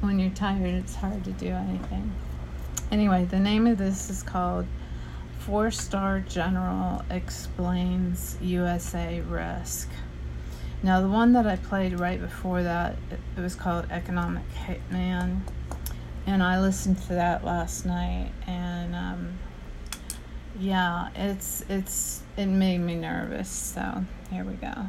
when 0.00 0.18
you're 0.18 0.30
tired, 0.30 0.74
it's 0.74 0.94
hard 0.94 1.24
to 1.24 1.32
do 1.32 1.48
anything. 1.48 2.12
Anyway, 2.90 3.24
the 3.24 3.38
name 3.38 3.66
of 3.66 3.78
this 3.78 4.10
is 4.10 4.22
called 4.22 4.66
Four 5.38 5.70
Star 5.70 6.20
General 6.20 7.02
Explains 7.10 8.36
USA 8.40 9.20
Risk. 9.20 9.88
Now, 10.82 11.00
the 11.00 11.08
one 11.08 11.34
that 11.34 11.46
I 11.46 11.56
played 11.56 12.00
right 12.00 12.20
before 12.20 12.62
that, 12.62 12.96
it 13.36 13.40
was 13.40 13.54
called 13.54 13.86
Economic 13.90 14.44
Hitman, 14.66 15.40
and 16.26 16.42
I 16.42 16.60
listened 16.60 16.98
to 17.02 17.08
that 17.10 17.44
last 17.44 17.84
night, 17.84 18.32
and 18.46 18.94
um, 18.94 19.38
yeah, 20.58 21.10
it's 21.14 21.64
it's 21.68 22.22
it 22.36 22.46
made 22.46 22.78
me 22.78 22.94
nervous. 22.94 23.50
So 23.50 24.04
here 24.30 24.44
we 24.44 24.54
go 24.54 24.88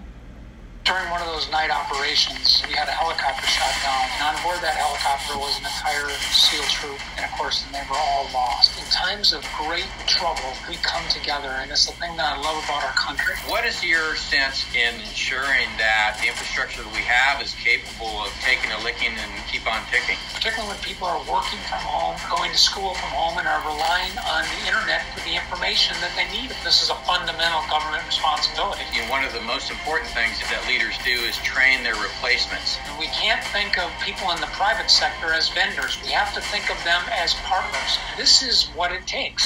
during 0.84 1.10
one 1.10 1.22
of 1.22 1.28
those 1.28 1.50
night 1.52 1.70
operations, 1.70 2.64
we 2.68 2.74
had 2.74 2.88
a 2.88 2.92
helicopter 2.92 3.46
shot 3.48 3.74
down. 3.84 4.06
And 4.18 4.36
on 4.36 4.44
board 4.44 4.58
that 4.62 4.76
helicopter 4.76 5.38
was 5.38 5.58
an 5.60 5.66
entire 5.66 6.10
SEAL 6.34 6.66
troop, 6.74 7.00
and 7.18 7.26
of 7.26 7.32
course, 7.38 7.64
they 7.72 7.84
were 7.90 7.98
all 7.98 8.30
lost. 8.34 8.71
In 8.92 8.98
times 9.00 9.32
of 9.32 9.40
great 9.56 9.88
trouble, 10.04 10.52
we 10.68 10.76
come 10.84 11.08
together, 11.08 11.48
and 11.64 11.72
it's 11.72 11.88
the 11.88 11.96
thing 11.96 12.12
that 12.20 12.28
I 12.28 12.36
love 12.36 12.60
about 12.68 12.84
our 12.84 12.92
country. 13.00 13.40
What 13.48 13.64
is 13.64 13.80
your 13.80 14.20
sense 14.20 14.68
in 14.76 15.00
ensuring 15.00 15.72
that 15.80 16.20
the 16.20 16.28
infrastructure 16.28 16.84
that 16.84 16.92
we 16.92 17.00
have 17.08 17.40
is 17.40 17.56
capable 17.56 18.12
of 18.20 18.36
taking 18.44 18.68
a 18.76 18.80
licking 18.84 19.16
and 19.16 19.32
keep 19.48 19.64
on 19.64 19.80
ticking? 19.88 20.20
Particularly 20.36 20.76
when 20.76 20.82
people 20.84 21.08
are 21.08 21.24
working 21.24 21.64
from 21.72 21.80
home, 21.88 22.20
going 22.28 22.52
to 22.52 22.60
school 22.60 22.92
from 23.00 23.16
home, 23.16 23.40
and 23.40 23.48
are 23.48 23.64
relying 23.64 24.12
on 24.28 24.44
the 24.60 24.60
internet 24.68 25.08
for 25.16 25.24
the 25.24 25.40
information 25.40 25.96
that 26.04 26.12
they 26.20 26.28
need. 26.36 26.52
This 26.68 26.84
is 26.84 26.92
a 26.92 27.00
fundamental 27.08 27.64
government 27.72 28.04
responsibility. 28.04 28.84
You 28.92 29.08
know, 29.08 29.16
one 29.16 29.24
of 29.24 29.32
the 29.32 29.46
most 29.48 29.72
important 29.72 30.12
things 30.12 30.36
that 30.52 30.68
leaders 30.68 31.00
do 31.08 31.16
is 31.32 31.40
train 31.48 31.88
their 31.88 31.96
replacements. 31.96 32.76
We 33.00 33.08
can't 33.16 33.40
think 33.56 33.80
of 33.80 33.88
people 34.04 34.36
in 34.36 34.44
the 34.44 34.52
private 34.52 34.92
sector 34.92 35.32
as 35.32 35.48
vendors. 35.48 35.96
We 36.04 36.12
have 36.12 36.36
to 36.36 36.44
think 36.52 36.68
of 36.68 36.76
them 36.84 37.08
as 37.08 37.40
partners. 37.48 37.96
This 38.20 38.44
is 38.44 38.68
what 38.82 38.92
it 38.92 39.06
takes. 39.06 39.46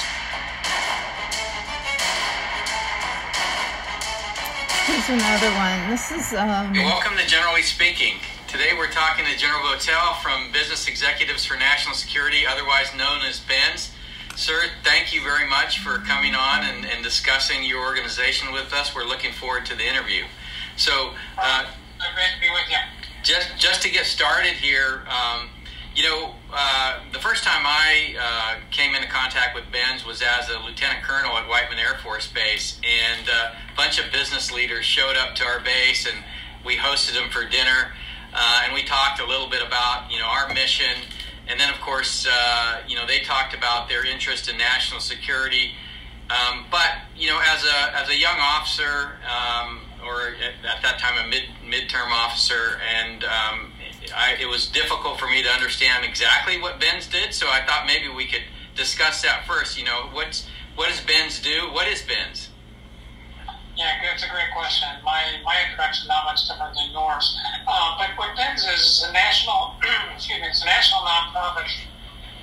Here's 4.88 5.10
another 5.10 5.52
one. 5.60 5.92
This 5.92 6.10
is. 6.10 6.32
Um... 6.32 6.72
Welcome 6.72 7.18
to 7.18 7.28
Generally 7.28 7.64
Speaking. 7.64 8.14
Today 8.48 8.70
we're 8.78 8.90
talking 8.92 9.26
to 9.26 9.38
General 9.38 9.60
Votel 9.60 10.16
from 10.22 10.54
Business 10.54 10.88
Executives 10.88 11.44
for 11.44 11.58
National 11.58 11.96
Security, 11.96 12.48
otherwise 12.48 12.96
known 12.96 13.24
as 13.28 13.42
BENS. 13.42 13.92
Sir, 14.38 14.68
thank 14.86 15.14
you 15.14 15.22
very 15.22 15.46
much 15.50 15.80
for 15.80 15.98
coming 15.98 16.34
on 16.34 16.64
and, 16.64 16.86
and 16.86 17.04
discussing 17.04 17.66
your 17.66 17.84
organization 17.84 18.54
with 18.54 18.72
us. 18.72 18.96
We're 18.96 19.04
looking 19.04 19.34
forward 19.34 19.66
to 19.66 19.76
the 19.76 19.84
interview. 19.84 20.24
So, 20.78 21.12
uh, 21.38 21.66
great 21.98 22.32
to 22.36 22.40
be 22.40 22.50
with 22.52 22.70
you. 22.70 22.78
Just 23.22 23.50
just 23.58 23.82
to 23.82 23.90
get 23.90 24.06
started 24.06 24.54
here, 24.54 25.04
um, 25.10 25.50
you 25.96 26.04
know, 26.04 26.36
uh, 26.52 27.00
the 27.14 27.20
first 27.20 27.44
time 27.46 27.66
I 27.66 28.16
uh, 28.20 28.60
came 28.70 28.94
into 28.96 29.08
contact 29.08 29.56
with 29.56 29.64
BENS 29.72 30.06
was 30.06 30.22
as 30.22 30.50
a 30.50 30.60
lieutenant 30.60 31.04
colonel 31.04 31.38
at 31.38 31.48
Whiteman 31.48 31.80
Air 31.80 31.98
Force 32.04 32.28
Base, 32.28 32.80
and 32.84 33.30
uh, 33.30 33.52
a 33.72 33.76
bunch 33.78 33.98
of 33.98 34.12
business 34.12 34.52
leaders 34.52 34.84
showed 34.84 35.16
up 35.16 35.36
to 35.36 35.46
our 35.46 35.62
base, 35.62 36.06
and 36.06 36.18
we 36.66 36.76
hosted 36.76 37.14
them 37.14 37.30
for 37.30 37.46
dinner, 37.46 37.94
uh, 38.34 38.64
and 38.66 38.74
we 38.74 38.84
talked 38.84 39.22
a 39.22 39.26
little 39.26 39.50
bit 39.50 39.66
about 39.66 40.12
you 40.12 40.20
know 40.20 40.26
our 40.26 40.54
mission, 40.54 41.08
and 41.48 41.58
then 41.58 41.70
of 41.70 41.80
course 41.80 42.28
uh, 42.30 42.82
you 42.86 42.98
know 42.98 43.08
they 43.08 43.20
talked 43.20 43.54
about 43.54 43.88
their 43.88 44.06
interest 44.06 44.50
in 44.50 44.58
national 44.58 45.00
security. 45.00 45.72
Um, 46.30 46.66
but 46.72 46.92
you 47.16 47.30
know, 47.30 47.40
as 47.40 47.64
a 47.64 47.96
as 47.96 48.10
a 48.10 48.18
young 48.18 48.38
officer, 48.38 49.14
um, 49.24 49.80
or 50.04 50.36
at, 50.44 50.82
that 50.82 51.00
time 51.00 51.24
a 51.24 51.30
mid 51.30 51.44
midterm 51.64 52.10
officer, 52.12 52.82
and 52.98 53.24
um, 53.24 53.72
I, 54.14 54.36
it 54.40 54.48
was 54.48 54.68
difficult 54.68 55.20
for 55.20 55.28
me 55.28 55.42
to 55.44 55.50
understand 55.50 56.04
exactly 56.04 56.60
what 56.60 56.80
BENS 56.80 57.08
did. 57.08 57.34
So 57.34 57.48
I 57.48 57.66
thought 57.66 57.86
maybe 57.88 58.10
we 58.10 58.26
could 58.26 58.44
discuss 58.76 59.22
that 59.22 59.46
first. 59.48 59.78
You 59.78 59.86
know, 59.86 60.10
what's 60.12 60.48
what 60.76 60.90
does 60.90 61.02
BENS 61.02 61.42
do? 61.42 61.72
What 61.72 61.88
is 61.88 62.02
BENS? 62.02 62.50
Yeah, 63.78 63.92
that's 64.04 64.24
a 64.24 64.30
great 64.30 64.52
question. 64.56 64.88
My 65.04 65.24
my 65.44 65.56
introduction 65.64 66.08
not 66.08 66.26
much 66.26 66.48
different 66.48 66.76
than 66.76 66.92
yours. 66.92 67.40
Uh, 67.68 67.98
but 67.98 68.10
what 68.18 68.36
BENS 68.36 68.64
is 68.64 68.82
is 68.82 69.06
a 69.10 69.14
national 69.14 69.76
excuse 70.14 70.40
me, 70.40 70.48
it's 70.48 70.62
a 70.62 70.66
national 70.66 71.02
nonprofit 71.02 71.70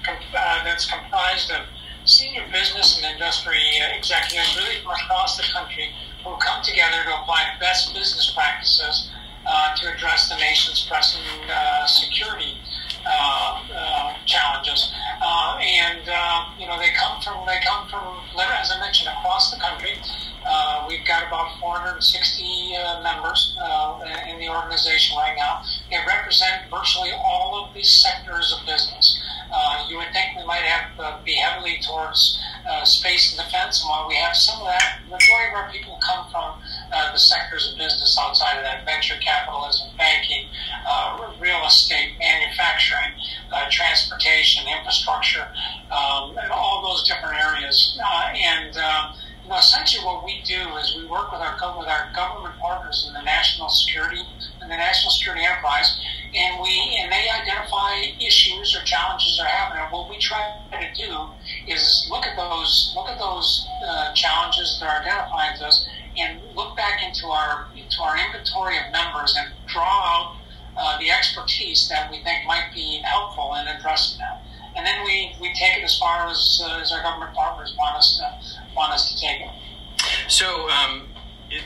uh, 0.09 0.65
that's 0.65 0.91
comprised 0.91 1.51
of 1.51 1.67
senior 2.05 2.43
business 2.51 2.97
and 2.97 3.07
industry 3.15 3.63
executives 3.97 4.57
really 4.59 4.83
from 4.83 4.93
across 4.93 5.37
the 5.37 5.45
country 5.53 5.89
who 6.25 6.35
come 6.37 6.63
together 6.63 7.03
to 7.05 7.15
apply 7.21 7.47
best 7.61 7.95
business 7.95 8.33
practices 8.35 9.11
uh, 9.47 9.75
to 9.75 9.93
address 9.95 10.29
the 10.29 10.37
nation's 10.37 10.87
pressing 10.89 11.23
uh, 11.51 11.87
security 11.87 12.59
uh, 13.05 13.59
uh 13.75 14.15
challenges. 14.27 14.93
Uh, 15.21 15.59
and 15.59 16.09
uh, 16.09 16.51
you 16.59 16.67
know 16.67 16.79
they 16.79 16.91
come 16.95 17.21
from 17.21 17.45
they 17.47 17.59
come 17.65 17.89
from 17.89 18.19
as 18.39 18.71
I 18.71 18.79
mentioned 18.81 19.11
across 19.19 19.53
the 19.53 19.61
country. 19.61 19.99
we've 20.89 21.07
got 21.07 21.27
about 21.27 21.59
460 21.59 22.75
members 23.03 23.57
in 24.29 24.39
the 24.39 24.49
organization 24.49 25.17
right 25.17 25.35
now. 25.37 25.63
They 25.91 25.99
represent 26.07 26.71
virtually 26.71 27.11
all 27.13 27.65
of 27.65 27.75
these 27.75 27.91
sectors 27.91 28.55
of 28.55 28.67
business. 28.67 29.19
Uh, 29.53 29.85
you 29.89 29.99
would 29.99 30.11
think 30.13 30.37
we 30.37 30.45
might 30.47 30.63
have 30.63 31.25
be 31.25 31.35
heavily 31.35 31.79
towards 31.83 32.41
space 32.85 33.35
and 33.35 33.45
defense, 33.45 33.83
and 33.83 33.91
while 33.91 34.09
we 34.09 34.15
have 34.15 34.35
some 34.35 34.61
of 34.61 34.67
that, 34.67 35.01
the 35.05 35.11
majority 35.11 35.49
of 35.51 35.55
our 35.55 35.71
people 35.71 35.99
come 36.03 36.31
from 36.31 36.62
uh, 36.93 37.13
the 37.13 37.19
sectors 37.19 37.71
of 37.73 37.79
business 37.79 38.19
outside 38.21 38.57
of 38.57 38.65
that: 38.65 38.85
venture 38.85 39.17
capitalism, 39.21 39.89
banking, 39.97 40.47
uh, 40.87 41.33
real 41.41 41.65
estate, 41.67 42.13
manufacturing, 42.19 43.13
uh, 43.53 43.67
transportation, 43.71 44.65
infrastructure, 44.79 45.49
um, 45.91 46.37
and 46.39 46.51
all 46.53 46.83
those 46.83 47.07
different 47.09 47.37
areas. 47.37 47.99
and 48.35 48.75
you 49.43 49.49
know, 49.49 49.59
essentially, 49.59 50.05
what 50.05 50.25
we 50.25 50.41
do 50.47 50.77
is 50.77 50.95
we 50.97 51.05
work 51.07 51.33
with 51.33 51.41
our 51.41 51.59
with 51.77 51.89
our 51.89 52.11
government 52.15 52.55
partners 52.61 53.05
in 53.09 53.15
the 53.15 53.23
national 53.23 53.69
security 53.69 54.21
in 54.63 54.69
the 54.69 54.77
national 54.77 55.11
security 55.11 55.45
enterprise 55.45 55.99
and 56.35 56.63
we 56.63 56.97
and 57.01 57.13
they 57.13 57.29
identify 57.29 57.93
issues 58.21 58.75
or 58.75 58.83
challenges 58.85 59.37
they're 59.37 59.47
having. 59.47 59.81
And 59.81 59.93
what 59.93 60.09
we 60.09 60.19
try 60.19 60.41
to 60.73 60.89
do 60.97 61.29
is 61.69 62.09
look 62.11 62.27
at 62.27 62.37
those 62.37 62.93
look 62.97 63.09
at 63.09 63.19
those 63.19 63.67
uh, 63.87 64.13
challenges 64.15 64.79
that 64.81 64.89
are 64.89 65.03
identifying 65.03 65.59
to 65.59 65.67
us, 65.67 65.87
and 66.17 66.41
look 66.55 66.77
back 66.77 67.03
into 67.03 67.27
our 67.27 67.67
into 67.77 68.03
our 68.03 68.17
inventory 68.19 68.77
of 68.79 68.93
members 68.93 69.37
and 69.39 69.53
draw 69.67 69.85
out 69.85 70.37
uh, 70.77 70.99
the 70.99 71.11
expertise 71.11 71.89
that 71.89 72.11
we 72.11 72.23
think 72.23 72.47
might 72.47 72.71
be 72.75 73.01
helpful 73.05 73.55
in 73.55 73.69
addressing 73.69 74.19
that. 74.19 74.43
And 74.75 74.87
then 74.87 75.05
we, 75.05 75.35
we 75.41 75.53
take 75.55 75.77
it 75.77 75.85
as 75.85 75.99
far 75.99 76.29
as, 76.29 76.63
uh, 76.65 76.81
as 76.81 76.93
our 76.93 77.03
government 77.03 77.35
partners 77.35 77.75
want 77.79 77.97
us 77.97 78.17
to 78.19 78.75
want 78.75 78.93
us 78.93 79.13
to 79.13 79.21
take 79.21 79.41
it. 79.41 79.51
So 80.29 80.71
um, 80.71 81.09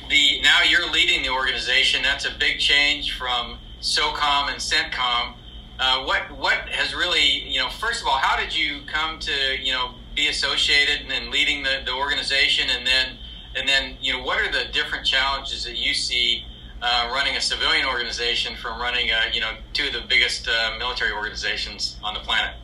the 0.08 0.40
now 0.40 0.62
you're 0.62 0.90
leading 0.90 1.22
the 1.22 1.30
organization. 1.30 2.02
That's 2.02 2.24
a 2.24 2.32
big 2.36 2.58
change 2.58 3.16
from 3.16 3.58
SOCOM 3.80 4.50
and 4.50 4.60
CENTCOM. 4.60 5.34
Uh, 5.78 6.04
what 6.04 6.36
what 6.36 6.68
has 6.70 6.94
really 6.94 7.48
you 7.48 7.60
know? 7.60 7.68
First 7.68 8.02
of 8.02 8.08
all, 8.08 8.18
how 8.18 8.36
did 8.36 8.56
you 8.56 8.80
come 8.86 9.20
to 9.20 9.32
you 9.62 9.72
know 9.72 9.94
be 10.16 10.28
associated 10.28 11.06
and 11.10 11.30
leading 11.30 11.62
the, 11.62 11.82
the 11.84 11.92
organization, 11.92 12.70
and 12.70 12.86
then 12.86 13.18
and 13.56 13.68
then 13.68 13.96
you 14.00 14.12
know 14.12 14.22
what 14.22 14.38
are 14.38 14.50
the 14.50 14.70
different 14.72 15.06
challenges 15.06 15.64
that 15.64 15.76
you 15.76 15.94
see 15.94 16.44
uh, 16.82 17.10
running 17.12 17.36
a 17.36 17.40
civilian 17.40 17.86
organization 17.86 18.54
from 18.56 18.80
running 18.80 19.10
a, 19.10 19.34
you 19.34 19.40
know 19.40 19.52
two 19.72 19.86
of 19.86 19.92
the 19.92 20.04
biggest 20.08 20.48
uh, 20.48 20.76
military 20.78 21.12
organizations 21.12 21.98
on 22.02 22.14
the 22.14 22.20
planet? 22.20 22.54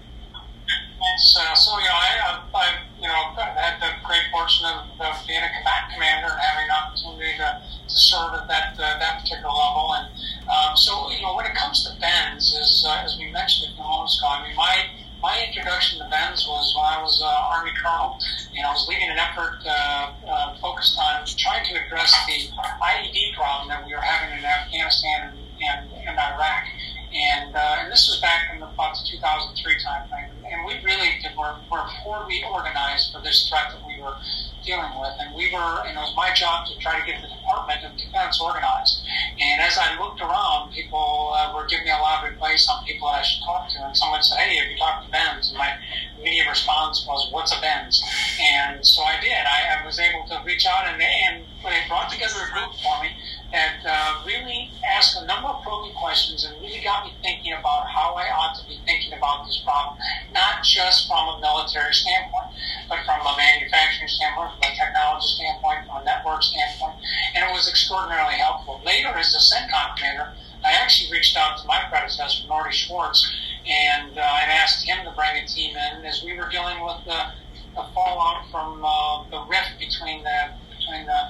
Uh, 0.70 1.54
so 1.54 1.78
you 1.78 1.84
know, 1.84 1.98
I, 1.98 2.40
I, 2.54 2.78
you 3.00 3.08
know 3.08 3.34
had 3.34 3.80
the 3.80 3.90
great 4.06 4.22
fortune 4.30 4.66
of, 4.66 4.86
of 5.00 5.16
being 5.26 5.42
a 5.42 5.50
combat 5.50 5.90
commander 5.92 6.30
and 6.30 6.40
having 6.40 6.64
an 6.70 6.76
opportunity 6.78 7.34
to, 7.38 7.62
to 7.88 7.96
serve 7.98 8.34
at 8.34 8.46
that 8.48 8.78
uh, 8.78 8.98
that 8.98 9.22
particular 9.22 9.50
level, 9.50 9.94
and 9.94 10.08
um, 10.52 10.76
so, 10.76 11.10
you 11.10 11.22
know, 11.22 11.34
when 11.34 11.46
it 11.46 11.54
comes 11.54 11.84
to 11.84 11.98
BENS, 12.00 12.58
as, 12.60 12.84
uh, 12.86 13.02
as 13.04 13.16
we 13.16 13.30
mentioned 13.30 13.72
a 13.72 13.74
few 13.74 13.84
moments 13.84 14.18
ago, 14.18 14.28
I 14.28 14.46
mean, 14.46 14.56
my, 14.56 14.86
my 15.22 15.38
introduction 15.46 16.02
to 16.02 16.10
BENS 16.10 16.44
was 16.50 16.74
when 16.74 16.84
I 16.84 17.00
was 17.00 17.22
uh, 17.22 17.54
Army 17.54 17.70
Colonel. 17.78 18.18
and 18.58 18.66
I 18.66 18.70
was 18.74 18.84
leading 18.90 19.08
an 19.08 19.18
effort 19.22 19.62
uh, 19.64 20.10
uh, 20.26 20.58
focused 20.58 20.98
on 20.98 21.22
trying 21.38 21.64
to 21.70 21.78
address 21.78 22.10
the 22.26 22.50
IED 22.58 23.34
problem 23.38 23.68
that 23.70 23.86
we 23.86 23.94
were 23.94 24.02
having 24.02 24.36
in 24.36 24.44
Afghanistan 24.44 25.30
and, 25.30 25.38
and, 25.62 26.08
and 26.10 26.18
Iraq. 26.18 26.66
And, 27.14 27.54
uh, 27.54 27.76
and 27.78 27.92
this 27.92 28.10
was 28.10 28.20
back 28.20 28.50
in 28.50 28.62
about 28.62 28.98
the 28.98 29.14
2003 29.14 29.54
timeframe. 29.86 30.30
And 30.42 30.66
we 30.66 30.82
really 30.82 31.14
did, 31.22 31.38
were, 31.38 31.54
were 31.70 31.86
poorly 32.02 32.42
organized 32.42 33.14
for 33.14 33.22
this 33.22 33.48
threat 33.48 33.70
that 33.70 33.86
we 33.86 34.02
were 34.02 34.16
dealing 34.64 34.90
with. 34.98 35.14
And 35.20 35.34
we 35.34 35.50
were, 35.52 35.84
and 35.86 35.96
it 35.96 36.00
was 36.00 36.14
my 36.16 36.32
job 36.34 36.66
to 36.66 36.78
try 36.78 36.98
to 36.98 37.04
get 37.06 37.20
the 37.20 37.28
Department 37.28 37.84
of 37.84 37.96
Defense 37.96 38.40
organized. 38.40 39.02
And 39.40 39.60
as 39.60 39.78
I 39.78 39.98
looked 39.98 40.20
around, 40.20 40.72
people 40.72 41.32
uh, 41.34 41.52
were 41.54 41.66
giving 41.66 41.86
me 41.86 41.92
a 41.92 42.02
lot 42.02 42.24
of 42.24 42.32
advice 42.32 42.68
on 42.70 42.84
people 42.84 43.08
that 43.08 43.20
I 43.20 43.22
should 43.22 43.42
talk 43.44 43.68
to. 43.70 43.78
And 43.84 43.96
someone 43.96 44.22
said, 44.22 44.38
hey, 44.38 44.56
have 44.56 44.70
you 44.70 44.78
talked 44.78 45.06
to 45.06 45.10
BENS? 45.10 45.50
And 45.50 45.58
my 45.58 45.74
immediate 46.18 46.48
response 46.48 47.04
was, 47.06 47.30
what's 47.32 47.52
a 47.52 47.60
BENS? 47.60 48.02
And 48.40 48.84
so 48.84 49.02
I 49.02 49.20
did. 49.20 49.42
I, 49.44 49.82
I 49.82 49.86
was 49.86 49.98
able 49.98 50.26
to 50.28 50.42
reach 50.44 50.66
out 50.66 50.86
and, 50.86 51.00
and 51.02 51.44
they 51.62 51.82
brought 51.88 52.10
together 52.10 52.38
a 52.42 52.52
group 52.52 52.74
for 52.82 53.02
me 53.02 53.10
that 53.52 53.84
uh, 53.84 54.24
really 54.26 54.72
asked 54.96 55.16
a 55.20 55.26
number 55.26 55.48
of 55.48 55.62
probing 55.62 55.92
questions 55.94 56.44
and 56.44 56.56
really 56.60 56.80
got 56.82 57.04
me 57.04 57.12
thinking 57.22 57.52
about 57.52 57.86
how 57.86 58.16
I 58.16 58.32
ought 58.32 58.56
to 58.58 58.64
be 58.66 58.80
thinking 58.84 59.12
about 59.12 59.44
this 59.44 59.60
problem, 59.60 60.00
not 60.32 60.64
just 60.64 61.06
from 61.06 61.36
a 61.36 61.40
military 61.40 61.92
standpoint, 61.92 62.48
but 62.88 63.04
from 63.04 63.20
a 63.20 63.36
manufacturing 63.36 64.08
standpoint, 64.08 64.56
from 64.56 64.72
a 64.72 64.74
technology 64.74 65.28
standpoint, 65.36 65.84
from 65.86 66.00
a 66.00 66.04
network 66.04 66.42
standpoint, 66.42 66.96
and 67.36 67.44
it 67.44 67.52
was 67.52 67.68
extraordinarily 67.68 68.40
helpful. 68.40 68.80
Later, 68.84 69.12
as 69.20 69.30
the 69.36 69.38
CENTCOM 69.38 69.96
commander, 69.96 70.32
I 70.64 70.72
actually 70.72 71.12
reached 71.12 71.36
out 71.36 71.58
to 71.58 71.66
my 71.66 71.84
predecessor, 71.90 72.48
Norty 72.48 72.72
Schwartz, 72.72 73.20
and 73.68 74.16
uh, 74.16 74.40
and 74.42 74.50
asked 74.50 74.86
him 74.86 75.04
to 75.04 75.12
bring 75.12 75.36
a 75.36 75.46
team 75.46 75.76
in 75.76 76.04
as 76.04 76.22
we 76.24 76.32
were 76.38 76.48
dealing 76.48 76.82
with 76.82 77.04
the, 77.04 77.20
the 77.74 77.84
fallout 77.94 78.50
from 78.50 78.82
uh, 78.84 79.28
the 79.30 79.44
rift 79.44 79.78
between 79.78 80.22
the 80.22 80.54
between 80.70 81.06
the 81.06 81.20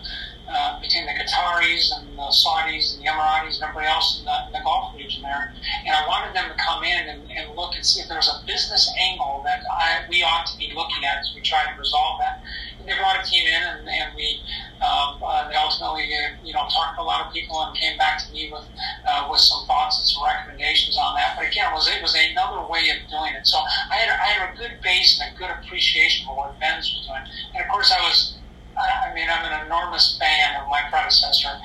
uh, 0.48 0.80
between 0.80 1.06
the 1.06 1.12
Qataris 1.12 1.96
and 1.96 2.01
Saudis 2.32 2.96
and 2.96 3.04
the 3.04 3.08
Emiratis 3.08 3.60
and 3.60 3.68
everybody 3.68 3.86
else 3.86 4.18
in 4.18 4.24
the, 4.24 4.36
in 4.48 4.52
the 4.52 4.64
Gulf 4.64 4.94
region 4.96 5.22
there. 5.22 5.52
And 5.86 5.94
I 5.94 6.06
wanted 6.06 6.34
them 6.34 6.48
to 6.48 6.56
come 6.56 6.82
in 6.82 7.08
and, 7.08 7.30
and 7.30 7.54
look 7.54 7.74
and 7.74 7.84
see 7.84 8.00
if 8.00 8.08
there's 8.08 8.28
a 8.28 8.42
business 8.46 8.90
angle 8.98 9.42
that 9.44 9.62
I, 9.70 10.04
we 10.08 10.22
ought 10.22 10.46
to 10.46 10.56
be 10.58 10.72
looking 10.74 11.04
at 11.04 11.20
as 11.20 11.32
we 11.34 11.40
try 11.40 11.64
to 11.64 11.78
resolve 11.78 12.18
that. 12.20 12.42
And 12.80 12.88
they 12.88 12.96
brought 12.98 13.20
a 13.20 13.24
team 13.24 13.46
in 13.46 13.62
and, 13.62 13.88
and 13.88 14.16
we 14.16 14.40
um, 14.82 15.22
uh, 15.22 15.46
they 15.48 15.54
ultimately 15.54 16.10
uh, 16.10 16.34
you 16.42 16.52
know 16.52 16.66
talked 16.66 16.98
to 16.98 17.02
a 17.02 17.06
lot 17.06 17.24
of 17.24 17.32
people 17.32 17.54
and 17.62 17.70
came 17.78 17.96
back 17.96 18.18
to 18.26 18.32
me 18.32 18.50
with 18.50 18.66
uh, 19.06 19.28
with 19.30 19.38
some 19.38 19.64
thoughts 19.66 20.02
and 20.02 20.06
some 20.08 20.26
recommendations 20.26 20.98
on 20.98 21.14
that. 21.14 21.38
But 21.38 21.46
again, 21.46 21.70
it 21.70 21.74
was 21.74 21.86
it 21.86 22.02
was 22.02 22.18
another 22.18 22.66
way 22.66 22.90
of 22.90 22.98
doing 23.06 23.38
it. 23.38 23.46
So 23.46 23.62
I 23.62 23.94
had, 24.02 24.10
I 24.10 24.26
had 24.26 24.50
a 24.50 24.58
good 24.58 24.82
base 24.82 25.22
and 25.22 25.30
a 25.30 25.38
good 25.38 25.50
appreciation 25.54 26.26
for 26.26 26.34
what 26.34 26.58
BENS 26.58 26.90
was 26.98 27.06
doing. 27.06 27.22
And 27.54 27.62
of 27.62 27.70
course, 27.70 27.94
I 27.94 28.02
was 28.02 28.42
I 28.76 29.12
mean, 29.14 29.28
I'm 29.28 29.44
an 29.44 29.66
enormous 29.66 30.16
fan 30.18 30.60
of 30.60 30.68
my 30.68 30.82
predecessor, 30.88 31.60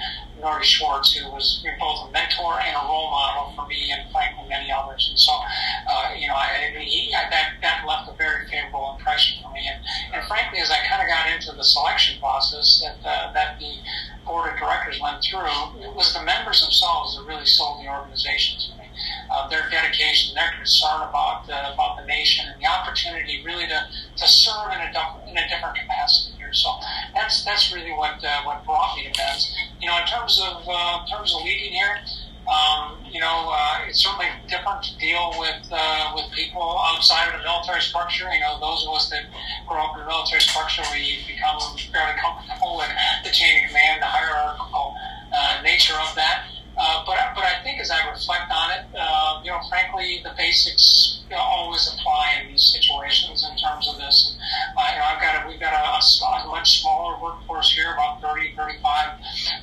Norty 0.48 0.66
Schwartz, 0.66 1.12
who 1.12 1.30
was 1.30 1.60
both 1.78 2.08
a 2.08 2.12
mentor 2.12 2.56
and 2.64 2.72
a 2.72 2.84
role 2.88 3.12
model 3.12 3.52
for 3.52 3.68
me 3.68 3.92
and 3.92 4.10
frankly 4.12 4.48
many 4.48 4.72
others. 4.72 5.08
And 5.12 5.20
so, 5.20 5.34
uh, 5.36 6.16
you 6.16 6.28
know, 6.28 6.36
I, 6.36 6.72
he, 6.80 7.12
that, 7.12 7.60
that 7.62 7.84
left 7.86 8.08
a 8.08 8.16
very 8.16 8.48
favorable 8.48 8.96
impression 8.98 9.44
for 9.44 9.52
me. 9.52 9.68
And, 9.68 9.84
and 10.16 10.24
frankly, 10.28 10.60
as 10.60 10.72
I 10.72 10.80
kind 10.88 11.04
of 11.04 11.10
got 11.12 11.28
into 11.28 11.52
the 11.52 11.64
selection 11.64 12.18
process 12.20 12.80
that, 12.80 12.96
uh, 13.04 13.34
that 13.34 13.60
the 13.60 13.76
board 14.24 14.54
of 14.54 14.58
directors 14.58 15.02
went 15.04 15.20
through, 15.20 15.84
it 15.84 15.92
was 15.92 16.14
the 16.16 16.24
members 16.24 16.64
themselves 16.64 17.18
that 17.18 17.28
really 17.28 17.46
sold 17.46 17.84
the 17.84 17.92
organization 17.92 18.56
to 18.60 18.78
me. 18.80 18.88
Uh, 19.30 19.50
their 19.50 19.70
dedication, 19.70 20.34
their 20.34 20.52
concern 20.58 21.04
about 21.04 21.44
uh, 21.52 21.72
about 21.72 22.00
the 22.00 22.06
nation, 22.08 22.48
and 22.50 22.60
the 22.60 22.66
opportunity 22.66 23.44
really 23.46 23.68
to, 23.68 23.80
to 24.16 24.26
serve 24.26 24.72
in 24.74 24.80
a 24.80 24.90
in 25.30 25.38
a 25.38 25.48
different 25.48 25.78
capacity. 25.78 26.37
So 26.64 26.70
that's 27.14 27.44
that's 27.46 27.74
really 27.74 27.94
what 27.94 28.24
uh, 28.24 28.44
what 28.44 28.66
brought 28.66 28.96
me 28.98 29.04
to 29.06 29.14
BENS. 29.18 29.56
You 29.80 29.88
know, 29.88 29.98
in 30.00 30.08
terms 30.08 30.42
of 30.42 30.64
uh, 30.68 31.06
terms 31.06 31.34
of 31.34 31.44
leading 31.44 31.74
here, 31.74 32.00
um, 32.48 33.04
you 33.12 33.20
know, 33.20 33.52
uh, 33.52 33.88
it's 33.88 34.04
certainly 34.04 34.28
different 34.48 34.84
to 34.84 34.98
deal 34.98 35.36
with 35.38 35.68
uh, 35.72 36.12
with 36.16 36.32
people 36.32 36.80
outside 36.88 37.28
of 37.28 37.40
the 37.40 37.44
military 37.44 37.82
structure. 37.82 38.32
You 38.32 38.40
know, 38.40 38.60
those 38.60 38.88
of 38.88 38.96
us 38.96 39.10
that 39.10 39.28
grow 39.68 39.84
up 39.84 39.96
in 39.96 40.02
the 40.02 40.08
military 40.08 40.42
structure, 40.42 40.84
we 40.94 41.20
become 41.28 41.60
fairly 41.92 42.16
comfortable 42.20 42.78
with 42.78 42.90
the 43.24 43.32
chain 43.32 43.64
of 43.64 43.68
command, 43.68 44.02
the 44.02 44.08
hierarchical 44.08 44.96
uh, 45.36 45.62
nature 45.62 45.96
of 46.00 46.16
that. 46.16 46.48
Uh, 46.78 47.04
but 47.06 47.18
but 47.36 47.44
I 47.44 47.62
think 47.64 47.82
as 47.82 47.92
I 47.92 48.10
reflect 48.10 48.50
on 48.50 48.72
it, 48.72 48.86
uh, 48.96 49.42
you 49.44 49.52
know, 49.52 49.60
frankly, 49.68 50.22
the 50.24 50.32
basics 50.38 51.18
you 51.30 51.36
know, 51.36 51.42
always 51.42 51.88
apply 51.94 52.40
in 52.42 52.52
these 52.52 52.72
situations 52.72 53.46
in 53.50 53.58
terms 53.58 53.90
of 53.90 53.98
this. 53.98 54.32
And, 54.32 54.40
uh, 54.78 54.92
you 54.94 55.00
know, 55.00 55.06
I've 55.06 55.22
got 55.22 55.44
a, 55.44 55.48
we've 55.48 55.60
got 55.60 55.74
a, 55.74 55.84
a, 55.84 56.48
much 56.48 56.80
smaller 56.80 57.22
workforce 57.22 57.74
here, 57.74 57.92
about 57.94 58.22
30, 58.22 58.56
35 58.56 59.20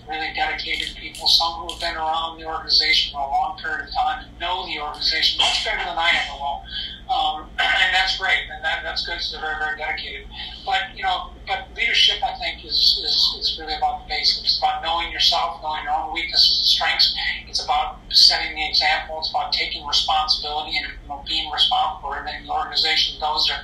really 0.09 0.33
dedicated 0.35 0.95
people, 0.97 1.27
some 1.27 1.55
who 1.55 1.73
have 1.73 1.81
been 1.81 1.97
around 1.97 2.39
the 2.39 2.45
organization 2.45 3.13
for 3.13 3.21
a 3.21 3.31
long 3.31 3.59
period 3.59 3.89
of 3.89 3.95
time 3.95 4.25
and 4.29 4.39
know 4.39 4.67
the 4.67 4.79
organization 4.81 5.39
much 5.39 5.65
better 5.65 5.85
than 5.85 5.97
I 5.97 6.13
ever 6.13 6.37
will. 6.37 6.63
Um, 7.09 7.49
and 7.61 7.93
that's 7.93 8.17
great, 8.19 8.49
and 8.51 8.65
that, 8.65 8.83
that's 8.83 9.07
good. 9.07 9.21
So 9.21 9.37
they're 9.37 9.57
very, 9.59 9.77
very 9.77 9.79
dedicated. 9.79 10.27
But 10.65 10.97
you 10.97 11.03
know, 11.03 11.31
but 11.47 11.69
leadership, 11.77 12.17
I 12.25 12.37
think, 12.39 12.65
is, 12.65 12.73
is, 13.05 13.37
is 13.41 13.59
really 13.61 13.75
about 13.75 14.05
the 14.05 14.09
basics. 14.09 14.41
It's 14.41 14.59
about 14.59 14.83
knowing 14.83 15.13
yourself, 15.13 15.61
knowing 15.63 15.85
your 15.85 15.93
own 15.93 16.15
weaknesses 16.15 16.59
and 16.61 16.67
strengths. 16.67 17.15
It's 17.47 17.63
about 17.63 17.99
setting 18.11 18.57
the 18.57 18.69
example. 18.69 19.19
It's 19.19 19.31
about 19.31 19.53
taking 19.53 19.87
responsibility 19.87 20.79
and 20.79 20.87
you 21.03 21.09
know, 21.09 21.23
being 21.29 21.51
responsible 21.51 22.09
for 22.09 22.17
everything 22.17 22.47
the 22.47 22.53
organization 22.53 23.21
does 23.21 23.51
or 23.51 23.57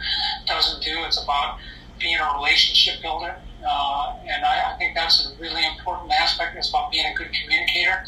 doesn't 0.46 0.82
do. 0.82 1.04
It's 1.04 1.22
about 1.22 1.58
being 1.98 2.16
a 2.16 2.34
relationship 2.36 3.00
builder. 3.02 3.36
Uh, 3.60 4.16
and 4.24 4.42
I, 4.42 4.72
I, 4.72 4.78
think 4.78 4.94
that's 4.94 5.20
a 5.28 5.36
really 5.38 5.60
important 5.66 6.10
aspect. 6.12 6.56
It's 6.56 6.70
about 6.70 6.90
being 6.90 7.04
a 7.04 7.14
good 7.14 7.28
communicator. 7.28 8.02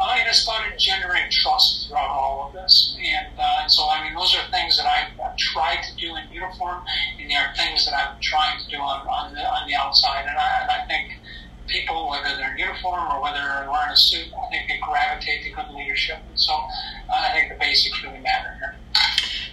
Uh, 0.00 0.16
and 0.18 0.26
it's 0.28 0.42
about 0.42 0.66
engendering 0.66 1.30
trust 1.30 1.86
throughout 1.86 2.10
all 2.10 2.48
of 2.48 2.52
this. 2.54 2.98
And, 2.98 3.28
uh, 3.38 3.62
and 3.62 3.70
so, 3.70 3.88
I 3.88 4.02
mean, 4.02 4.14
those 4.14 4.34
are 4.34 4.42
things 4.50 4.76
that 4.76 4.86
I've, 4.86 5.14
I've, 5.20 5.36
tried 5.36 5.84
to 5.84 5.96
do 5.96 6.16
in 6.16 6.24
uniform, 6.32 6.82
and 7.20 7.30
there 7.30 7.38
are 7.38 7.54
things 7.54 7.86
that 7.86 7.94
I'm 7.94 8.20
trying 8.20 8.58
to 8.58 8.68
do 8.68 8.78
on, 8.78 9.06
on, 9.06 9.34
the, 9.34 9.46
on 9.46 9.68
the 9.68 9.76
outside. 9.76 10.26
And 10.26 10.36
I, 10.36 10.62
and 10.62 10.70
I 10.70 10.86
think 10.88 11.20
people, 11.68 12.08
whether 12.08 12.36
they're 12.36 12.52
in 12.52 12.58
uniform 12.58 13.06
or 13.12 13.22
whether 13.22 13.38
they're 13.38 13.70
wearing 13.70 13.92
a 13.92 13.96
suit, 13.96 14.26
I 14.34 14.50
think 14.50 14.68
they 14.68 14.78
gravitate 14.82 15.44
to 15.44 15.50
good 15.50 15.70
leadership. 15.70 16.18
And 16.28 16.38
so 16.38 16.52
uh, 16.52 17.30
I 17.30 17.32
think 17.32 17.52
the 17.52 17.58
basics 17.58 18.02
really 18.02 18.20
matter 18.20 18.58
here. 18.58 18.74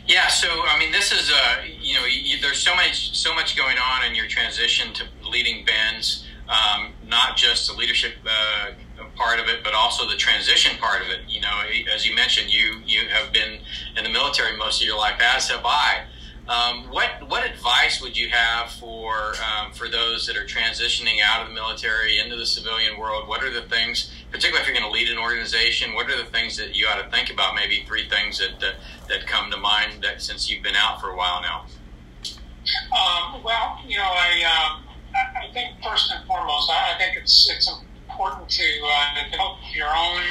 Yeah, 0.06 0.28
so 0.28 0.48
I 0.68 0.78
mean, 0.78 0.92
this 0.92 1.12
is 1.12 1.32
uh, 1.32 1.62
you 1.66 1.96
know, 1.96 2.06
you, 2.06 2.40
there's 2.42 2.60
so 2.60 2.76
much 2.76 3.16
so 3.18 3.34
much 3.34 3.56
going 3.56 3.78
on 3.78 4.04
in 4.06 4.16
your 4.16 4.28
transition 4.28 4.94
to 4.96 5.06
leading 5.30 5.66
BENS, 5.66 6.26
um, 6.50 6.94
not 7.08 7.38
just 7.38 7.68
the 7.68 7.74
leadership 7.74 8.16
uh, 8.26 8.72
part 9.16 9.40
of 9.40 9.48
it, 9.48 9.63
but 9.74 9.80
also 9.80 10.08
the 10.08 10.16
transition 10.16 10.78
part 10.78 11.02
of 11.02 11.10
it. 11.10 11.22
You 11.28 11.42
know, 11.42 11.64
as 11.94 12.06
you 12.06 12.16
mentioned, 12.16 12.54
you 12.54 12.82
you 12.86 13.08
have 13.10 13.34
been 13.34 13.60
in 13.98 14.04
the 14.04 14.10
military 14.10 14.56
most 14.56 14.82
of 14.82 14.88
your 14.88 14.98
life, 14.98 15.20
as 15.20 15.50
have 15.50 15.66
I. 15.66 16.06
Um, 16.48 16.90
what 16.90 17.28
what 17.28 17.50
advice 17.50 18.02
would 18.02 18.16
you 18.16 18.30
have 18.30 18.72
for 18.74 19.34
um, 19.42 19.74
for 19.74 19.90
those 19.90 20.28
that 20.28 20.38
are 20.38 20.46
transitioning 20.46 21.22
out 21.24 21.42
of 21.42 21.48
the 21.48 21.54
military 21.54 22.20
into 22.20 22.36
the 22.36 22.46
civilian 22.46 23.00
world? 23.00 23.28
What 23.28 23.44
are 23.44 23.50
the 23.50 23.64
things, 23.64 24.12
particularly 24.30 24.62
if 24.62 24.68
you're 24.68 24.80
going 24.80 24.92
to 24.92 24.94
lead 24.94 25.10
an 25.10 25.18
organization, 25.18 25.96
what 25.96 26.10
are 26.10 26.18
the 26.18 26.30
things 26.30 26.56
that 26.58 26.76
you 26.76 26.86
ought 26.88 27.02
to 27.02 27.10
think 27.10 27.32
about? 27.32 27.56
Maybe 27.56 27.84
three 27.88 28.08
things 28.10 28.38
that 28.40 28.60
that, 28.60 28.76
that 29.10 29.26
come 29.26 29.50
to 29.52 29.58
mind 29.58 30.04
that 30.04 30.22
since 30.22 30.50
you've 30.50 30.62
been 30.62 30.76
out 30.76 31.02
for 31.02 31.10
a 31.10 31.18
while 31.18 31.42
now. 31.42 31.66
Um, 32.94 33.42
well, 33.44 33.80
you 33.88 33.98
know, 33.98 34.04
I 34.04 34.44
um, 34.44 34.84
I 35.16 35.52
think 35.52 35.82
first 35.84 36.12
and 36.12 36.28
foremost, 36.28 36.70
I 36.70 36.96
think 37.00 37.18
it's 37.18 37.50
it's 37.50 37.68
important 37.68 37.83
to 38.14 38.64
uh, 38.86 39.32
develop 39.32 39.58
your 39.74 39.90
own 39.90 40.22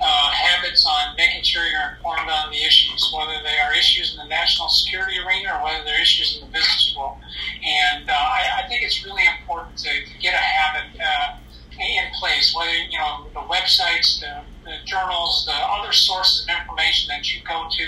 uh, 0.00 0.30
habits 0.30 0.84
on 0.84 1.16
making 1.16 1.42
sure 1.42 1.64
you're 1.64 1.96
informed 1.96 2.28
on 2.28 2.50
the 2.50 2.60
issues, 2.60 3.10
whether 3.16 3.40
they 3.42 3.56
are 3.56 3.72
issues 3.72 4.12
in 4.12 4.18
the 4.18 4.28
national 4.28 4.68
security 4.68 5.16
arena 5.24 5.56
or 5.56 5.64
whether 5.64 5.84
they're 5.84 6.02
issues 6.02 6.36
in 6.36 6.46
the 6.46 6.52
business 6.52 6.94
world. 6.96 7.16
And 7.64 8.10
uh, 8.10 8.12
I, 8.12 8.64
I, 8.64 8.68
think 8.68 8.82
it's 8.82 9.04
really 9.04 9.24
important 9.40 9.78
to, 9.78 9.88
to 9.88 10.18
get 10.20 10.34
a 10.34 10.44
habit 10.44 11.00
uh, 11.00 11.38
in 11.80 12.04
place, 12.20 12.54
whether, 12.54 12.72
you 12.72 12.98
know, 12.98 13.26
the 13.32 13.46
websites, 13.48 14.20
the, 14.20 14.42
the, 14.64 14.76
journals, 14.84 15.46
the 15.46 15.54
other 15.54 15.92
sources 15.92 16.44
of 16.44 16.52
information 16.52 17.08
that 17.08 17.32
you 17.32 17.40
go 17.48 17.64
to 17.70 17.84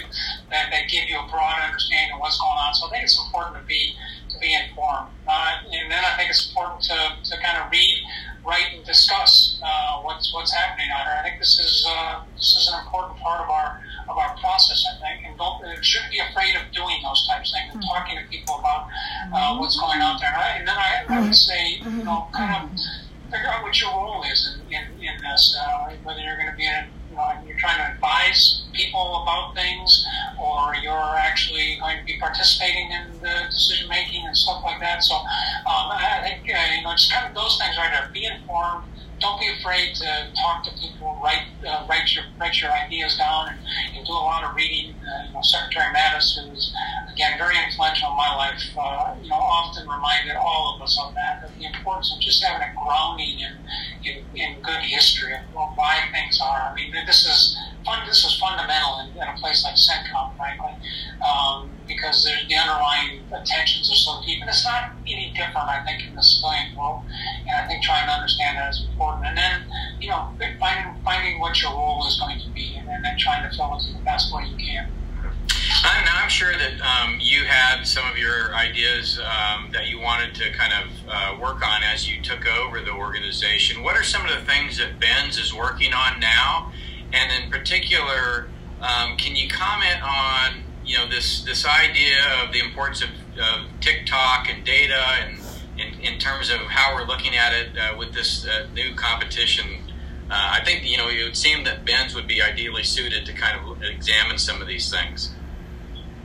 that, 0.50 0.70
that 0.70 0.88
give 0.88 1.08
you 1.08 1.18
a 1.18 1.28
broad 1.28 1.60
understanding 1.60 2.14
of 2.14 2.20
what's 2.20 2.40
going 2.40 2.56
on. 2.56 2.72
So 2.74 2.86
I 2.86 2.90
think 2.90 3.04
it's 3.04 3.20
important 3.20 3.60
to 3.60 3.66
be 3.66 3.92
to 4.30 4.38
be 4.38 4.54
informed. 4.54 5.10
Uh, 5.28 5.52
and 5.70 5.90
then 5.90 6.02
I 6.04 6.16
think 6.16 6.30
it's 6.30 6.48
important 6.48 6.82
to, 6.82 6.96
to 7.22 7.42
kind 7.42 7.58
of 7.58 7.70
read 7.70 8.02
write 8.44 8.72
and 8.74 8.84
discuss 8.84 9.58
uh, 9.64 10.00
what's 10.02 10.32
what's 10.32 10.52
happening 10.52 10.90
on 10.90 11.06
her. 11.06 11.16
I 11.18 11.22
think 11.22 11.40
this 11.40 11.58
is 11.58 11.86
uh, 11.88 12.22
this 12.36 12.56
is 12.56 12.70
an 12.72 12.84
important 12.84 13.18
part 13.18 13.40
of 13.40 13.50
our 13.50 13.80
of 14.08 14.16
our 14.18 14.36
process. 14.36 14.84
I 14.84 15.00
think, 15.00 15.26
and 15.26 15.36
don't 15.38 15.62
shouldn't 15.84 16.12
be 16.12 16.20
afraid 16.20 16.54
of 16.56 16.62
doing 16.72 17.00
those 17.02 17.26
types 17.26 17.50
of 17.50 17.56
things 17.56 17.74
and 17.74 17.82
mm-hmm. 17.82 17.94
talking 17.94 18.16
to 18.18 18.24
people 18.30 18.60
about 18.60 18.88
uh, 19.32 19.56
what's 19.56 19.78
going 19.80 20.00
on 20.00 20.20
there. 20.20 20.32
And, 20.32 20.36
I, 20.36 20.48
and 20.58 20.68
then 20.68 20.76
I, 20.76 21.04
I 21.08 21.20
would 21.20 21.34
say, 21.34 21.80
you 21.80 22.04
know, 22.04 22.28
kind 22.32 22.52
of 22.54 22.70
figure 23.30 23.48
out 23.48 23.62
what 23.62 23.80
your 23.80 23.90
role 23.90 24.22
is 24.24 24.60
in, 24.68 24.76
in, 24.76 24.84
in 25.00 25.16
this. 25.22 25.56
Uh, 25.58 25.90
whether 26.04 26.20
you're 26.20 26.36
going 26.36 26.50
to 26.50 26.56
be 26.56 26.66
in 26.66 26.86
you 27.14 27.16
know, 27.16 27.32
you're 27.46 27.58
trying 27.58 27.78
to 27.78 27.94
advise 27.94 28.64
people 28.72 29.22
about 29.22 29.54
things, 29.54 30.06
to 31.92 32.04
be 32.04 32.16
participating 32.18 32.90
in 32.90 33.20
the 33.20 33.34
decision 33.50 33.88
making 33.88 34.24
and 34.26 34.36
stuff 34.36 34.62
like 34.64 34.80
that. 34.80 35.02
So 35.02 35.14
um, 35.14 35.92
I 35.92 36.20
think 36.24 36.48
uh, 36.48 36.56
you 36.76 36.82
know, 36.82 36.92
it's 36.92 37.10
kind 37.10 37.28
of 37.28 37.34
those 37.34 37.58
things 37.58 37.76
right 37.76 37.90
there. 37.92 38.08
Be 38.12 38.26
informed. 38.26 38.84
Don't 39.20 39.38
be 39.38 39.48
afraid 39.48 39.94
to 39.94 40.32
talk 40.34 40.64
to 40.64 40.70
people. 40.80 41.20
Write 41.22 41.46
uh, 41.66 41.86
write 41.88 42.14
your 42.14 42.24
write 42.38 42.60
your 42.60 42.70
ideas 42.72 43.16
down 43.16 43.48
and, 43.48 43.58
and 43.96 44.06
do 44.06 44.12
a 44.12 44.24
lot 44.24 44.44
of 44.44 44.56
reading. 44.56 44.94
Uh, 45.00 45.26
you 45.28 45.32
know, 45.32 45.42
Secretary 45.42 45.92
Mattis, 45.94 46.36
who's 46.36 46.74
again 47.12 47.38
very 47.38 47.54
influential 47.56 48.10
in 48.10 48.16
my 48.16 48.34
life, 48.36 48.60
uh, 48.76 49.14
you 49.22 49.28
know, 49.28 49.36
often 49.36 49.88
reminded 49.88 50.36
all 50.36 50.74
of 50.74 50.82
us 50.82 50.98
of 51.00 51.14
that, 51.14 51.44
of 51.44 51.50
the 51.58 51.64
importance 51.64 52.12
of 52.14 52.20
just 52.20 52.42
having 52.42 52.66
a 52.66 52.72
grounding 52.74 53.38
in 53.38 53.54
in, 54.04 54.24
in 54.34 54.60
good 54.62 54.80
history 54.80 55.34
of 55.34 55.68
why 55.76 56.08
things 56.12 56.40
are. 56.42 56.60
I 56.60 56.74
mean, 56.74 56.92
this 57.06 57.24
is 57.24 57.56
fun. 57.84 58.06
This 58.06 58.24
is 58.24 58.36
fundamental 58.38 59.00
in, 59.00 59.10
in 59.16 59.28
a 59.28 59.36
place 59.38 59.64
like 59.64 59.76
CENTCOM, 59.76 60.36
frankly, 60.36 60.72
um, 61.22 61.70
because 61.86 62.24
the 62.24 62.56
underlying 62.56 63.20
tensions 63.44 63.90
are 63.90 63.94
so 63.94 64.20
deep, 64.24 64.40
and 64.40 64.48
it's 64.48 64.64
not 64.64 64.92
any 65.06 65.32
different, 65.36 65.68
I 65.68 65.84
think, 65.84 66.08
in 66.08 66.14
the 66.14 66.22
civilian 66.22 66.76
world. 66.76 67.02
And 67.46 67.56
I 67.56 67.66
think 67.66 67.82
trying 67.82 68.06
to 68.06 68.12
understand 68.12 68.56
that 68.58 68.70
is 68.70 68.86
important. 68.90 69.26
And 69.26 69.36
then, 69.36 69.62
you 70.00 70.08
know, 70.08 70.28
finding 70.58 71.02
finding 71.04 71.40
what 71.40 71.60
your 71.60 71.72
role 71.72 72.06
is 72.06 72.18
going 72.18 72.40
to 72.40 72.48
be, 72.50 72.76
and 72.76 72.88
then 72.88 73.18
trying 73.18 73.48
to 73.48 73.56
fill 73.56 73.76
it 73.76 73.86
to 73.86 73.92
the 73.92 74.04
best 74.04 74.34
way 74.34 74.44
you 74.46 74.56
can. 74.56 74.88
I'm, 75.84 76.06
I'm 76.08 76.28
sure 76.30 76.52
that 76.52 76.80
um, 76.80 77.18
you 77.20 77.44
had 77.44 77.84
some 77.84 78.10
of 78.10 78.16
your 78.16 78.54
ideas 78.54 79.20
um, 79.20 79.68
that 79.72 79.88
you 79.88 80.00
wanted 80.00 80.34
to 80.36 80.50
kind 80.52 80.72
of 80.72 80.90
uh, 81.08 81.40
work 81.40 81.66
on 81.66 81.82
as 81.82 82.08
you 82.08 82.22
took 82.22 82.46
over 82.46 82.80
the 82.80 82.92
organization. 82.92 83.82
What 83.82 83.96
are 83.96 84.02
some 84.02 84.24
of 84.24 84.30
the 84.30 84.44
things 84.50 84.78
that 84.78 84.98
BENS 84.98 85.38
is 85.38 85.52
working 85.52 85.92
on 85.92 86.20
now? 86.20 86.72
And 87.12 87.44
in 87.44 87.50
particular, 87.50 88.48
um, 88.80 89.16
can 89.16 89.36
you 89.36 89.48
comment 89.48 90.02
on 90.02 90.63
you 90.84 90.98
know 90.98 91.08
this 91.08 91.42
this 91.44 91.64
idea 91.66 92.16
of 92.42 92.52
the 92.52 92.60
importance 92.60 93.02
of, 93.02 93.08
of 93.38 93.80
TikTok 93.80 94.48
and 94.48 94.64
data 94.64 95.02
and 95.22 95.38
in, 95.78 96.00
in, 96.00 96.18
terms 96.20 96.50
of 96.50 96.60
how 96.60 96.94
we're 96.94 97.06
looking 97.06 97.34
at 97.34 97.52
it 97.52 97.76
uh, 97.76 97.96
with 97.98 98.12
this 98.12 98.46
uh, 98.46 98.68
new 98.74 98.94
competition? 98.94 99.66
Uh, 100.30 100.60
I 100.60 100.64
think 100.64 100.84
you 100.84 100.96
know 100.96 101.08
it 101.08 101.24
would 101.24 101.36
seem 101.36 101.64
that 101.64 101.84
BENS 101.84 102.14
would 102.14 102.28
be 102.28 102.40
ideally 102.40 102.82
suited 102.82 103.26
to 103.26 103.32
kind 103.32 103.58
of 103.58 103.82
examine 103.82 104.38
some 104.38 104.62
of 104.62 104.68
these 104.68 104.90
things. 104.90 105.30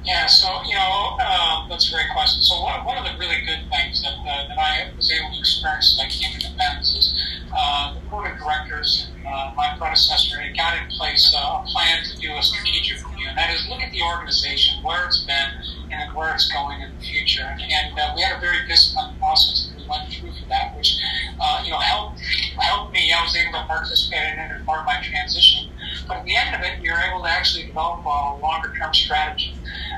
Yeah, 0.05 0.27
so 0.27 0.47
you 0.63 0.75
know 0.75 1.17
uh, 1.19 1.67
that's 1.67 1.89
a 1.89 1.95
great 1.95 2.07
question. 2.13 2.41
So 2.41 2.61
one, 2.61 2.85
one 2.85 2.97
of 2.97 3.05
the 3.05 3.17
really 3.19 3.41
good 3.45 3.59
things 3.69 4.01
that, 4.03 4.15
uh, 4.19 4.47
that 4.47 4.57
I 4.57 4.91
was 4.95 5.11
able 5.11 5.33
to 5.33 5.39
experience 5.39 5.99
as 5.99 6.05
I 6.05 6.09
came 6.09 6.35
into 6.35 6.55
BENS 6.57 6.95
is 6.95 7.13
uh, 7.55 7.93
the 7.95 7.99
board 8.09 8.31
of 8.31 8.37
directors 8.37 9.09
and 9.09 9.19
uh, 9.29 9.53
my 9.55 9.75
predecessor 9.77 10.39
had 10.39 10.55
got 10.57 10.77
in 10.77 10.89
place 10.97 11.33
uh, 11.37 11.61
a 11.61 11.65
plan 11.67 12.03
to 12.03 12.17
do 12.17 12.33
a 12.33 12.41
strategic 12.41 13.05
review, 13.05 13.27
and 13.27 13.37
that 13.37 13.53
is 13.53 13.67
look 13.69 13.81
at 13.81 13.91
the 13.91 14.01
organization, 14.01 14.81
where 14.83 15.05
it's 15.05 15.23
been, 15.25 15.51
and 15.91 16.13
where 16.15 16.33
it's 16.33 16.51
going 16.51 16.81
in 16.81 16.89
the 16.97 17.05
future. 17.05 17.45
And 17.45 17.99
uh, 17.99 18.13
we 18.15 18.21
had 18.21 18.37
a 18.37 18.41
very 18.41 18.65
disciplined 18.67 19.19
process 19.19 19.69
that 19.69 19.81
we 19.81 19.87
went 19.87 20.11
through 20.11 20.33
for 20.33 20.49
that, 20.49 20.75
which 20.75 20.97
uh, 21.39 21.61
you 21.63 21.71
know 21.71 21.79
helped 21.79 22.19
helped 22.57 22.93
me. 22.93 23.13
I 23.13 23.21
was 23.21 23.35
able 23.35 23.59
to 23.59 23.65
participate 23.65 24.33
in 24.33 24.39
it 24.39 24.51
as 24.51 24.65
part 24.65 24.79
of 24.79 24.85
my 24.85 25.01
transition. 25.01 25.69
But 26.07 26.17
at 26.17 26.25
the 26.25 26.35
end 26.35 26.55
of 26.55 26.61
it, 26.61 26.81
you're 26.81 26.99
able 26.99 27.21
to 27.21 27.29
actually 27.29 27.67
develop 27.67 28.05
a 28.05 28.37
longer 28.41 28.73
term 28.77 28.93
strategy 28.93 29.53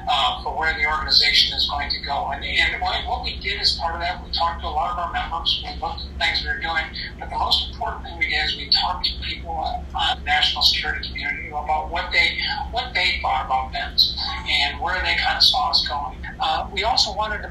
uh, 0.09 0.43
for 0.43 0.57
where 0.57 0.73
the 0.73 0.85
organization 0.85 1.55
is 1.55 1.69
going 1.69 1.89
to 1.89 1.99
go. 2.05 2.31
And, 2.31 2.43
and 2.43 2.81
what, 2.81 3.05
what 3.05 3.23
we 3.23 3.39
did 3.39 3.59
as 3.59 3.77
part 3.77 3.95
of 3.95 4.01
that, 4.01 4.23
we 4.23 4.31
talked 4.31 4.61
to 4.61 4.67
a 4.67 4.69
lot 4.69 4.91
of 4.91 4.97
our 4.99 5.11
members, 5.13 5.63
we 5.63 5.71
looked 5.81 6.01
at 6.01 6.07
the 6.11 6.19
things 6.19 6.43
we 6.43 6.49
were 6.49 6.59
doing, 6.59 6.85
but 7.19 7.29
the 7.29 7.37
most 7.37 7.71
important 7.71 8.03
thing 8.03 8.17
we 8.19 8.29
did 8.29 8.45
is 8.45 8.57
we 8.57 8.69
talked 8.69 9.05
to 9.05 9.11
people 9.23 9.51
on 9.51 10.19
the 10.19 10.25
national 10.25 10.63
security 10.63 11.07
community 11.07 11.49
about 11.49 11.89
what 11.91 12.11
they 12.11 12.37
what 12.71 12.93
they 12.93 13.19
thought 13.21 13.45
about 13.45 13.71
BENS 13.71 14.17
and 14.49 14.79
where 14.79 15.01
they 15.01 15.15
kind 15.15 15.37
of 15.37 15.43
saw 15.43 15.69
us 15.69 15.87
going. 15.87 16.17
Uh, 16.39 16.67
we 16.73 16.83
also 16.83 17.15
wanted 17.15 17.41
to 17.41 17.49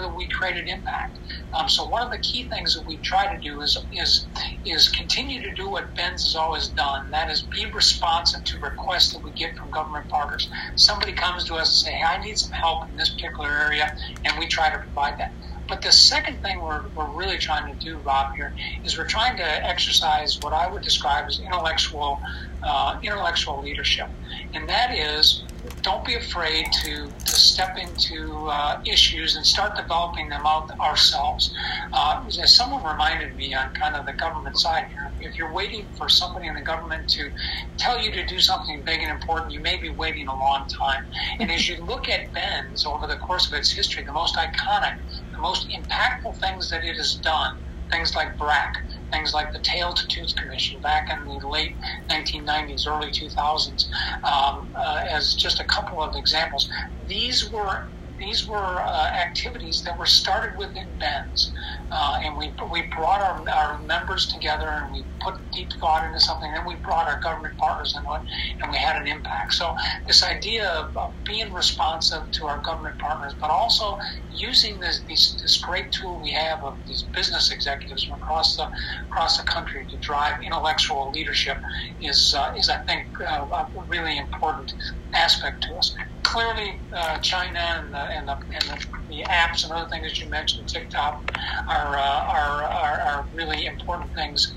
that 0.00 0.14
we 0.14 0.26
created 0.26 0.68
impact. 0.68 1.18
Um, 1.52 1.68
so 1.68 1.86
one 1.86 2.02
of 2.02 2.10
the 2.10 2.18
key 2.18 2.44
things 2.44 2.74
that 2.74 2.86
we 2.86 2.96
try 2.98 3.34
to 3.34 3.40
do 3.40 3.60
is 3.60 3.78
is 3.92 4.26
is 4.64 4.88
continue 4.88 5.42
to 5.42 5.54
do 5.54 5.68
what 5.68 5.94
BENS 5.94 6.24
has 6.24 6.36
always 6.36 6.68
done. 6.68 7.10
That 7.10 7.30
is 7.30 7.42
be 7.42 7.66
responsive 7.66 8.44
to 8.44 8.58
requests 8.58 9.12
that 9.12 9.22
we 9.22 9.30
get 9.30 9.56
from 9.56 9.70
government 9.70 10.08
partners. 10.08 10.48
Somebody 10.76 11.12
comes 11.12 11.44
to 11.44 11.54
us 11.54 11.68
and 11.68 11.86
say, 11.86 11.92
"Hey, 11.92 12.04
I 12.04 12.24
need 12.24 12.38
some 12.38 12.52
help 12.52 12.88
in 12.88 12.96
this 12.96 13.10
particular 13.10 13.50
area," 13.50 13.96
and 14.24 14.38
we 14.38 14.46
try 14.46 14.70
to 14.70 14.78
provide 14.78 15.18
that. 15.18 15.32
But 15.66 15.80
the 15.80 15.92
second 15.92 16.42
thing 16.42 16.60
we're, 16.60 16.84
we're 16.94 17.08
really 17.08 17.38
trying 17.38 17.74
to 17.74 17.84
do, 17.84 17.96
Rob, 17.98 18.34
here 18.34 18.52
is 18.84 18.98
we're 18.98 19.06
trying 19.06 19.38
to 19.38 19.66
exercise 19.66 20.38
what 20.42 20.52
I 20.52 20.70
would 20.70 20.82
describe 20.82 21.26
as 21.26 21.40
intellectual 21.40 22.20
uh, 22.62 22.98
intellectual 23.02 23.62
leadership, 23.62 24.08
and 24.52 24.68
that 24.68 24.90
is 24.94 25.42
don't 25.82 26.04
be 26.04 26.14
afraid 26.14 26.66
to, 26.72 27.06
to 27.06 27.33
step 27.54 27.70
into 27.78 28.48
uh, 28.50 28.74
issues 28.90 29.36
and 29.36 29.46
start 29.46 29.76
developing 29.76 30.28
them 30.28 30.42
out 30.44 30.66
ourselves. 30.84 31.52
Uh, 31.96 32.16
as 32.42 32.56
someone 32.56 32.82
reminded 32.84 33.34
me 33.36 33.54
on 33.54 33.66
kind 33.80 33.94
of 33.94 34.04
the 34.06 34.14
government 34.20 34.58
side 34.58 34.82
here, 34.90 35.30
if 35.30 35.38
you're 35.38 35.54
waiting 35.54 35.86
for 35.96 36.08
somebody 36.08 36.48
in 36.48 36.54
the 36.54 36.62
government 36.62 37.02
to 37.08 37.30
tell 37.78 38.02
you 38.02 38.10
to 38.12 38.26
do 38.26 38.40
something 38.40 38.82
big 38.84 39.00
and 39.02 39.10
important, 39.10 39.52
you 39.52 39.62
may 39.62 39.78
be 39.80 39.90
waiting 39.90 40.26
a 40.26 40.34
long 40.34 40.66
time. 40.82 41.02
And 41.38 41.50
as 41.52 41.68
you 41.68 41.76
look 41.84 42.08
at 42.08 42.32
BENS 42.34 42.84
over 42.86 43.06
the 43.06 43.16
course 43.16 43.48
of 43.52 43.56
its 43.58 43.72
history, 43.72 44.02
the 44.04 44.12
most 44.12 44.36
iconic, 44.36 44.98
the 45.36 45.42
most 45.42 45.66
impactful 45.70 46.34
things 46.42 46.68
that 46.70 46.84
it 46.84 46.96
has 46.96 47.20
done, 47.22 47.52
things 47.92 48.16
like 48.16 48.36
BRAC, 48.38 48.72
things 49.12 49.32
like 49.32 49.52
the 49.52 49.62
Tail 49.62 49.92
to 49.92 50.02
Tooth 50.08 50.34
Commission 50.42 50.80
back 50.80 51.04
in 51.12 51.24
the 51.24 51.48
late 51.48 51.76
1990s, 52.10 52.86
early 52.88 53.10
2000s, 53.10 53.86
um, 54.26 54.72
uh, 54.78 55.00
as 55.12 55.34
just 55.34 55.60
a 55.60 55.64
couple 55.64 56.02
of 56.02 56.10
examples. 56.16 56.66
These 57.06 57.50
were 57.50 57.84
these 58.18 58.46
were 58.46 58.80
uh, 58.80 59.06
activities 59.26 59.82
that 59.84 59.98
were 59.98 60.06
started 60.06 60.56
within 60.56 60.86
BENS, 61.00 61.52
uh, 61.90 62.14
and 62.24 62.36
we 62.36 62.54
we 62.70 62.84
brought 62.96 63.20
our, 63.20 63.44
our 63.50 63.82
members 63.82 64.26
together 64.28 64.68
and 64.68 64.92
we 64.92 65.04
put 65.22 65.34
deep 65.52 65.68
thought 65.80 66.06
into 66.06 66.20
something. 66.20 66.48
And 66.48 66.58
then 66.58 66.66
we 66.66 66.76
brought 66.76 67.08
our 67.08 67.20
government 67.20 67.54
partners 67.58 67.94
into 67.96 68.08
it, 68.14 68.22
and 68.62 68.70
we 68.70 68.78
had 68.78 69.00
an 69.00 69.08
impact. 69.08 69.54
So 69.54 69.74
this 70.06 70.22
idea 70.22 70.68
of, 70.68 70.96
of 70.96 71.14
being 71.24 71.52
responsive 71.52 72.30
to 72.38 72.46
our 72.46 72.60
government 72.64 72.98
partners, 72.98 73.34
but 73.40 73.50
also 73.50 73.96
using 74.30 74.78
this, 74.80 75.02
this, 75.08 75.36
this 75.42 75.58
great 75.58 75.90
tool 75.92 76.20
we 76.22 76.30
have 76.32 76.62
of 76.62 76.78
these 76.86 77.08
business 77.14 77.50
executives 77.50 78.04
from 78.04 78.16
across 78.16 78.56
the 78.56 78.68
across 79.10 79.36
the 79.36 79.44
country 79.44 79.86
to 79.90 79.96
drive 79.98 80.34
intellectual 80.44 81.10
leadership 81.10 81.58
is 82.00 82.34
uh, 82.36 82.52
is 82.56 82.68
I 82.68 82.78
think 82.86 83.06
uh, 83.28 83.46
a 83.46 83.66
really 83.88 84.18
important 84.18 84.72
aspect 85.14 85.64
to 85.64 85.74
us. 85.76 85.94
Clearly, 86.22 86.80
uh, 86.92 87.18
China 87.18 87.58
and 87.58 87.92
the, 87.92 87.98
and, 87.98 88.28
the, 88.28 88.32
and 88.32 88.62
the, 88.62 88.86
the, 89.08 89.22
apps 89.24 89.62
and 89.62 89.72
other 89.72 89.88
things 89.88 90.04
that 90.04 90.18
you 90.20 90.28
mentioned, 90.28 90.68
TikTok, 90.68 91.30
are, 91.68 91.96
uh, 91.96 92.00
are, 92.00 92.64
are, 92.64 93.00
are 93.00 93.26
really 93.34 93.66
important 93.66 94.12
things 94.14 94.52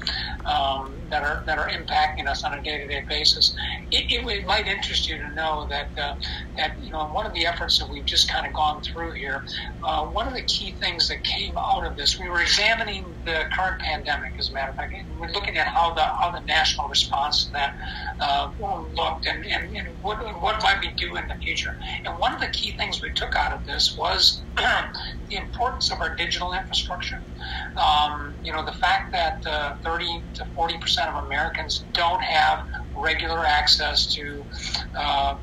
um, 0.48 0.94
that 1.10 1.24
are 1.24 1.44
that 1.46 1.58
are 1.58 1.70
impacting 1.70 2.28
us 2.28 2.44
on 2.44 2.54
a 2.54 2.62
day-to-day 2.62 3.04
basis. 3.08 3.56
It, 3.92 4.12
it, 4.12 4.26
it 4.26 4.46
might 4.46 4.68
interest 4.68 5.08
you 5.10 5.18
to 5.18 5.30
know 5.34 5.68
that 5.70 5.90
uh, 5.98 6.16
that 6.58 6.82
you 6.82 6.92
know 6.92 7.06
one 7.08 7.26
of 7.26 7.34
the 7.34 7.46
efforts 7.46 7.78
that 7.80 7.90
we've 7.90 8.06
just 8.06 8.32
kind 8.32 8.48
of 8.48 8.54
gone 8.54 8.82
through 8.82 9.12
here, 9.12 9.44
uh, 9.84 10.06
one 10.06 10.28
of 10.28 10.34
the 10.34 10.42
key 10.44 10.72
things 10.80 11.08
that 11.10 11.24
came 11.24 11.58
out 11.58 11.86
of 11.86 11.96
this, 11.98 12.20
we 12.20 12.30
were 12.30 12.42
examining 12.42 13.06
the 13.26 13.44
current 13.54 13.82
pandemic, 13.82 14.34
as 14.40 14.50
a 14.50 14.54
matter 14.54 14.72
of 14.72 14.76
fact, 14.76 14.94
and 14.94 15.20
we're 15.20 15.32
looking 15.32 15.58
at 15.58 15.68
how 15.68 15.94
the 15.94 16.02
how 16.02 16.32
the 16.32 16.42
national 16.46 16.88
response 16.88 17.46
to 17.46 17.52
that 17.52 17.76
uh, 18.20 18.50
looked 18.96 19.26
and, 19.28 19.46
and, 19.46 19.76
and 19.76 19.88
what 20.02 20.18
what 20.42 20.47
might 20.64 20.78
we 20.82 20.94
do 20.98 21.16
in 21.16 21.28
the 21.28 21.36
future. 21.44 21.72
And 22.06 22.16
one 22.20 22.34
of 22.34 22.40
the 22.40 22.48
key 22.50 22.76
things 22.78 23.00
we 23.02 23.12
took 23.16 23.36
out 23.36 23.54
of 23.54 23.60
this 23.66 23.96
was 23.98 24.44
the 24.58 25.38
importance 25.38 25.92
of 25.92 26.00
our 26.02 26.16
digital 26.16 26.54
infrastructure. 26.54 27.18
Um, 27.78 28.36
you 28.44 28.52
know, 28.54 28.66
the 28.66 28.74
fact 28.74 29.14
that 29.14 29.36
uh, 29.46 29.72
30 29.84 30.06
to 30.36 30.46
40 30.56 30.78
percent 30.80 31.10
of 31.10 31.24
Americans 31.26 31.86
don't 31.94 32.22
have 32.24 32.60
regular 32.96 33.46
access 33.46 34.12
to 34.14 34.48
uh, 35.00 35.34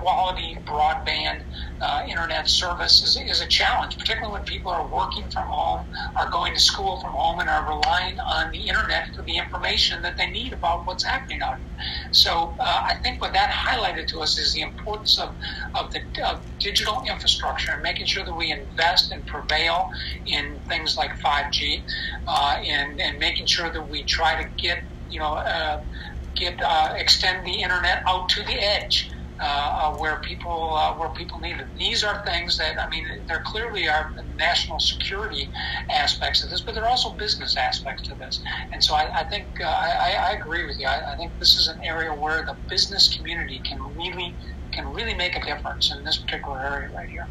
quality 0.00 0.56
broadband 0.66 1.38
uh, 1.80 2.00
internet 2.08 2.48
service 2.48 3.02
is, 3.02 3.16
is, 3.30 3.40
a 3.40 3.46
challenge, 3.46 3.96
particularly 3.98 4.32
when 4.32 4.44
people 4.44 4.70
are 4.72 4.88
working 4.92 5.28
from 5.32 5.44
home, 5.48 5.86
are 6.20 6.30
going 6.30 6.54
to 6.54 6.60
school 6.60 7.00
from 7.00 7.12
home, 7.14 7.40
and 7.40 7.48
are 7.48 7.66
relying 7.66 8.16
on 8.34 8.50
the 8.52 8.68
internet 8.68 9.04
for 9.14 9.22
the 9.24 9.36
information 9.36 10.02
that 10.02 10.16
they 10.18 10.30
need 10.30 10.52
about 10.52 10.80
what's 10.84 11.04
happening 11.04 11.40
out 11.42 11.54
here. 11.60 11.68
So 12.12 12.56
uh, 12.60 12.80
I 12.88 12.94
think 13.02 13.20
what 13.20 13.32
that 13.34 13.50
highlighted 13.50 14.06
to 14.08 14.20
us 14.20 14.38
is 14.38 14.52
the 14.52 14.62
importance 14.62 15.18
of, 15.18 15.30
of 15.78 15.92
the 15.92 16.00
of 16.24 16.44
digital 16.60 17.02
infrastructure 17.08 17.72
and 17.72 17.82
making 17.82 18.06
sure 18.06 18.24
that 18.24 18.34
we 18.34 18.52
invest 18.52 19.12
and 19.12 19.24
prevail 19.26 19.86
in 20.26 20.60
things 20.68 20.96
like 20.96 21.10
5G 21.24 21.82
uh, 22.28 22.56
and, 22.68 23.00
and 23.00 23.18
making 23.18 23.46
sure 23.46 23.70
that 23.72 23.88
we 23.88 24.04
try 24.04 24.40
to 24.40 24.48
get, 24.58 24.78
you 25.08 25.18
know, 25.20 25.34
uh, 25.34 25.76
get 26.36 26.60
uh, 26.66 26.90
extend 26.96 27.44
the 27.46 27.62
internet 27.62 28.02
out 28.08 28.28
to 28.30 28.42
the 28.44 28.54
edge. 28.54 29.10
Uh, 29.42 29.44
uh, 29.44 29.96
where 29.96 30.20
people 30.20 30.74
uh, 30.76 30.94
where 30.94 31.08
people 31.08 31.40
need 31.40 31.56
it. 31.56 31.66
These 31.76 32.04
are 32.04 32.22
things 32.24 32.56
that 32.58 32.80
I 32.80 32.88
mean, 32.88 33.04
there 33.26 33.42
clearly 33.44 33.88
are 33.88 34.14
national 34.38 34.78
security 34.78 35.50
aspects 35.90 36.44
of 36.44 36.50
this, 36.50 36.60
but 36.60 36.76
there 36.76 36.84
are 36.84 36.88
also 36.88 37.10
business 37.10 37.56
aspects 37.56 38.06
to 38.06 38.14
this. 38.14 38.40
And 38.70 38.84
so 38.84 38.94
I, 38.94 39.10
I 39.12 39.24
think 39.24 39.48
uh, 39.60 39.64
I, 39.64 40.30
I, 40.30 40.32
agree 40.34 40.64
with 40.64 40.78
you. 40.78 40.86
I, 40.86 41.14
I, 41.14 41.16
think 41.16 41.36
this 41.40 41.56
is 41.56 41.66
an 41.66 41.80
area 41.82 42.14
where 42.14 42.46
the 42.46 42.54
business 42.68 43.12
community 43.16 43.58
can 43.58 43.80
really 43.96 44.32
can 44.70 44.86
really 44.92 45.14
make 45.14 45.34
a 45.34 45.44
difference 45.44 45.92
in 45.92 46.04
this 46.04 46.18
particular 46.18 46.60
area 46.60 46.90
right 46.94 47.08
here. 47.08 47.26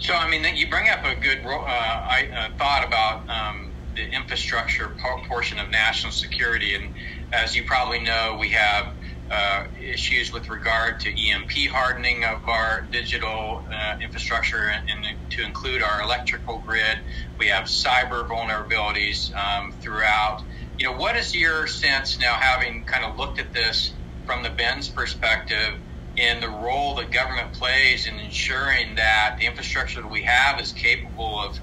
So 0.00 0.14
I 0.14 0.28
mean, 0.28 0.44
you 0.56 0.68
bring 0.68 0.88
up 0.88 1.04
a 1.04 1.14
good 1.14 1.46
uh, 1.46 1.50
I, 1.50 2.28
uh, 2.34 2.58
thought 2.58 2.84
about. 2.84 3.30
Um, 3.30 3.70
the 3.96 4.08
infrastructure 4.14 4.96
portion 5.28 5.58
of 5.58 5.68
national 5.68 6.12
security, 6.12 6.76
and 6.76 6.94
as 7.32 7.56
you 7.56 7.64
probably 7.64 7.98
know, 7.98 8.36
we 8.38 8.48
have 8.48 8.94
uh, 9.30 9.62
issues 9.80 10.32
with 10.32 10.50
regard 10.50 10.98
to 11.00 11.08
EMP 11.10 11.70
hardening 11.70 12.24
of 12.24 12.38
our 12.48 12.88
digital 12.90 13.64
uh, 13.72 13.94
infrastructure 14.02 14.70
and, 14.70 15.06
and, 15.06 15.16
to 15.30 15.44
include 15.44 15.82
our 15.82 16.02
electrical 16.02 16.62
grid. 16.66 16.98
We 17.38 17.46
have 17.46 17.64
cyber 17.64 18.28
vulnerabilities 18.28 19.30
um, 19.34 19.72
throughout. 19.72 20.38
You 20.78 20.86
know, 20.86 20.96
what 20.96 21.16
is 21.16 21.34
your 21.34 21.66
sense 21.66 22.18
now, 22.18 22.34
having 22.40 22.84
kind 22.84 23.04
of 23.04 23.16
looked 23.16 23.38
at 23.38 23.52
this 23.52 23.94
from 24.24 24.42
the 24.42 24.50
BENS 24.50 24.88
perspective, 24.88 25.78
in 26.16 26.40
the 26.40 26.48
role 26.48 26.96
that 26.96 27.10
government 27.12 27.52
plays 27.52 28.06
in 28.06 28.18
ensuring 28.18 28.96
that 28.96 29.36
the 29.38 29.46
infrastructure 29.46 30.02
that 30.02 30.10
we 30.10 30.22
have 30.22 30.60
is 30.60 30.72
capable 30.72 31.40
of 31.40 31.58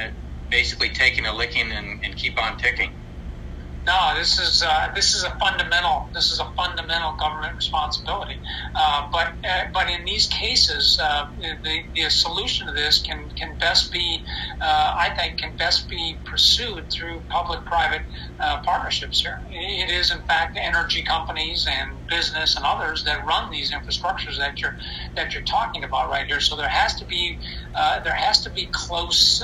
uh, 0.00 0.08
basically 0.50 0.88
taking 0.88 1.26
a 1.26 1.32
licking 1.32 1.70
and, 1.70 2.00
and 2.04 2.16
keep 2.16 2.40
on 2.42 2.56
ticking? 2.58 2.90
No, 3.86 4.12
this 4.14 4.38
is 4.38 4.62
uh, 4.62 4.88
this 4.94 5.14
is 5.14 5.24
a 5.24 5.32
fundamental 5.40 6.10
this 6.14 6.30
is 6.30 6.38
a 6.38 6.46
fundamental 6.56 7.16
government 7.18 7.56
responsibility. 7.56 8.34
Uh, 8.76 9.06
but 9.10 9.28
uh, 9.48 9.64
but 9.72 9.88
in 9.88 10.04
these 10.04 10.26
cases, 10.26 11.00
uh, 11.02 11.24
the, 11.38 11.78
the 11.96 12.10
solution 12.10 12.66
to 12.66 12.74
this 12.74 13.00
can 13.00 13.28
can 13.38 13.56
best 13.58 13.90
be 13.90 14.22
uh, 14.60 14.92
I 14.98 15.10
think 15.16 15.38
can 15.38 15.56
best 15.56 15.88
be 15.88 16.20
pursued 16.30 16.92
through 16.92 17.24
public-private 17.30 18.02
uh, 18.38 18.58
partnerships. 18.66 19.22
Here, 19.22 19.40
it 19.50 19.90
is 19.90 20.10
in 20.10 20.20
fact 20.28 20.58
energy 20.62 21.02
companies 21.02 21.66
and 21.66 21.99
business 22.10 22.56
and 22.56 22.64
others 22.66 23.04
that 23.04 23.24
run 23.26 23.50
these 23.50 23.72
infrastructures 23.72 24.36
that 24.38 24.60
you're 24.62 24.74
that 25.16 25.34
you're 25.34 25.44
talking 25.44 25.84
about 25.84 26.10
right 26.10 26.26
here. 26.28 26.40
So 26.40 26.56
there 26.56 26.68
has 26.68 26.94
to 26.96 27.06
be 27.06 27.38
there 28.04 28.14
has 28.14 28.42
to 28.42 28.50
be 28.50 28.70
close 28.72 29.42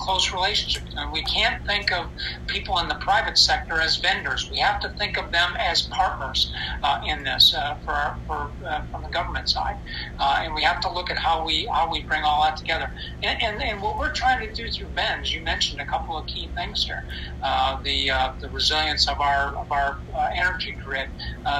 close 0.00 0.32
relationships. 0.32 0.90
And 0.96 1.12
we 1.12 1.22
can't 1.24 1.56
think 1.66 1.92
of 1.92 2.06
people 2.48 2.78
in 2.78 2.88
the 2.88 2.96
private 3.00 3.38
sector 3.38 3.80
as 3.80 3.98
vendors. 3.98 4.48
We 4.50 4.58
have 4.58 4.80
to 4.80 4.90
think 4.98 5.18
of 5.18 5.30
them 5.32 5.50
as 5.70 5.88
partners 5.96 6.50
uh, 6.82 6.96
in 7.06 7.22
this 7.24 7.54
uh, 7.56 7.74
for, 7.84 7.92
our, 7.94 8.14
for 8.26 8.52
uh, 8.68 8.80
from 8.90 9.02
the 9.02 9.10
government 9.10 9.48
side, 9.48 9.76
uh, 10.18 10.40
and 10.42 10.54
we 10.54 10.62
have 10.62 10.80
to 10.80 10.92
look 10.92 11.10
at 11.10 11.18
how 11.18 11.44
we 11.44 11.68
how 11.72 11.90
we 11.90 12.04
bring 12.08 12.22
all 12.24 12.42
that 12.44 12.56
together. 12.56 12.88
And, 13.22 13.36
and, 13.42 13.62
and 13.62 13.82
what 13.82 13.98
we're 13.98 14.12
trying 14.12 14.40
to 14.46 14.52
do 14.52 14.68
through 14.70 14.88
BENS, 14.96 15.32
you 15.34 15.44
mentioned 15.44 15.80
a 15.80 15.86
couple 15.86 16.18
of 16.18 16.26
key 16.26 16.50
things 16.56 16.84
here: 16.86 17.02
uh, 17.42 17.76
the 17.84 18.10
uh, 18.10 18.28
the 18.40 18.50
resilience 18.50 19.08
of 19.08 19.20
our 19.20 19.48
of 19.60 19.66
our 19.70 19.96
energy 20.36 20.76
grid. 20.84 21.08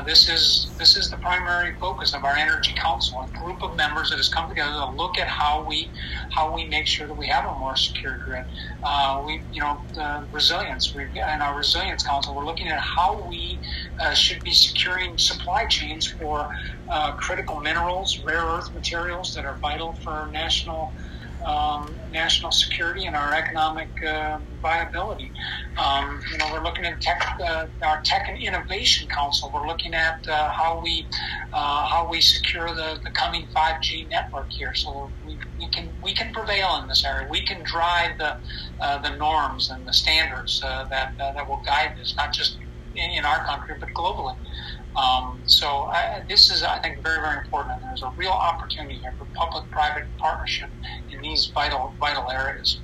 this 0.07 0.28
is 0.28 0.39
this 0.78 0.97
is 0.97 1.11
the 1.11 1.18
primary 1.18 1.73
focus 1.80 2.14
of 2.14 2.25
our 2.25 2.37
energy 2.37 2.75
council, 2.82 3.18
a 3.23 3.44
group 3.44 3.62
of 3.62 3.76
members 3.76 4.11
that 4.11 4.16
has 4.16 4.28
come 4.28 4.49
together 4.49 4.73
to 4.73 4.90
look 4.97 5.18
at 5.18 5.28
how 5.28 5.64
we 5.66 5.92
how 6.35 6.54
we 6.54 6.68
make 6.68 6.87
sure 6.87 7.06
that 7.06 7.14
we 7.14 7.26
have 7.28 7.44
a 7.47 7.59
more 7.59 7.76
secure 7.76 8.18
grid. 8.25 8.44
we 9.25 9.42
you 9.52 9.61
know 9.62 9.78
the 9.94 10.26
resilience 10.32 10.92
we 10.94 11.04
and 11.28 11.42
our 11.42 11.56
resilience 11.56 12.02
Council, 12.02 12.35
we're 12.35 12.47
looking 12.47 12.68
at 12.68 12.80
how 12.80 13.26
we 13.28 13.61
uh, 14.00 14.12
should 14.14 14.42
be 14.44 14.52
securing 14.52 15.16
supply 15.18 15.64
chains 15.68 16.06
for 16.18 16.49
uh, 16.92 17.12
critical 17.12 17.61
minerals, 17.61 18.20
rare 18.26 18.44
earth 18.44 18.73
materials 18.75 19.32
that 19.35 19.44
are 19.44 19.59
vital 19.62 19.94
for 20.04 20.28
national 20.32 20.92
um, 21.47 21.97
national 22.11 22.52
security 22.52 23.06
and 23.06 23.16
our 23.16 23.35
economic 23.35 23.90
uh, 24.06 24.38
viability. 24.62 25.32
Um, 25.78 26.20
you 26.30 26.38
know, 26.38 26.49
we're 26.52 26.62
looking 26.62 26.85
at 26.85 27.00
tech, 27.00 27.23
uh, 27.44 27.66
our 27.82 28.00
Tech 28.04 28.26
and 28.28 28.38
Innovation 28.38 29.09
Council. 29.09 29.50
We're 29.52 29.66
looking 29.66 29.94
at 29.94 30.18
uh, 30.28 30.50
how 30.50 30.80
we 30.82 31.06
uh, 31.52 31.87
how 31.87 32.09
we 32.11 32.20
secure 32.20 32.68
the, 32.68 32.99
the 33.04 33.11
coming 33.11 33.47
5G 33.56 34.09
network 34.11 34.50
here. 34.50 34.75
So 34.75 35.12
we, 35.25 35.38
we 35.59 35.68
can 35.70 35.90
we 36.02 36.14
can 36.14 36.32
prevail 36.32 36.78
in 36.82 36.88
this 36.88 37.04
area. 37.04 37.28
We 37.30 37.44
can 37.44 37.62
drive 37.64 38.18
the 38.18 38.37
uh, 38.80 38.99
the 38.99 39.16
norms 39.16 39.70
and 39.70 39.87
the 39.87 39.92
standards 39.92 40.61
uh, 40.64 40.85
that 40.90 41.12
that 41.18 41.49
will 41.49 41.62
guide 41.66 41.94
this, 41.97 42.14
not 42.16 42.32
just 42.32 42.59
in, 42.94 43.11
in 43.12 43.25
our 43.25 43.44
country 43.44 43.76
but 43.80 43.88
globally. 43.97 44.37
Um, 44.97 45.42
so 45.47 45.66
I, 45.66 46.23
this 46.28 46.50
is, 46.50 46.62
I 46.62 46.78
think, 46.80 47.02
very, 47.02 47.20
very 47.20 47.38
important. 47.38 47.76
And 47.76 47.85
there's 47.85 48.02
a 48.02 48.12
real 48.16 48.30
opportunity 48.30 48.99
here 48.99 49.14
for 49.16 49.26
public-private 49.35 50.16
partnership 50.18 50.70
in 51.11 51.20
these 51.20 51.47
vital, 51.54 51.94
vital 52.00 52.30
areas. 52.30 52.80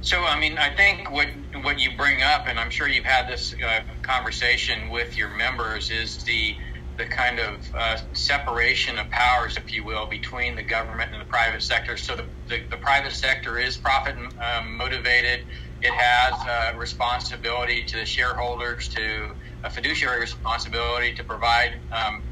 So, 0.00 0.24
I 0.24 0.38
mean, 0.38 0.58
I 0.58 0.70
think 0.70 1.10
what 1.10 1.28
what 1.62 1.80
you 1.80 1.96
bring 1.96 2.22
up, 2.22 2.46
and 2.46 2.60
I'm 2.60 2.70
sure 2.70 2.86
you've 2.86 3.04
had 3.04 3.28
this 3.28 3.54
uh, 3.54 3.80
conversation 4.02 4.88
with 4.88 5.16
your 5.16 5.30
members, 5.30 5.90
is 5.90 6.22
the 6.24 6.56
the 6.96 7.06
kind 7.06 7.38
of 7.40 7.60
uh, 7.74 7.98
separation 8.12 8.98
of 8.98 9.10
powers, 9.10 9.56
if 9.56 9.72
you 9.72 9.84
will, 9.84 10.06
between 10.06 10.54
the 10.56 10.62
government 10.62 11.12
and 11.12 11.20
the 11.20 11.26
private 11.26 11.62
sector. 11.62 11.96
So 11.96 12.16
the, 12.16 12.24
the, 12.48 12.62
the 12.70 12.76
private 12.76 13.12
sector 13.12 13.58
is 13.58 13.76
profit 13.76 14.16
um, 14.16 14.76
motivated. 14.76 15.44
It 15.82 15.92
has 15.92 16.32
a 16.46 16.74
uh, 16.74 16.78
responsibility 16.78 17.84
to 17.84 17.96
the 17.98 18.06
shareholders 18.06 18.88
to 18.90 19.34
a 19.66 19.70
fiduciary 19.70 20.20
responsibility 20.20 21.12
to 21.14 21.24
provide, 21.24 21.70
um, 21.92 22.24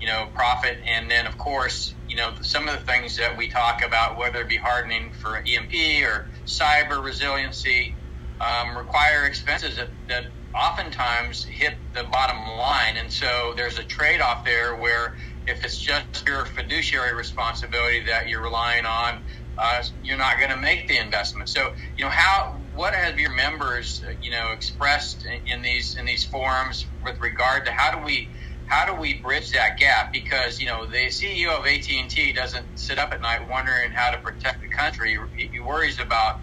you 0.00 0.08
know, 0.08 0.26
profit. 0.34 0.78
And 0.90 1.10
then, 1.10 1.26
of 1.26 1.38
course, 1.38 1.96
you 2.08 2.16
know, 2.16 2.32
some 2.42 2.68
of 2.68 2.74
the 2.74 2.84
things 2.84 3.16
that 3.16 3.36
we 3.38 3.48
talk 3.48 3.80
about, 3.86 4.18
whether 4.18 4.40
it 4.40 4.48
be 4.48 4.58
hardening 4.62 5.12
for 5.12 5.38
EMP 5.46 6.04
or 6.04 6.26
cyber 6.46 7.04
resiliency, 7.04 7.98
um, 8.40 8.76
require 8.76 9.26
expenses 9.26 9.76
that, 9.76 9.90
that 10.08 10.24
oftentimes 10.60 11.46
hit 11.58 11.74
the 11.94 12.04
bottom 12.12 12.38
line. 12.58 12.96
And 12.98 13.12
so 13.12 13.54
there's 13.56 13.78
a 13.78 13.84
trade 13.84 14.20
off 14.20 14.44
there 14.44 14.80
where 14.80 15.12
if 15.46 15.64
it's 15.64 15.78
just 15.80 16.06
your 16.26 16.46
fiduciary 16.46 17.14
responsibility 17.16 18.04
that 18.06 18.28
you're 18.28 18.42
relying 18.42 18.86
on, 18.86 19.22
uh, 19.62 19.82
you're 20.02 20.18
not 20.18 20.38
going 20.38 20.50
to 20.50 20.56
make 20.58 20.88
the 20.88 20.98
investment. 20.98 21.48
So, 21.48 21.70
you 21.98 22.04
know, 22.04 22.10
how 22.10 22.61
what 22.72 22.94
have 22.94 23.18
your 23.18 23.34
members, 23.34 24.02
you 24.20 24.30
know, 24.30 24.52
expressed 24.52 25.26
in, 25.46 25.62
these 25.62 25.96
in 25.98 26.06
these 26.06 26.24
forums 26.24 26.86
with 27.04 27.16
regard 27.22 27.66
to 27.66 27.72
how 27.72 27.98
do 27.98 28.04
we 28.04 28.30
how 28.66 28.86
do 28.86 29.00
we 29.00 29.20
bridge 29.22 29.50
that 29.52 29.78
gap? 29.78 30.12
Because 30.12 30.60
you 30.60 30.66
know 30.66 30.86
the 30.86 31.08
CEO 31.10 31.58
of 31.58 31.66
AT 31.66 31.90
and 31.90 32.10
T 32.10 32.32
doesn't 32.32 32.66
sit 32.74 32.98
up 32.98 33.12
at 33.12 33.22
night 33.22 33.40
wondering 33.50 33.90
how 33.94 34.10
to 34.12 34.18
protect 34.18 34.62
the 34.62 34.68
country. 34.68 35.16
He 35.36 35.60
worries 35.60 36.00
about 36.00 36.34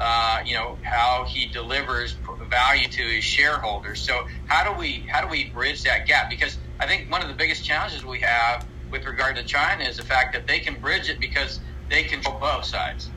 uh, 0.00 0.38
you 0.46 0.54
know 0.54 0.78
how 0.82 1.26
he 1.32 1.50
delivers 1.52 2.18
value 2.50 2.88
to 2.88 3.02
his 3.02 3.24
shareholders. 3.24 4.02
So 4.02 4.14
how 4.46 4.64
do 4.64 4.78
we 4.78 5.06
how 5.12 5.22
do 5.22 5.28
we 5.28 5.52
bridge 5.52 5.84
that 5.84 6.06
gap? 6.08 6.30
Because 6.30 6.58
I 6.80 6.86
think 6.86 7.10
one 7.10 7.22
of 7.22 7.28
the 7.28 7.34
biggest 7.36 7.64
challenges 7.64 8.04
we 8.04 8.20
have 8.20 8.64
with 8.92 9.06
regard 9.06 9.36
to 9.36 9.44
China 9.44 9.84
is 9.84 9.98
the 9.98 10.04
fact 10.04 10.34
that 10.34 10.46
they 10.48 10.60
can 10.60 10.80
bridge 10.80 11.08
it 11.10 11.20
because 11.20 11.60
they 11.90 12.04
control 12.04 12.38
both 12.40 12.66
sides. 12.66 13.12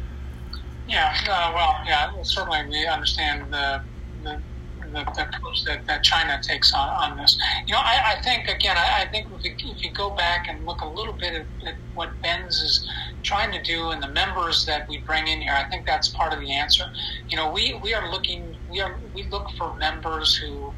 Yeah, 0.90 1.16
uh, 1.30 1.52
well, 1.54 1.76
yeah, 1.86 2.10
certainly 2.24 2.66
we 2.68 2.88
understand 2.88 3.54
the, 3.54 3.84
the, 4.24 4.42
the, 4.82 5.04
the 5.16 5.30
approach 5.30 5.64
that, 5.66 5.86
that 5.86 6.04
China 6.04 6.42
takes 6.42 6.74
on, 6.74 6.90
on 6.90 7.16
this. 7.16 7.38
You 7.68 7.74
know, 7.74 7.80
I, 7.80 8.16
I 8.18 8.22
think, 8.24 8.48
again, 8.48 8.76
I, 8.76 9.04
I 9.04 9.06
think 9.12 9.28
if 9.44 9.64
you, 9.64 9.72
if 9.72 9.84
you 9.84 9.92
go 9.92 10.10
back 10.10 10.48
and 10.50 10.66
look 10.66 10.82
a 10.82 10.88
little 10.88 11.14
bit 11.14 11.36
at, 11.36 11.68
at 11.68 11.76
what 11.94 12.10
BENS 12.24 12.56
is 12.56 12.90
trying 13.22 13.52
to 13.52 13.62
do 13.62 13.92
and 13.92 14.02
the 14.02 14.08
members 14.08 14.66
that 14.66 14.90
we 14.90 14.98
bring 14.98 15.28
in 15.28 15.42
here, 15.42 15.54
I 15.54 15.70
think 15.70 15.86
that's 15.86 16.08
part 16.08 16.34
of 16.34 16.40
the 16.40 16.52
answer. 16.52 16.86
You 17.28 17.38
know, 17.38 17.52
we, 17.52 17.80
we 17.84 17.94
are 17.94 18.10
looking, 18.10 18.58
we 18.72 18.82
are, 18.82 19.00
we 19.14 19.28
look 19.32 19.46
for 19.58 19.76
members 19.80 20.36
who, 20.36 20.76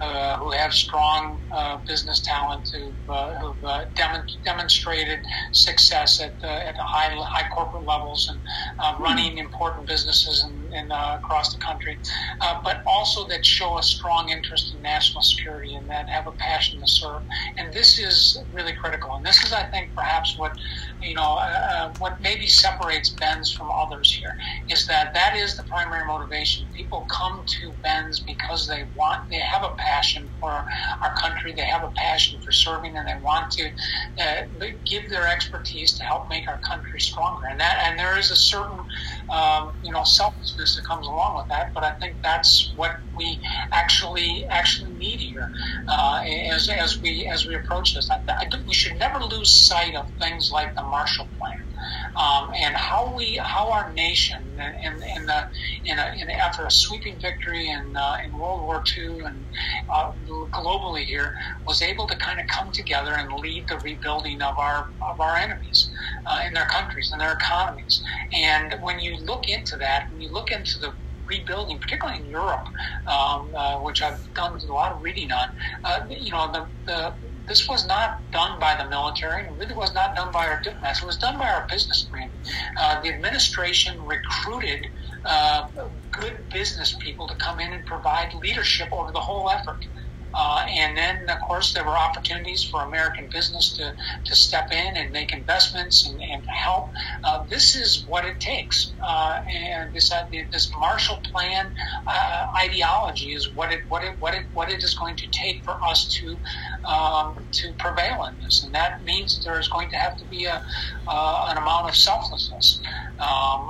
uh, 0.00 0.38
who 0.38 0.52
have 0.52 0.72
strong 0.74 1.40
uh, 1.56 1.78
business 1.88 2.22
talent, 2.26 2.68
who've, 2.74 2.96
uh, 3.08 3.32
who've 3.40 3.56
uh, 3.66 3.80
dem- 3.96 4.22
demonstrated 4.44 5.20
success 5.52 6.20
at, 6.20 6.32
at 6.48 6.76
high, 6.78 7.10
high 7.14 7.48
corporate 7.54 7.84
levels 7.84 8.26
and 8.30 8.40
uh, 8.84 8.94
running 9.00 9.38
important 9.38 9.86
businesses 9.88 10.44
in, 10.46 10.61
in 10.72 10.90
uh, 10.92 11.16
across 11.16 11.52
the 11.52 11.58
country, 11.64 11.98
uh, 12.40 12.56
but 12.64 12.78
also 12.86 13.26
that 13.28 13.44
show 13.44 13.78
a 13.78 13.82
strong 13.82 14.30
interest 14.30 14.72
in 14.74 14.82
national 14.82 15.22
security 15.22 15.74
and 15.74 15.88
that 15.88 16.06
have 16.14 16.26
a 16.26 16.32
passion 16.38 16.80
to 16.80 16.86
serve. 16.86 17.22
And 17.58 17.72
this 17.72 17.98
is 17.98 18.38
really 18.50 18.72
critical. 18.72 19.14
And 19.16 19.24
this 19.24 19.42
is, 19.44 19.52
I 19.52 19.64
think, 19.64 19.90
perhaps 19.96 20.34
what 20.36 20.52
you 21.02 21.14
know, 21.14 21.38
uh, 21.40 21.74
uh, 21.74 21.90
what 21.98 22.16
maybe 22.20 22.46
separates 22.46 23.14
BENS 23.20 23.52
from 23.52 23.68
others 23.78 24.12
here 24.12 24.34
is 24.70 24.86
that 24.86 25.12
that 25.14 25.36
is 25.36 25.56
the 25.56 25.64
primary 25.64 26.06
motivation. 26.06 26.68
People 26.76 27.06
come 27.16 27.44
to 27.60 27.76
BENS 27.82 28.22
because 28.26 28.66
they 28.66 28.84
want, 28.94 29.20
they 29.30 29.40
have 29.40 29.64
a 29.64 29.70
passion 29.78 30.31
for 30.42 30.50
our 30.50 31.14
country. 31.22 31.54
They 31.56 31.64
have 31.64 31.84
a 31.84 31.92
passion 31.96 32.40
for 32.44 32.52
serving, 32.52 32.96
and 32.96 33.06
they 33.06 33.14
want 33.22 33.46
to 33.52 33.70
uh, 34.20 34.66
give 34.86 35.08
their 35.08 35.28
expertise 35.28 35.94
to 35.96 36.04
help 36.04 36.24
make 36.28 36.48
our 36.48 36.58
country 36.68 37.00
stronger. 37.00 37.46
And 37.50 37.60
that, 37.60 37.78
and 37.86 37.98
there 37.98 38.18
is 38.18 38.30
a 38.30 38.36
certain, 38.36 38.80
um, 39.32 39.72
you 39.82 39.92
know, 39.92 40.02
selflessness 40.04 40.74
that 40.74 40.82
comes 40.90 41.06
along 41.06 41.36
with 41.36 41.46
that. 41.50 41.68
But 41.74 41.84
I 41.84 41.92
think 42.00 42.16
that's 42.24 42.72
what 42.74 42.92
we 43.16 43.38
actually 43.72 44.44
actually 44.50 44.92
need 44.92 45.20
here 45.20 45.48
uh, 45.88 46.20
as 46.52 46.68
as 46.68 46.98
we 47.00 47.30
as 47.32 47.46
we 47.46 47.54
approach 47.54 47.94
this. 47.94 48.08
I, 48.10 48.16
I, 48.28 48.46
we 48.66 48.74
should 48.74 48.98
never 48.98 49.20
lose 49.20 49.54
sight 49.54 49.94
of 49.94 50.06
things 50.20 50.50
like 50.52 50.74
the 50.76 50.82
Marshall 50.82 51.26
Plan 51.38 51.71
um, 52.16 52.50
and 52.60 52.74
how 52.76 53.14
we, 53.14 53.40
how 53.42 53.70
our 53.70 53.92
nation, 53.92 54.58
in, 54.84 54.92
in 55.16 55.26
the, 55.26 55.42
in, 55.84 55.98
a, 55.98 56.12
in 56.20 56.30
after 56.30 56.66
a 56.66 56.70
sweeping 56.70 57.18
victory 57.20 57.68
in, 57.68 57.94
uh, 57.96 58.16
in 58.24 58.32
World 58.32 58.62
War 58.62 58.82
II 58.96 59.20
and 59.20 59.46
uh, 59.94 60.10
globally 60.54 61.04
here, 61.04 61.32
was 61.66 61.82
able 61.82 62.06
to 62.06 62.16
kind 62.16 62.40
of 62.40 62.46
come 62.46 62.72
together 62.72 63.14
and 63.14 63.32
lead 63.40 63.66
the 63.68 63.78
rebuilding 63.78 64.42
of 64.42 64.58
our 64.58 64.86
of 65.10 65.20
our 65.20 65.36
enemies 65.36 65.90
uh, 66.26 66.40
in 66.46 66.54
their 66.54 66.66
countries 66.66 67.10
and 67.12 67.20
their 67.20 67.32
economies. 67.32 68.02
And 68.32 68.76
when 68.82 68.98
you 69.00 69.16
look 69.24 69.48
into 69.48 69.76
that, 69.78 70.04
when 70.10 70.20
you 70.20 70.32
look 70.32 70.50
into 70.50 70.78
the 70.80 70.92
rebuilding, 71.26 71.78
particularly 71.78 72.20
in 72.20 72.26
Europe, 72.26 72.64
um, 73.06 73.52
uh, 73.56 73.78
which 73.78 74.02
I've 74.02 74.18
done 74.34 74.58
a 74.68 74.72
lot 74.72 74.92
of 74.92 75.02
reading 75.02 75.30
on. 75.32 75.48
Uh, 75.84 76.00
you 76.08 76.32
know, 76.32 76.50
the, 76.52 76.66
the 76.86 77.14
this 77.52 77.68
was 77.68 77.86
not 77.86 78.12
done 78.32 78.58
by 78.58 78.74
the 78.82 78.88
military, 78.88 79.42
and 79.42 79.50
it 79.50 79.58
really 79.58 79.74
was 79.74 79.92
not 79.94 80.16
done 80.16 80.32
by 80.32 80.46
our 80.48 80.58
diplomats. 80.64 81.02
It 81.02 81.06
was 81.06 81.18
done 81.18 81.38
by 81.38 81.50
our 81.50 81.66
businessmen. 81.70 82.30
Uh, 82.80 83.02
the 83.02 83.12
administration 83.12 84.00
recruited 84.00 84.80
uh, 85.26 85.64
good 86.18 86.38
business 86.50 86.96
people 87.04 87.28
to 87.28 87.34
come 87.44 87.60
in 87.60 87.74
and 87.74 87.84
provide 87.84 88.28
leadership 88.42 88.88
over 88.90 89.12
the 89.12 89.20
whole 89.20 89.50
effort. 89.50 89.76
Uh, 90.34 90.64
and 90.76 90.96
then, 90.96 91.28
of 91.28 91.38
course, 91.46 91.72
there 91.72 91.84
were 91.84 91.96
opportunities 91.96 92.64
for 92.64 92.82
American 92.82 93.28
business 93.32 93.74
to, 93.74 93.94
to 94.24 94.34
step 94.34 94.68
in 94.72 94.96
and 94.96 95.12
make 95.12 95.32
investments 95.32 96.06
and, 96.06 96.20
and 96.32 96.44
help. 96.64 96.90
Uh, 97.24 97.44
this 97.50 97.74
is 97.74 98.04
what 98.06 98.24
it 98.24 98.40
takes. 98.40 98.94
Uh, 99.06 99.38
and 99.54 99.92
this 99.92 100.12
uh, 100.12 100.24
this 100.50 100.70
Marshall 100.78 101.18
Plan 101.30 101.72
uh, 102.06 102.44
ideology 102.64 103.32
is 103.32 103.50
what 103.54 103.72
it 103.72 103.80
what 103.88 104.04
it 104.04 104.16
what 104.20 104.34
it 104.34 104.46
what 104.52 104.70
it 104.70 104.82
is 104.82 104.94
going 104.94 105.16
to 105.16 105.26
take 105.30 105.62
for 105.64 105.74
us 105.86 106.08
to 106.20 106.40
um, 106.92 107.46
to 107.52 107.72
prevail 107.78 108.24
in 108.24 108.38
this, 108.42 108.62
and 108.64 108.74
that 108.74 109.02
means 109.04 109.42
there 109.44 109.58
is 109.58 109.68
going 109.68 109.90
to 109.90 109.96
have 109.96 110.16
to 110.16 110.24
be 110.26 110.44
a 110.44 110.62
uh, 111.08 111.46
an 111.50 111.58
amount 111.58 111.88
of 111.88 111.96
selflessness 111.96 112.80
um, 113.18 113.68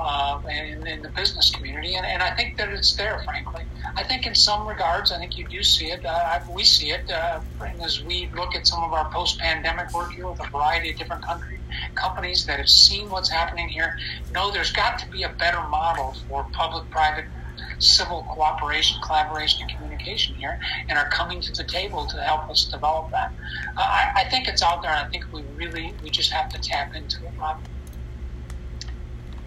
in, 0.50 0.86
in, 0.86 1.02
the 1.02 1.10
business 1.10 1.50
community, 1.50 1.94
and, 1.94 2.06
and 2.06 2.22
I 2.22 2.30
think 2.30 2.56
that 2.58 2.68
it's 2.70 2.94
there, 2.94 3.20
frankly. 3.24 3.62
I 3.94 4.04
think 4.04 4.26
in 4.26 4.34
some 4.34 4.66
regards, 4.66 5.12
I 5.12 5.18
think 5.18 5.36
you 5.36 5.46
do 5.46 5.62
see 5.62 5.90
it. 5.90 6.04
Uh, 6.04 6.40
we 6.50 6.64
see 6.64 6.90
it 6.90 7.10
uh, 7.10 7.40
as 7.82 8.02
we 8.02 8.28
look 8.34 8.54
at 8.54 8.66
some 8.66 8.82
of 8.82 8.92
our 8.92 9.10
post-pandemic 9.10 9.92
work 9.92 10.12
here 10.12 10.28
with 10.28 10.40
a 10.40 10.48
variety 10.50 10.90
of 10.90 10.98
different 10.98 11.22
country, 11.22 11.58
companies 11.94 12.46
that 12.46 12.58
have 12.58 12.68
seen 12.68 13.10
what's 13.10 13.28
happening 13.28 13.68
here. 13.68 13.98
Know 14.32 14.50
there's 14.50 14.72
got 14.72 14.98
to 15.00 15.10
be 15.10 15.24
a 15.24 15.28
better 15.28 15.60
model 15.68 16.14
for 16.28 16.46
public-private 16.52 17.26
civil 17.78 18.22
cooperation, 18.30 19.00
collaboration, 19.02 19.62
and 19.62 19.70
communication 19.78 20.34
here, 20.36 20.58
and 20.88 20.98
are 20.98 21.08
coming 21.10 21.40
to 21.40 21.52
the 21.52 21.64
table 21.64 22.06
to 22.06 22.22
help 22.22 22.48
us 22.48 22.64
develop 22.64 23.10
that. 23.10 23.32
Uh, 23.76 23.80
I, 23.80 24.12
I, 24.16 24.24
think 24.30 24.48
it's 24.48 24.62
out 24.62 24.82
there, 24.82 24.92
and 24.92 25.06
I 25.06 25.10
think 25.10 25.26
we 25.32 25.42
really 25.56 25.92
we 26.02 26.10
just 26.10 26.32
have 26.32 26.48
to 26.50 26.58
tap 26.60 26.94
into 26.94 27.18
it. 27.26 27.32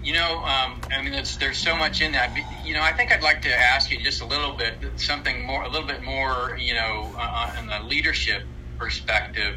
You 0.05 0.13
know, 0.13 0.43
um, 0.43 0.85
I 0.95 1.01
mean, 1.01 1.13
there's 1.39 1.57
so 1.63 1.75
much 1.75 2.03
in 2.03 2.11
that. 2.11 2.37
You 2.63 2.75
know, 2.75 2.83
I 2.83 2.91
think 2.91 3.11
I'd 3.11 3.23
like 3.23 3.41
to 3.41 3.49
ask 3.49 3.89
you 3.89 3.97
just 4.03 4.21
a 4.21 4.27
little 4.27 4.55
bit, 4.55 4.75
something 4.97 5.43
more, 5.43 5.63
a 5.63 5.67
little 5.67 5.87
bit 5.87 6.03
more, 6.03 6.55
you 6.59 6.75
know, 6.75 7.15
uh, 7.19 7.47
in 7.59 7.65
the 7.65 7.79
leadership 7.87 8.43
perspective, 8.79 9.55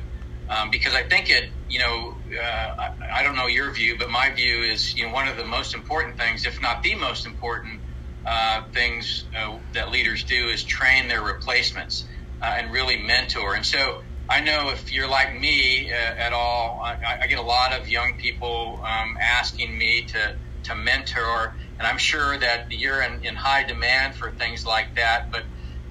um, 0.49 0.71
because 0.71 0.95
I 0.95 1.03
think 1.03 1.29
it, 1.29 1.45
you 1.69 1.81
know, 1.81 2.15
uh, 2.43 2.69
I, 2.79 3.21
I, 3.21 3.23
don't 3.23 3.37
know 3.37 3.47
your 3.47 3.75
view, 3.75 3.97
but 3.99 4.11
my 4.11 4.31
view 4.31 4.63
is, 4.63 4.95
you 4.97 5.07
know, 5.07 5.13
one 5.13 5.29
of 5.29 5.37
the 5.37 5.45
most 5.45 5.75
important 5.75 6.19
things, 6.19 6.47
if 6.47 6.63
not 6.63 6.83
the 6.83 6.95
most 6.95 7.27
important 7.27 7.83
uh, 8.25 8.63
things 8.73 9.29
uh, 9.39 9.59
that 9.75 9.91
leaders 9.91 10.25
do, 10.25 10.49
is 10.49 10.65
train 10.65 11.09
their 11.09 11.23
replacements 11.23 12.07
uh, 12.41 12.55
and 12.57 12.73
really 12.73 12.97
mentor. 12.97 13.55
And 13.55 13.67
so, 13.67 13.99
I 14.31 14.41
know 14.41 14.71
if 14.71 14.93
you're 14.93 15.09
like 15.09 15.35
me 15.35 15.91
uh, 15.91 16.27
at 16.27 16.33
all, 16.35 16.81
I, 16.85 17.25
I, 17.25 17.27
get 17.29 17.39
a 17.39 17.43
lot 17.43 17.73
of 17.73 17.89
young 17.89 18.13
people 18.19 18.83
um, 18.85 19.17
asking 19.39 19.77
me 19.79 20.05
to, 20.05 20.37
to 20.65 20.75
mentor, 20.75 21.57
and 21.79 21.89
I'm 21.89 21.97
sure 21.97 22.39
that 22.39 22.67
you're 22.71 23.03
in, 23.03 23.21
in 23.23 23.35
high 23.35 23.65
demand 23.65 24.17
for 24.17 24.33
things 24.33 24.67
like 24.67 24.89
that. 24.97 25.29
But, 25.33 25.45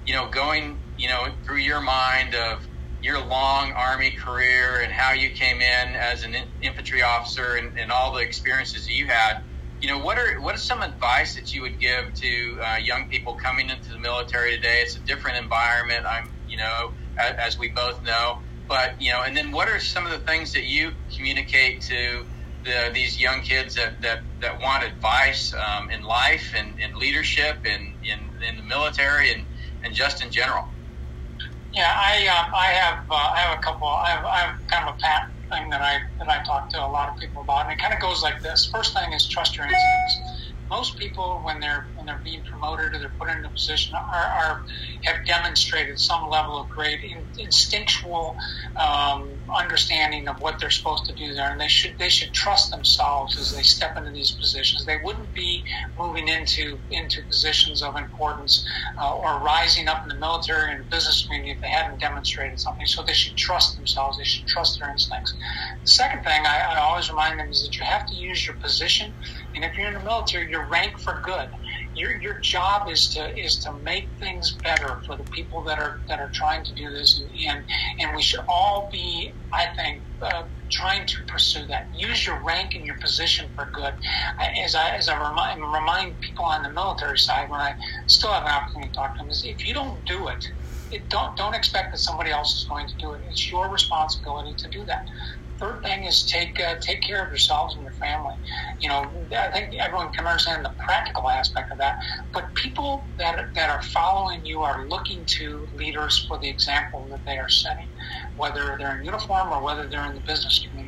you 0.04 0.14
know, 0.14 0.28
going, 0.28 0.78
you 0.96 1.08
know, 1.08 1.28
through 1.44 1.58
your 1.58 1.80
mind 1.80 2.36
of 2.36 2.68
your 3.00 3.24
long 3.26 3.72
Army 3.72 4.12
career 4.12 4.82
and 4.82 4.92
how 4.92 5.12
you 5.12 5.30
came 5.30 5.60
in 5.60 5.96
as 5.96 6.22
an 6.22 6.34
infantry 6.62 7.02
officer 7.02 7.56
and, 7.56 7.72
and 7.76 7.90
all 7.90 8.14
the 8.14 8.22
experiences 8.22 8.86
that 8.86 8.92
you 8.92 9.06
had, 9.08 9.34
you 9.80 9.88
know, 9.88 9.98
what 9.98 10.18
are 10.18 10.40
what 10.40 10.54
is 10.56 10.66
some 10.66 10.82
advice 10.82 11.34
that 11.36 11.54
you 11.54 11.62
would 11.62 11.78
give 11.78 12.12
to 12.14 12.58
uh, 12.64 12.76
young 12.82 13.06
people 13.08 13.34
coming 13.34 13.70
into 13.70 13.92
the 13.92 13.98
military 13.98 14.56
today? 14.56 14.80
It's 14.82 14.96
a 14.96 15.04
different 15.04 15.38
environment. 15.38 16.04
I'm, 16.08 16.34
you 16.46 16.56
know, 16.58 16.90
as 17.46 17.58
we 17.58 17.70
both 17.74 18.02
know. 18.04 18.38
But 18.68 19.00
you 19.00 19.10
know, 19.10 19.22
and 19.26 19.36
then 19.36 19.52
what 19.52 19.68
are 19.68 19.80
some 19.80 20.04
of 20.04 20.12
the 20.12 20.18
things 20.18 20.52
that 20.52 20.64
you 20.64 20.92
communicate 21.14 21.80
to 21.82 22.24
the, 22.64 22.90
these 22.92 23.20
young 23.20 23.40
kids 23.40 23.74
that, 23.76 24.00
that, 24.02 24.18
that 24.42 24.60
want 24.60 24.84
advice 24.84 25.54
um, 25.54 25.90
in 25.90 26.02
life 26.02 26.52
and 26.56 26.78
in 26.78 26.98
leadership 26.98 27.56
and 27.64 27.82
in, 28.02 28.18
in 28.48 28.56
the 28.56 28.62
military 28.62 29.32
and, 29.32 29.46
and 29.84 29.94
just 29.94 30.22
in 30.22 30.30
general? 30.30 30.64
Yeah, 31.74 31.88
I 31.88 32.26
um, 32.28 32.46
I 32.56 32.66
have 32.72 32.98
uh, 33.10 33.14
I 33.14 33.40
have 33.40 33.58
a 33.58 33.60
couple. 33.60 33.86
I 33.88 34.10
have, 34.10 34.24
I 34.24 34.38
have 34.38 34.56
kind 34.72 34.88
of 34.88 34.94
a 34.94 34.98
pat 34.98 35.22
thing 35.52 35.70
that 35.70 35.82
I 35.82 35.98
that 36.18 36.28
I 36.28 36.42
talk 36.44 36.70
to 36.70 36.84
a 36.84 36.88
lot 36.88 37.08
of 37.08 37.16
people 37.20 37.42
about, 37.42 37.64
and 37.64 37.72
it 37.72 37.78
kind 37.78 37.92
of 37.92 38.00
goes 38.00 38.22
like 38.22 38.40
this. 38.42 38.68
First 38.72 38.94
thing 38.94 39.12
is 39.12 39.28
trust 39.28 39.56
your 39.56 39.66
instincts 39.66 40.18
most 40.70 40.98
people 40.98 41.40
when 41.44 41.60
they're 41.60 41.86
they're 42.08 42.22
being 42.24 42.42
promoted 42.44 42.94
or 42.94 43.00
they're 43.00 43.14
put 43.20 43.30
into 43.30 43.48
a 43.48 43.52
position 43.52 43.96
are, 44.14 44.50
are 44.52 44.58
have 45.04 45.18
demonstrated 45.26 45.98
some 46.00 46.28
level 46.30 46.60
of 46.60 46.68
great 46.70 47.00
in, 47.04 47.26
instinctual 47.38 48.36
um, 48.82 49.40
understanding 49.58 50.28
of 50.28 50.36
what 50.40 50.56
they're 50.60 50.70
supposed 50.70 51.04
to 51.08 51.14
do 51.14 51.34
there, 51.34 51.52
and 51.52 51.60
they 51.60 51.68
should 51.68 51.94
they 52.00 52.10
should 52.10 52.32
trust 52.34 52.72
themselves 52.72 53.38
as 53.38 53.52
they 53.52 53.62
step 53.62 53.92
into 53.98 54.12
these 54.12 54.32
positions. 54.40 54.84
They 54.86 54.98
wouldn't 55.04 55.34
be 55.34 55.64
moving 55.98 56.28
into 56.28 56.80
into 56.90 57.22
positions 57.30 57.82
of 57.82 57.96
importance 57.96 58.64
uh, 59.02 59.14
or 59.14 59.40
rising 59.42 59.88
up 59.88 60.02
in 60.04 60.10
the 60.10 60.20
military 60.20 60.72
and 60.74 60.88
business 60.90 61.26
community 61.26 61.52
if 61.52 61.60
they 61.62 61.68
hadn't 61.70 62.00
demonstrated 62.00 62.60
something. 62.60 62.86
So 62.86 63.04
they 63.06 63.14
should 63.14 63.36
trust 63.36 63.76
themselves. 63.76 64.18
They 64.18 64.24
should 64.24 64.46
trust 64.48 64.78
their 64.80 64.90
instincts. 64.90 65.34
The 65.84 65.90
second 65.92 66.24
thing 66.24 66.46
I, 66.46 66.76
I 66.76 66.80
always 66.80 67.10
remind 67.10 67.40
them 67.40 67.50
is 67.50 67.62
that 67.62 67.78
you 67.78 67.86
have 67.90 68.06
to 68.08 68.16
use 68.16 68.46
your 68.46 68.56
position 68.62 69.06
and 69.56 69.64
if 69.64 69.76
you're 69.76 69.88
in 69.88 69.94
the 69.94 70.00
military, 70.04 70.50
you're 70.50 70.68
ranked 70.70 71.00
for 71.00 71.20
good. 71.24 71.48
Your, 71.98 72.20
your 72.22 72.40
job 72.40 72.88
is 72.90 73.10
to 73.10 73.28
is 73.38 73.58
to 73.60 73.74
make 73.82 74.10
things 74.20 74.58
better 74.64 75.00
for 75.06 75.16
the 75.16 75.26
people 75.34 75.64
that 75.64 75.78
are 75.80 76.00
that 76.08 76.20
are 76.20 76.30
trying 76.34 76.64
to 76.64 76.74
do 76.74 76.90
this, 76.90 77.20
and 77.20 77.30
and, 77.56 77.66
and 78.00 78.16
we 78.16 78.22
should 78.22 78.40
all 78.48 78.88
be, 78.92 79.34
I 79.52 79.66
think, 79.76 80.04
uh, 80.22 80.44
trying 80.72 81.06
to 81.06 81.14
pursue 81.28 81.66
that. 81.68 81.90
Use 81.98 82.26
your 82.26 82.44
rank 82.44 82.72
and 82.76 82.86
your 82.86 82.96
position 83.02 83.50
for 83.56 83.70
good. 83.74 83.94
As 84.64 84.74
I 84.76 84.96
as 84.96 85.08
I 85.08 85.16
remind 85.16 85.60
remind 85.60 86.20
people 86.20 86.46
on 86.46 86.62
the 86.62 86.72
military 86.72 87.18
side 87.18 87.50
when 87.50 87.60
I 87.60 87.74
still 88.08 88.32
have 88.32 88.44
an 88.44 88.50
opportunity 88.50 88.90
to 88.90 88.94
talk 88.96 89.16
to 89.18 89.24
them 89.24 89.30
is 89.30 89.42
if 89.44 89.66
you 89.66 89.74
don't 89.74 90.04
do 90.06 90.28
it, 90.28 90.44
it 90.90 91.10
don't 91.10 91.36
don't 91.36 91.54
expect 91.54 91.88
that 91.92 91.98
somebody 91.98 92.30
else 92.30 92.56
is 92.56 92.66
going 92.70 92.88
to 92.88 92.94
do 93.00 93.14
it. 93.14 93.22
It's 93.30 93.50
your 93.50 93.72
responsibility 93.72 94.54
to 94.58 94.70
do 94.70 94.84
that 94.86 94.98
third 95.60 95.82
thing 95.84 96.04
is 96.04 96.24
take 96.24 96.58
uh, 96.60 96.74
take 96.80 97.02
care 97.02 97.22
of 97.22 97.28
yourselves 97.30 97.74
and 97.76 97.84
your 97.84 97.92
family. 97.92 98.34
You 98.80 98.88
know, 98.90 99.28
I 99.36 99.50
think 99.52 99.70
everyone 99.80 100.10
can 100.12 100.26
understand 100.26 100.64
the 100.64 100.72
practical 100.84 101.28
aspect 101.30 101.72
of 101.72 101.78
that, 101.78 101.94
but 102.32 102.44
people 102.56 103.10
that 103.18 103.40
that 103.54 103.70
are 103.70 103.82
following 103.82 104.44
you 104.44 104.62
are 104.62 104.88
looking 104.88 105.26
to 105.38 105.68
leaders 105.72 106.24
for 106.28 106.38
the 106.40 106.48
example 106.48 107.08
that 107.10 107.20
they 107.26 107.38
are 107.38 107.48
setting, 107.48 107.88
whether 108.36 108.76
they're 108.78 108.98
in 108.98 109.04
uniform 109.04 109.52
or 109.52 109.62
whether 109.62 109.88
they're 109.88 110.06
in 110.06 110.14
the 110.14 110.22
business 110.26 110.60
community. 110.68 110.87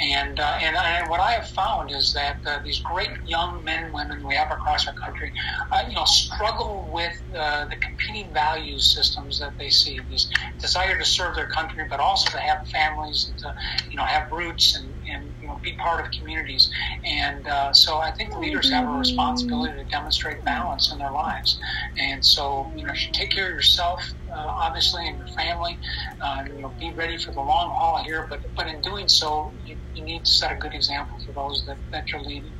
And 0.00 0.40
uh, 0.40 0.58
and, 0.62 0.76
what 1.08 1.20
I 1.20 1.32
have 1.32 1.46
found 1.46 1.90
is 1.90 2.12
that 2.14 2.36
uh, 2.46 2.58
these 2.64 2.80
great 2.80 3.10
young 3.24 3.62
men 3.64 3.84
and 3.84 3.94
women 3.94 4.26
we 4.26 4.34
have 4.34 4.50
across 4.50 4.86
our 4.86 4.94
country, 4.94 5.32
uh, 5.72 5.82
you 5.88 5.94
know, 5.94 6.04
struggle 6.04 6.90
with 6.92 7.12
uh, 7.38 7.66
the 7.66 7.76
competing 7.76 8.32
values 8.32 8.92
systems 8.94 9.38
that 9.38 9.52
they 9.58 9.68
see. 9.68 9.98
This 10.10 10.28
desire 10.60 10.98
to 10.98 11.04
serve 11.04 11.34
their 11.36 11.48
country, 11.48 11.84
but 11.88 12.00
also 12.00 12.30
to 12.30 12.38
have 12.38 12.58
families 12.72 13.26
and 13.28 13.38
to 13.38 13.54
you 13.90 13.96
know 13.96 14.04
have 14.04 14.24
roots 14.32 14.74
and, 14.76 14.94
and 15.12 15.34
you 15.40 15.48
know 15.48 15.60
be 15.62 15.74
part 15.82 16.00
of 16.00 16.10
communities. 16.18 16.68
And 17.04 17.46
uh, 17.46 17.72
so 17.72 17.98
I 17.98 18.10
think 18.12 18.36
leaders 18.38 18.70
have 18.70 18.88
a 18.88 18.92
responsibility 18.92 19.74
to 19.78 19.84
demonstrate 19.84 20.44
balance 20.44 20.90
in 20.92 20.98
their 20.98 21.12
lives. 21.12 21.58
And 21.98 22.24
so 22.24 22.72
you 22.76 22.84
know, 22.86 22.92
you 22.92 23.12
take 23.12 23.30
care 23.30 23.46
of 23.46 23.52
yourself 23.52 24.14
uh, 24.34 24.46
obviously, 24.46 25.06
and 25.06 25.18
your 25.18 25.28
family. 25.28 25.78
Uh, 26.20 26.44
you 26.46 26.62
know, 26.62 26.72
be 26.80 26.92
ready 26.92 27.16
for 27.16 27.32
the 27.32 27.40
long 27.40 27.70
haul 27.70 28.02
here, 28.04 28.26
but 28.28 28.40
but 28.56 28.66
in 28.66 28.80
doing 28.82 29.08
so, 29.08 29.52
you, 29.66 29.76
you 29.94 30.02
need 30.02 30.24
to 30.24 30.30
set 30.30 30.52
a 30.52 30.56
good 30.56 30.74
example 30.74 31.18
for 31.24 31.32
those 31.32 31.64
that, 31.66 31.78
that 31.92 32.10
you're 32.10 32.22
leading. 32.22 32.52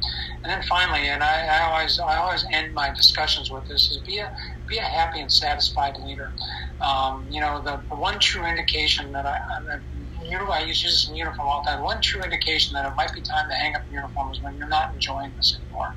And 0.43 0.53
then 0.53 0.63
finally, 0.63 1.09
and 1.09 1.23
I, 1.23 1.47
I 1.47 1.71
always 1.71 1.99
I 1.99 2.17
always 2.17 2.45
end 2.53 2.75
my 2.75 2.93
discussions 2.95 3.51
with 3.51 3.67
this 3.69 3.91
is 3.91 3.99
be 3.99 4.19
a 4.19 4.35
be 4.69 4.79
a 4.79 4.83
happy 4.83 5.21
and 5.21 5.33
satisfied 5.33 5.97
leader. 5.99 6.33
Um, 6.81 7.27
you 7.31 7.41
know, 7.41 7.63
the, 7.63 7.81
the 7.89 7.97
one 7.97 8.19
true 8.19 8.45
indication 8.45 9.13
that 9.13 9.27
I, 9.27 9.39
that 10.31 10.51
I 10.53 10.65
use 10.65 10.83
this 10.83 11.09
uniform 11.13 11.49
all 11.49 11.63
the 11.65 11.71
time. 11.73 11.83
One 11.83 12.01
true 12.03 12.23
indication 12.23 12.75
that 12.75 12.87
it 12.87 12.95
might 12.97 13.15
be 13.15 13.23
time 13.23 13.49
to 13.51 13.57
hang 13.57 13.75
up 13.77 13.83
your 13.89 14.01
uniform 14.03 14.33
is 14.33 14.41
when 14.43 14.57
you're 14.57 14.69
not 14.69 14.93
enjoying 14.95 15.33
this 15.37 15.57
anymore, 15.61 15.89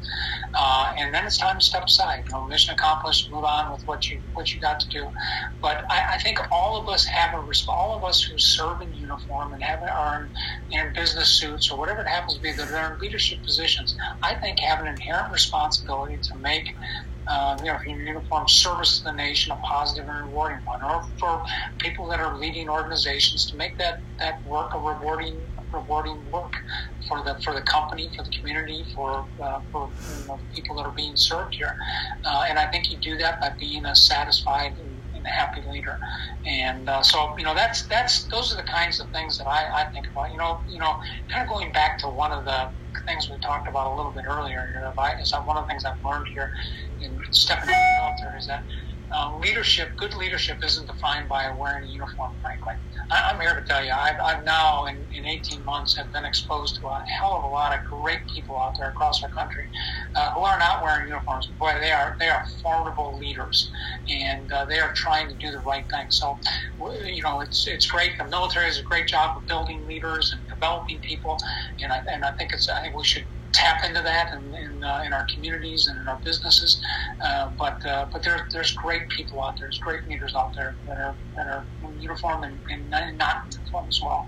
uh, 0.59 0.91
and 0.99 1.13
then 1.13 1.25
it's 1.25 1.37
time 1.37 1.57
to 1.59 1.65
step 1.65 1.83
aside. 1.87 2.23
You 2.25 2.31
know, 2.31 2.47
mission 2.47 2.73
accomplished, 2.73 3.31
move 3.31 3.45
on 3.45 3.71
with 3.71 3.83
what 3.85 4.09
you 4.11 4.21
what 4.33 4.53
you 4.53 4.61
got 4.61 4.79
to 4.81 4.89
do. 4.89 5.09
But 5.61 5.83
I, 5.91 6.15
I 6.15 6.17
think 6.19 6.39
all 6.51 6.81
of 6.81 6.89
us 6.89 7.05
have 7.05 7.33
a 7.33 7.43
all 7.69 7.97
of 7.97 8.03
us 8.03 8.23
who 8.23 8.35
serve 8.39 8.81
in 8.81 8.93
uniform 8.93 9.53
and 9.53 9.63
have 9.63 9.79
are 9.83 10.31
in 10.71 10.91
business 10.95 11.29
suits 11.31 11.71
or 11.71 11.79
whatever 11.79 12.01
it 12.01 12.09
happens 12.09 12.35
to 12.35 12.41
be 12.41 12.53
that 12.53 12.69
are 12.71 12.93
in 12.93 12.99
leadership 13.01 13.39
positions. 13.45 13.95
I 14.23 14.35
think 14.35 14.59
have 14.61 14.81
an 14.81 14.87
inherent 14.87 15.31
responsibility 15.31 16.19
to 16.31 16.39
make 16.39 16.65
uh, 17.29 17.57
you 17.59 17.65
know, 17.65 17.77
in 17.85 17.99
uniform 17.99 18.47
service 18.47 18.99
to 18.99 19.05
the 19.05 19.11
nation 19.11 19.51
a 19.51 19.57
positive 19.57 20.07
and 20.07 20.27
rewarding 20.27 20.59
one, 20.65 20.81
or 20.83 21.03
for 21.19 21.43
people 21.79 22.07
that 22.07 22.19
are 22.19 22.37
leading 22.37 22.69
organizations 22.69 23.45
to 23.47 23.57
make 23.57 23.77
that, 23.77 24.01
that 24.19 24.45
work 24.45 24.73
a 24.73 24.79
rewarding 24.79 25.37
rewarding 25.73 26.29
work 26.31 26.53
for 27.07 27.23
the 27.23 27.39
for 27.43 27.53
the 27.53 27.61
company, 27.61 28.09
for 28.15 28.23
the 28.23 28.29
community, 28.29 28.85
for 28.95 29.25
uh, 29.41 29.59
for 29.71 29.89
you 30.21 30.27
know, 30.27 30.39
people 30.53 30.75
that 30.75 30.85
are 30.85 30.93
being 30.95 31.15
served 31.15 31.55
here. 31.55 31.75
Uh, 32.25 32.45
and 32.49 32.59
I 32.59 32.67
think 32.67 32.91
you 32.91 32.97
do 32.97 33.17
that 33.17 33.39
by 33.41 33.51
being 33.59 33.85
a 33.85 33.95
satisfied 33.95 34.73
and, 34.77 35.01
and 35.15 35.27
happy 35.27 35.61
leader. 35.69 35.99
And 36.45 36.89
uh, 36.89 37.01
so 37.01 37.37
you 37.37 37.43
know 37.43 37.53
that's 37.53 37.83
that's 37.87 38.23
those 38.25 38.53
are 38.53 38.57
the 38.57 38.67
kinds 38.67 38.99
of 38.99 39.09
things 39.11 39.37
that 39.37 39.47
I, 39.47 39.83
I 39.83 39.85
think 39.93 40.07
about. 40.11 40.31
You 40.31 40.37
know, 40.37 40.59
you 40.69 40.79
know, 40.79 40.95
kind 41.29 41.43
of 41.43 41.49
going 41.49 41.71
back 41.71 41.99
to 41.99 42.07
one 42.07 42.31
of 42.31 42.45
the 42.45 42.69
things 43.05 43.29
we 43.29 43.37
talked 43.39 43.67
about 43.67 43.91
a 43.91 43.95
little 43.95 44.11
bit 44.11 44.25
earlier. 44.27 44.71
You 44.73 45.21
is 45.21 45.33
one 45.45 45.57
of 45.57 45.65
the 45.65 45.67
things 45.67 45.85
I've 45.85 46.03
learned 46.03 46.27
here 46.33 46.51
in 47.01 47.19
stepping 47.31 47.69
into 47.69 47.79
the 47.79 48.03
military 48.03 48.39
is 48.39 48.47
that 48.47 48.63
uh, 49.15 49.37
leadership, 49.37 49.95
good 49.95 50.13
leadership, 50.15 50.57
isn't 50.63 50.85
defined 50.85 51.29
by 51.29 51.49
wearing 51.51 51.85
a 51.85 51.87
uniform. 51.87 52.33
Frankly, 52.41 52.73
I, 53.09 53.31
am 53.31 53.39
here 53.39 53.55
to 53.55 53.65
tell 53.65 53.83
you, 53.83 53.91
I've, 53.91 54.19
I've 54.19 54.43
now 54.43 54.85
in, 54.85 54.97
in 55.13 55.25
18 55.25 55.63
months 55.63 55.95
have 55.95 56.11
been 56.11 56.25
exposed 56.25 56.75
to 56.81 56.87
a 56.87 57.05
hell 57.07 57.37
of 57.37 57.43
a 57.45 57.47
lot 57.47 57.77
of 57.77 57.85
great 57.85 58.19
people 58.27 58.59
out 58.59 58.77
there 58.77 58.89
across 58.89 59.23
our 59.23 59.29
country 59.29 59.69
uh, 60.15 60.31
who 60.31 60.41
are 60.41 60.59
not 60.59 60.83
wearing 60.83 61.07
uniforms. 61.07 61.47
Boy, 61.57 61.77
they 61.79 61.91
are 61.91 62.17
they 62.19 62.27
are 62.27 62.43
formidable 62.61 63.17
leaders, 63.17 63.71
and 64.09 64.51
uh, 64.51 64.65
they 64.65 64.79
are 64.79 64.91
trying 64.93 65.29
to 65.29 65.35
do 65.35 65.51
the 65.51 65.59
right 65.59 65.85
thing. 65.89 66.07
So, 66.09 66.37
you 67.05 67.23
know, 67.23 67.39
it's 67.39 67.65
it's 67.67 67.85
great. 67.85 68.17
The 68.17 68.25
military 68.25 68.67
does 68.67 68.79
a 68.79 68.83
great 68.83 69.07
job 69.07 69.37
of 69.37 69.47
building 69.47 69.87
leaders 69.87 70.33
and 70.33 70.45
developing 70.49 70.99
people, 70.99 71.37
and 71.81 71.93
I, 71.93 72.01
and 72.11 72.25
I 72.25 72.31
think 72.31 72.51
it's 72.53 72.67
I 72.67 72.81
think 72.81 72.95
we 72.95 73.05
should 73.05 73.25
tap 73.53 73.83
into 73.85 74.01
that 74.01 74.33
in, 74.33 74.53
in, 74.53 74.83
uh, 74.83 75.01
in 75.05 75.13
our 75.13 75.25
communities 75.33 75.87
and 75.87 75.99
in 75.99 76.07
our 76.07 76.19
businesses. 76.23 76.79
Uh, 77.23 77.49
but 77.57 77.83
uh, 77.85 78.05
but 78.11 78.23
there, 78.23 78.45
there's 78.53 78.73
great 78.73 79.03
people 79.15 79.43
out 79.43 79.55
there. 79.59 79.67
There's 79.67 79.79
great 79.79 80.07
leaders 80.07 80.33
out 80.35 80.51
there 80.55 80.77
that 80.87 80.97
are 80.97 81.17
that 81.35 81.47
are 81.47 81.67
in 81.83 81.99
uniform 81.99 82.43
and, 82.43 82.61
and 82.69 82.89
not 82.89 83.03
in 83.03 83.51
uniform 83.51 83.85
as 83.87 83.99
well. 84.03 84.27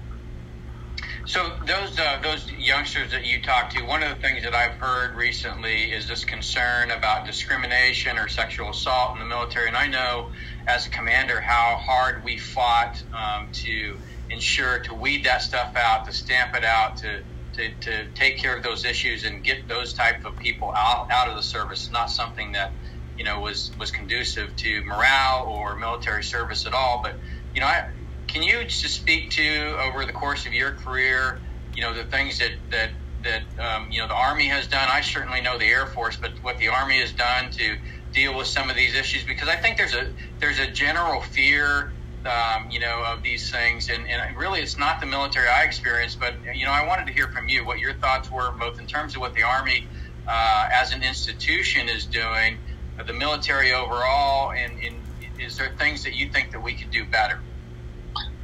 So 1.26 1.52
those 1.68 1.98
uh, 2.00 2.20
those 2.24 2.52
youngsters 2.52 3.12
that 3.12 3.26
you 3.26 3.42
talk 3.42 3.70
to, 3.72 3.84
one 3.86 4.02
of 4.04 4.10
the 4.10 4.16
things 4.16 4.44
that 4.44 4.56
I've 4.56 4.74
heard 4.80 5.16
recently 5.16 5.92
is 5.92 6.08
this 6.08 6.26
concern 6.26 6.92
about 6.92 7.26
discrimination 7.26 8.18
or 8.18 8.28
sexual 8.28 8.72
assault 8.72 9.14
in 9.14 9.20
the 9.20 9.26
military. 9.26 9.68
And 9.68 9.78
I 9.78 9.88
know, 9.88 10.30
as 10.68 10.88
a 10.88 10.90
commander, 10.90 11.40
how 11.40 11.78
hard 11.80 12.24
we 12.24 12.38
fought 12.38 12.96
um, 13.14 13.50
to 13.66 13.98
ensure 14.30 14.80
to 14.80 14.94
weed 14.96 15.26
that 15.26 15.42
stuff 15.42 15.74
out, 15.76 16.06
to 16.06 16.14
stamp 16.14 16.56
it 16.56 16.64
out, 16.64 16.98
to 16.98 17.20
to, 17.60 17.76
to 17.82 18.12
take 18.16 18.40
care 18.40 18.58
of 18.58 18.64
those 18.64 18.86
issues 18.86 19.26
and 19.26 19.44
get 19.44 19.68
those 19.70 19.94
type 19.94 20.26
of 20.26 20.38
people 20.40 20.74
out, 20.78 21.08
out 21.12 21.30
of 21.30 21.36
the 21.36 21.44
service. 21.44 21.92
Not 21.92 22.10
something 22.10 22.54
that 22.54 22.76
you 23.18 23.26
know 23.26 23.42
was 23.42 23.74
was 23.80 23.92
conducive 23.92 24.56
to 24.58 24.84
morale 24.86 25.46
or 25.48 25.78
military 25.78 26.24
service 26.24 26.66
at 26.68 26.74
all. 26.74 27.02
But 27.04 27.20
you 27.54 27.62
know, 27.62 27.68
I, 27.68 27.82
can 28.28 28.44
you 28.44 28.64
just 28.66 28.96
speak 28.96 29.32
to 29.32 29.78
over 29.82 30.06
the 30.06 30.14
course 30.14 30.48
of 30.48 30.54
your 30.54 30.72
career, 30.74 31.42
you 31.76 31.84
know, 31.84 31.94
the 31.96 32.06
things 32.06 32.40
that 32.40 32.52
that 32.72 32.92
that 33.26 33.44
um, 33.64 33.90
you 33.92 34.02
know 34.02 34.08
the 34.08 34.16
Army 34.16 34.48
has 34.48 34.68
done? 34.68 34.90
I 34.92 35.02
certainly 35.02 35.42
know 35.42 35.60
the 35.60 35.68
Air 35.68 35.88
Force, 35.88 36.18
but 36.22 36.34
what 36.42 36.60
the 36.60 36.70
Army 36.70 37.00
has 37.02 37.14
done 37.14 37.52
to 37.52 37.76
deal 38.14 38.38
with 38.38 38.48
some 38.48 38.70
of 38.70 38.78
these 38.78 38.96
issues 38.96 39.26
because 39.26 39.50
I 39.50 39.58
think 39.58 39.78
there's 39.78 39.94
a 39.96 40.08
there's 40.42 40.60
a 40.60 40.72
general 40.72 41.22
fear 41.22 41.94
um, 42.26 42.70
you 42.70 42.80
know, 42.80 43.04
of 43.14 43.24
these 43.24 43.50
things. 43.50 43.90
And, 43.90 44.06
and 44.08 44.38
really, 44.38 44.60
it's 44.60 44.78
not 44.78 45.00
the 45.00 45.08
military 45.08 45.48
I 45.48 45.64
experienced, 45.64 46.20
but, 46.20 46.36
you 46.56 46.66
know, 46.66 46.72
I 46.72 46.86
wanted 46.86 47.08
to 47.08 47.14
hear 47.14 47.28
from 47.28 47.48
you 47.48 47.66
what 47.66 47.80
your 47.80 47.94
thoughts 47.96 48.32
were, 48.32 48.52
both 48.60 48.80
in 48.80 48.88
terms 48.88 49.16
of 49.16 49.22
what 49.22 49.34
the 49.36 49.44
Army 49.44 49.88
uh, 50.28 50.64
as 50.82 50.92
an 50.94 51.04
institution 51.04 51.90
is 51.90 52.06
doing, 52.06 52.60
the 53.08 53.14
military 53.14 53.74
overall, 53.74 54.52
and, 54.58 54.74
and 54.86 55.06
is 55.40 55.58
there 55.58 55.72
things 55.80 56.04
that 56.04 56.16
you 56.16 56.30
think 56.30 56.52
that 56.52 56.60
we 56.60 56.76
could 56.76 56.92
do 56.92 57.06
better? 57.12 57.36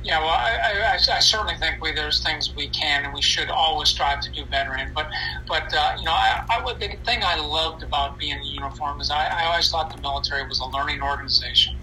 Yeah, 0.04 0.20
well, 0.20 0.30
I, 0.30 0.94
I, 0.94 1.16
I 1.16 1.20
certainly 1.20 1.56
think 1.60 1.82
we, 1.82 1.92
there's 1.92 2.22
things 2.22 2.54
we 2.56 2.70
can 2.70 3.06
and 3.06 3.14
we 3.14 3.24
should 3.24 3.50
always 3.50 3.90
strive 3.90 4.22
to 4.22 4.32
do 4.32 4.46
better 4.46 4.76
in. 4.76 4.94
But, 4.94 5.08
but 5.50 5.64
uh, 5.74 5.94
you 5.98 6.06
know, 6.06 6.12
I, 6.12 6.42
I, 6.52 6.74
the 6.80 6.90
thing 7.06 7.22
I 7.26 7.42
loved 7.42 7.82
about 7.82 8.20
being 8.20 8.38
in 8.38 8.46
uniform 8.46 9.02
is 9.02 9.10
I, 9.10 9.26
I 9.26 9.46
always 9.50 9.68
thought 9.70 9.92
the 9.92 10.00
military 10.02 10.48
was 10.48 10.60
a 10.60 10.78
learning 10.78 11.02
organization 11.02 11.74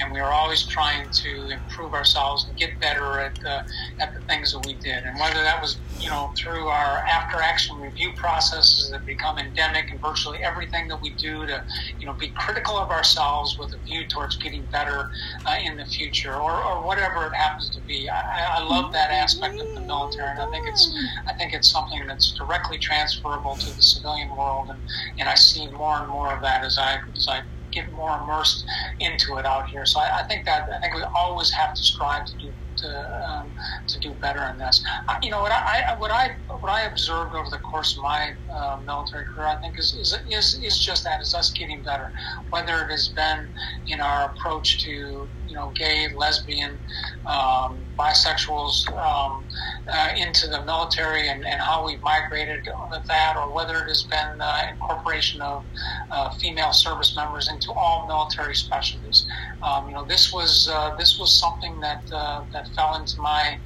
and 0.00 0.12
we 0.12 0.20
were 0.20 0.32
always 0.32 0.66
trying 0.66 1.08
to 1.10 1.50
improve 1.50 1.94
ourselves 1.94 2.46
and 2.48 2.56
get 2.56 2.70
better 2.80 3.20
at 3.20 3.34
the, 3.42 3.62
at 4.00 4.14
the 4.14 4.20
things 4.28 4.52
that 4.52 4.64
we 4.66 4.74
did. 4.74 5.04
And 5.04 5.18
whether 5.20 5.42
that 5.42 5.60
was, 5.60 5.78
you 5.98 6.08
know, 6.08 6.32
through 6.36 6.68
our 6.68 6.98
after 7.06 7.42
action 7.42 7.76
review 7.78 8.10
processes 8.16 8.90
that 8.92 9.04
become 9.04 9.38
endemic 9.38 9.92
in 9.92 9.98
virtually 9.98 10.38
everything 10.42 10.88
that 10.88 11.00
we 11.02 11.14
do 11.20 11.46
to, 11.46 11.62
you 11.98 12.06
know, 12.06 12.14
be 12.14 12.28
critical 12.28 12.78
of 12.78 12.90
ourselves 12.90 13.56
with 13.58 13.72
a 13.74 13.78
view 13.84 14.06
towards 14.08 14.36
getting 14.36 14.64
better 14.72 15.10
uh, 15.46 15.56
in 15.64 15.76
the 15.76 15.84
future 15.84 16.34
or, 16.34 16.52
or 16.64 16.84
whatever 16.84 17.26
it 17.26 17.34
happens 17.34 17.68
to 17.70 17.80
be. 17.82 18.08
I, 18.08 18.60
I 18.60 18.64
love 18.64 18.92
that 18.92 19.10
aspect 19.10 19.60
of 19.60 19.66
the 19.74 19.82
military, 19.82 20.30
and 20.30 20.40
I 20.40 20.46
think 20.46 20.66
it's 20.66 20.94
I 21.28 21.32
think 21.34 21.52
it's 21.52 21.70
something 21.70 22.06
that's 22.06 22.32
directly 22.32 22.78
transferable 22.78 23.56
to 23.56 23.74
the 23.74 23.82
civilian 23.82 24.30
world, 24.30 24.70
and, 24.70 24.80
and 25.18 25.28
I 25.28 25.34
see 25.34 25.66
more 25.70 25.98
and 25.98 26.08
more 26.08 26.34
of 26.34 26.42
that 26.42 26.64
as 26.64 26.78
I 26.78 26.98
as 27.16 27.26
I 27.28 27.42
get 27.72 27.90
more 27.92 28.18
immersed 28.22 28.64
into 29.00 29.36
it 29.38 29.46
out 29.46 29.68
here. 29.70 29.84
So 29.86 30.00
I, 30.00 30.20
I 30.20 30.22
think 30.24 30.46
that 30.46 30.64
I 30.74 30.78
think 30.80 30.94
we 30.94 31.04
always 31.18 31.50
have 31.52 31.74
to 31.74 31.82
strive 31.82 32.24
to 32.26 32.36
do 32.40 32.54
to 32.78 33.04
um, 33.28 33.54
to 33.88 33.98
do 34.00 34.14
better 34.14 34.42
in 34.50 34.58
this. 34.58 34.82
I, 35.08 35.16
you 35.22 35.30
know 35.30 35.40
what 35.42 35.52
I, 35.52 35.94
what 35.98 36.10
I 36.10 36.30
what 36.60 36.70
I 36.70 36.82
observed 36.82 37.34
over 37.34 37.48
the 37.50 37.58
course 37.58 37.96
of 37.96 38.02
my 38.02 38.32
uh, 38.54 38.78
military 38.84 39.24
career, 39.34 39.48
I 39.48 39.56
think 39.62 39.78
is, 39.78 39.94
is 40.00 40.16
is 40.30 40.54
is 40.62 40.78
just 40.78 41.04
that 41.04 41.20
is 41.20 41.34
us 41.34 41.52
getting 41.52 41.82
better. 41.82 42.12
Whether 42.50 42.84
it 42.84 42.90
has 42.90 43.08
been 43.14 43.50
in 43.86 44.00
our 44.00 44.32
approach 44.32 44.82
to 44.84 45.30
you 45.50 45.56
know 45.56 45.72
gay, 45.76 46.08
lesbian, 46.16 46.78
um, 47.26 47.84
bisexuals 47.98 48.88
um, 48.96 49.44
uh, 49.92 50.08
into 50.16 50.46
the 50.48 50.64
military 50.64 51.28
and, 51.28 51.44
and 51.44 51.60
how 51.60 51.84
we've 51.84 52.00
migrated 52.02 52.60
with 52.90 53.02
that, 53.08 53.34
or 53.36 53.54
whether 53.54 53.74
it 53.78 53.88
has 53.88 54.06
been 54.10 54.40
uh, 54.40 54.62
incorporation 54.70 55.42
of 55.42 55.66
uh, 56.12 56.30
female 56.40 56.72
service 56.72 57.14
members 57.16 57.48
into 57.50 57.72
all 57.72 58.06
military 58.08 58.54
specialties. 58.54 59.26
Um, 59.62 59.88
you 59.88 59.94
know, 59.94 60.06
this 60.06 60.32
was 60.32 60.68
uh, 60.72 60.92
this 60.98 61.18
was 61.18 61.38
something 61.38 61.80
that 61.80 62.02
uh, 62.12 62.42
that 62.54 62.68
fell 62.76 62.96
into 62.96 63.14
my 63.18 63.58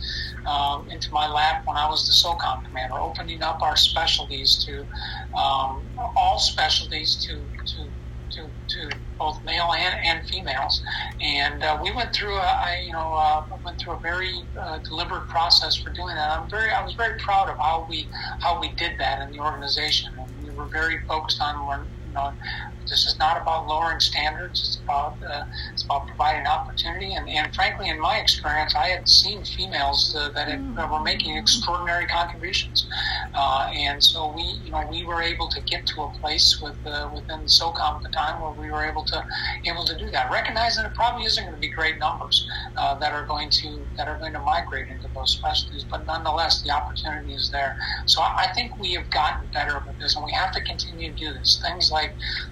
um, 0.47 0.87
into 0.91 1.09
my 1.13 1.29
lap 1.29 1.57
when 1.67 1.77
I 1.77 1.89
was 1.89 2.07
the 2.07 2.15
SOCOM 2.15 2.65
commander, 2.69 3.01
opening 3.01 3.43
up 3.43 3.59
our 3.63 3.77
specialties 3.77 4.65
to 4.67 4.81
um, 5.39 5.91
all 6.17 6.39
specialties 6.39 7.23
to 7.29 7.51
to 7.75 7.93
to, 8.33 8.51
to 8.71 8.91
both 9.19 9.39
male 9.45 9.73
and, 9.79 9.95
and 10.07 10.27
females. 10.27 10.83
And 11.21 11.63
uh, 11.63 11.79
we 11.83 11.93
went 11.93 12.15
through 12.15 12.37
a, 12.37 12.55
you 12.85 12.93
know, 12.93 13.15
uh, 13.15 13.43
went 13.65 13.79
through 13.83 13.95
a 13.95 14.01
very 14.01 14.33
uh, 14.61 14.79
deliberate 14.89 15.29
process 15.29 15.77
for 15.77 15.93
doing 15.93 16.15
that. 16.17 16.31
I'm 16.31 16.49
very, 16.51 16.71
I 16.71 16.83
was 16.83 16.95
very 16.95 17.15
proud 17.19 17.49
of 17.49 17.57
how 17.59 17.87
we, 17.89 18.09
how 18.41 18.61
we 18.61 18.75
did 18.77 18.93
that 18.99 19.21
in 19.23 19.31
the 19.31 19.39
organization. 19.39 20.11
And 20.19 20.37
we 20.43 20.51
were 20.51 20.69
very 20.73 20.99
focused 21.09 21.41
on, 21.41 21.87
you 22.15 22.23
know, 22.23 22.33
this 22.89 23.07
is 23.07 23.17
not 23.19 23.41
about 23.41 23.67
lowering 23.67 23.99
standards. 23.99 24.61
It's 24.61 24.83
about 24.85 25.17
uh, 25.29 25.45
it's 25.73 25.85
about 25.85 26.07
providing 26.07 26.47
opportunity. 26.47 27.15
And, 27.15 27.29
and 27.29 27.55
frankly, 27.55 27.89
in 27.89 27.99
my 27.99 28.19
experience, 28.19 28.75
I 28.77 28.89
had 28.89 29.09
seen 29.09 29.43
females 29.45 30.15
uh, 30.19 30.31
that, 30.35 30.49
had, 30.49 30.77
that 30.77 30.91
were 30.91 31.01
making 31.03 31.37
extraordinary 31.37 32.07
contributions. 32.07 32.87
Uh, 33.35 33.71
and 33.75 34.03
so 34.03 34.33
we, 34.37 34.43
you 34.65 34.71
know, 34.71 34.87
we 34.91 35.05
were 35.05 35.23
able 35.23 35.49
to 35.49 35.63
get 35.63 35.87
to 35.87 36.03
a 36.03 36.11
place 36.21 36.61
with 36.63 36.77
uh, 36.85 37.09
within 37.15 37.41
SOCOM 37.47 37.97
at 37.97 38.03
the 38.03 38.11
time 38.11 38.41
where 38.43 38.53
we 38.53 38.71
were 38.71 38.85
able 38.85 39.05
to 39.05 39.25
able 39.65 39.85
to 39.85 39.97
do 39.97 40.11
that, 40.11 40.31
recognizing 40.31 40.85
it 40.85 40.95
probably 40.95 41.25
isn't 41.25 41.43
going 41.43 41.55
to 41.55 41.61
be 41.61 41.69
great 41.69 41.99
numbers 41.99 42.47
uh, 42.77 42.95
that 42.99 43.13
are 43.13 43.27
going 43.27 43.49
to 43.51 43.87
that 43.97 44.09
are 44.09 44.19
going 44.19 44.35
to 44.35 44.41
migrate 44.41 44.89
into 44.89 45.09
those 45.15 45.33
specialties, 45.33 45.85
but 45.91 46.07
nonetheless, 46.07 46.63
the 46.63 46.71
opportunity 46.71 47.33
is 47.33 47.51
there. 47.51 47.77
So 48.07 48.21
I 48.23 48.49
think 48.55 48.79
we 48.79 48.93
have 48.93 49.09
gotten 49.11 49.49
better 49.53 49.83
with 49.87 49.99
this, 49.99 50.17
and 50.17 50.25
we 50.25 50.33
have 50.33 50.53
to 50.53 50.61
continue 50.63 51.13
to 51.13 51.17
do 51.17 51.33
this. 51.33 51.63
Things 51.65 51.91
like 51.91 52.04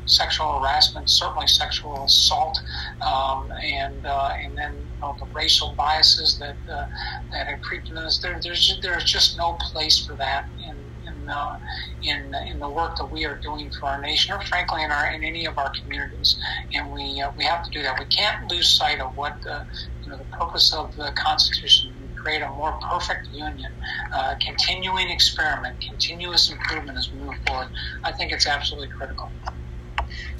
sexual 0.06 0.58
harassment, 0.60 1.08
certainly 1.08 1.46
sexual 1.46 2.04
assault, 2.04 2.58
um, 3.00 3.52
and 3.62 4.06
uh, 4.06 4.32
and 4.42 4.56
then 4.56 4.74
you 4.74 5.00
know, 5.00 5.16
the 5.18 5.26
racial 5.34 5.74
biases 5.76 6.38
that 6.38 6.56
uh, 6.70 6.86
that 7.32 7.46
have 7.46 7.60
creeped 7.62 7.88
into 7.88 8.02
this. 8.02 8.18
There, 8.18 8.38
there's 8.42 8.78
there's 8.82 9.04
just 9.04 9.36
no 9.36 9.54
place 9.54 10.04
for 10.04 10.14
that 10.16 10.48
in 10.66 10.76
in, 11.06 11.28
uh, 11.28 11.58
in 12.02 12.34
in 12.48 12.58
the 12.58 12.68
work 12.68 12.96
that 12.96 13.10
we 13.10 13.24
are 13.24 13.36
doing 13.36 13.70
for 13.70 13.86
our 13.86 14.00
nation, 14.00 14.34
or 14.34 14.40
frankly 14.42 14.82
in 14.82 14.90
our 14.90 15.12
in 15.12 15.24
any 15.24 15.46
of 15.46 15.58
our 15.58 15.72
communities. 15.80 16.36
And 16.72 16.92
we 16.92 17.20
uh, 17.20 17.32
we 17.36 17.44
have 17.44 17.64
to 17.64 17.70
do 17.70 17.82
that. 17.82 17.98
We 17.98 18.06
can't 18.06 18.50
lose 18.50 18.68
sight 18.68 19.00
of 19.00 19.16
what 19.16 19.40
the 19.42 19.66
you 20.04 20.10
know 20.10 20.18
the 20.18 20.24
purpose 20.36 20.72
of 20.72 20.94
the 20.96 21.12
Constitution 21.16 21.91
create 22.22 22.42
a 22.42 22.48
more 22.48 22.74
perfect 22.90 23.28
union, 23.32 23.70
uh, 24.16 24.34
continuing 24.44 25.10
experiment, 25.10 25.76
continuous 25.88 26.50
improvement 26.50 26.98
as 26.98 27.10
we 27.12 27.18
move 27.18 27.34
forward. 27.46 27.68
I 28.04 28.12
think 28.12 28.32
it's 28.32 28.46
absolutely 28.46 28.88
critical. 28.96 29.32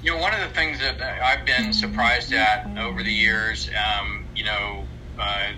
You 0.03 0.15
know, 0.15 0.21
one 0.21 0.35
of 0.35 0.41
the 0.41 0.55
things 0.55 0.79
that 0.81 1.01
I've 1.25 1.47
been 1.47 1.73
surprised 1.73 2.33
at 2.33 2.67
over 2.79 3.03
the 3.03 3.13
years, 3.13 3.69
um, 4.01 4.29
you 4.35 4.45
know, 4.45 4.89
uh, 5.19 5.53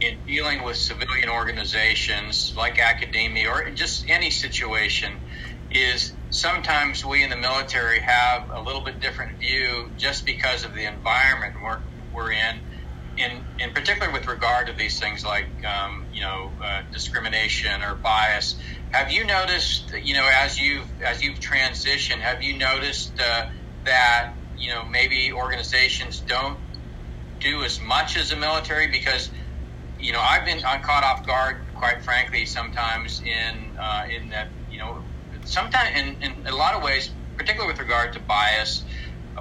in 0.00 0.20
dealing 0.26 0.64
with 0.64 0.76
civilian 0.76 1.28
organizations 1.30 2.52
like 2.56 2.78
academia 2.78 3.48
or 3.48 3.70
just 3.70 4.04
any 4.08 4.30
situation, 4.30 5.20
is 5.70 6.12
sometimes 6.30 7.04
we 7.04 7.22
in 7.22 7.30
the 7.30 7.36
military 7.36 8.00
have 8.00 8.42
a 8.58 8.62
little 8.62 8.84
bit 8.84 9.00
different 9.00 9.38
view 9.40 9.90
just 9.96 10.26
because 10.26 10.64
of 10.64 10.74
the 10.74 10.84
environment 10.84 11.52
we're, 11.64 11.78
we're 12.12 12.32
in. 12.32 12.60
In, 13.16 13.44
in 13.58 13.72
particular, 13.72 14.10
with 14.12 14.26
regard 14.26 14.68
to 14.68 14.72
these 14.72 14.98
things 14.98 15.22
like 15.24 15.50
um, 15.68 16.08
you 16.12 16.22
know 16.22 16.54
uh, 16.64 16.80
discrimination 16.92 17.82
or 17.82 18.00
bias, 18.02 18.56
have 18.90 19.12
you 19.12 19.26
noticed, 19.26 19.92
you 20.02 20.14
know, 20.14 20.28
as 20.42 20.58
you've 20.58 20.90
as 21.06 21.22
you've 21.22 21.38
transitioned, 21.38 22.20
have 22.20 22.42
you 22.42 22.56
noticed 22.58 23.20
uh, 23.20 23.42
that 23.84 24.28
you 24.56 24.70
know 24.72 24.84
maybe 24.86 25.30
organizations 25.32 26.22
don't 26.22 26.58
do 27.40 27.64
as 27.64 27.80
much 27.82 28.16
as 28.16 28.30
the 28.30 28.36
military 28.36 28.88
because 28.90 29.30
you 29.98 30.12
know 30.12 30.20
I've 30.20 30.46
been 30.46 30.60
I'm 30.66 30.82
caught 30.82 31.04
off 31.04 31.26
guard, 31.26 31.56
quite 31.74 32.02
frankly, 32.02 32.46
sometimes 32.46 33.20
in 33.22 33.74
uh, 33.82 34.02
in 34.22 34.30
that 34.30 34.48
you 34.68 34.78
know 34.78 35.04
sometimes 35.44 35.90
in, 35.96 36.16
in 36.22 36.46
a 36.46 36.54
lot 36.54 36.74
of 36.74 36.82
ways, 36.82 37.14
particularly 37.36 37.72
with 37.72 37.80
regard 37.80 38.12
to 38.14 38.20
bias. 38.20 38.84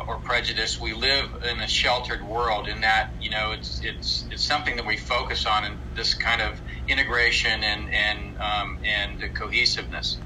Or 0.07 0.19
prejudice. 0.25 0.79
We 0.81 0.93
live 0.93 1.29
in 1.49 1.59
a 1.61 1.67
sheltered 1.67 2.23
world 2.23 2.67
in 2.67 2.81
that, 2.81 3.07
you 3.19 3.31
know, 3.31 3.53
it's, 3.53 3.79
it's, 3.83 4.27
it's 4.31 4.47
something 4.47 4.77
that 4.77 4.85
we 4.87 4.97
focus 4.97 5.45
on 5.47 5.65
in 5.65 5.79
this 5.95 6.15
kind 6.15 6.41
of 6.41 6.61
integration 6.89 7.63
and, 7.63 7.89
and, 7.93 8.37
um, 8.37 8.77
and 8.85 9.21
cohesiveness. 9.39 10.23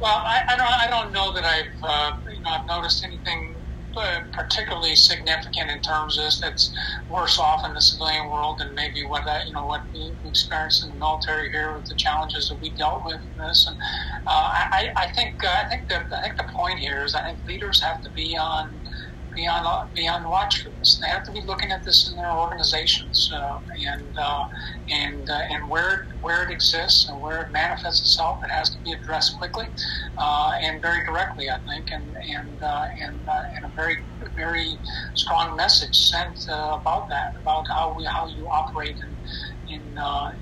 Well, 0.00 0.20
I, 0.26 0.40
I, 0.54 0.56
don't, 0.58 0.66
I 0.68 0.88
don't 0.90 1.12
know 1.14 1.34
that 1.34 1.44
I've, 1.44 1.64
uh, 1.82 2.12
you 2.34 2.42
know, 2.44 2.50
I've 2.52 2.68
noticed 2.68 3.04
anything 3.04 3.57
particularly 4.32 4.94
significant 4.94 5.70
in 5.70 5.80
terms 5.80 6.18
of 6.18 6.24
this 6.24 6.40
that's 6.40 6.70
worse 7.10 7.38
off 7.38 7.64
in 7.64 7.74
the 7.74 7.80
civilian 7.80 8.28
world 8.30 8.58
than 8.58 8.74
maybe 8.74 9.04
what 9.04 9.24
that, 9.24 9.46
you 9.46 9.52
know 9.52 9.66
what 9.66 9.82
we 9.92 10.12
experienced 10.26 10.84
in 10.84 10.90
the 10.90 10.96
military 10.96 11.50
here 11.50 11.74
with 11.74 11.86
the 11.86 11.94
challenges 11.94 12.48
that 12.48 12.60
we 12.60 12.70
dealt 12.70 13.04
with 13.04 13.16
in 13.16 13.38
this. 13.38 13.66
And 13.66 13.76
uh, 14.26 14.50
I, 14.70 14.92
I 14.96 15.12
think 15.12 15.44
uh, 15.44 15.48
I 15.48 15.68
think 15.68 15.88
the 15.88 15.96
I 16.16 16.22
think 16.22 16.36
the 16.36 16.48
point 16.54 16.78
here 16.78 17.04
is 17.04 17.14
I 17.14 17.22
think 17.22 17.38
leaders 17.46 17.80
have 17.82 18.02
to 18.02 18.10
be 18.10 18.36
on 18.36 18.77
be 19.38 19.46
on 19.46 19.88
be 19.94 20.08
on 20.08 20.28
watch 20.28 20.62
for 20.62 20.70
this. 20.70 20.98
They 21.00 21.06
have 21.06 21.22
to 21.24 21.32
be 21.32 21.40
looking 21.42 21.70
at 21.70 21.84
this 21.84 22.10
in 22.10 22.16
their 22.16 22.32
organizations 22.32 23.30
uh, 23.32 23.60
and 23.86 24.18
uh, 24.18 24.48
and 24.90 25.30
uh, 25.30 25.52
and 25.52 25.70
where 25.70 26.08
where 26.20 26.42
it 26.42 26.50
exists 26.50 27.08
and 27.08 27.20
where 27.20 27.42
it 27.42 27.52
manifests 27.52 28.00
itself. 28.00 28.42
It 28.42 28.50
has 28.50 28.70
to 28.70 28.78
be 28.78 28.92
addressed 28.92 29.38
quickly 29.38 29.66
uh, 30.18 30.52
and 30.60 30.82
very 30.82 31.04
directly, 31.06 31.48
I 31.50 31.58
think, 31.68 31.92
and 31.92 32.16
and 32.16 32.62
uh, 32.62 32.86
and, 33.00 33.20
uh, 33.28 33.54
and 33.54 33.64
a 33.64 33.72
very 33.76 33.98
very 34.34 34.76
strong 35.14 35.56
message 35.56 35.96
sent 35.96 36.46
about 36.48 37.08
that, 37.08 37.36
about 37.36 37.68
how 37.68 37.94
we 37.96 38.04
how 38.04 38.26
you 38.26 38.48
operate 38.48 38.96
in 38.96 39.74
in 39.74 39.82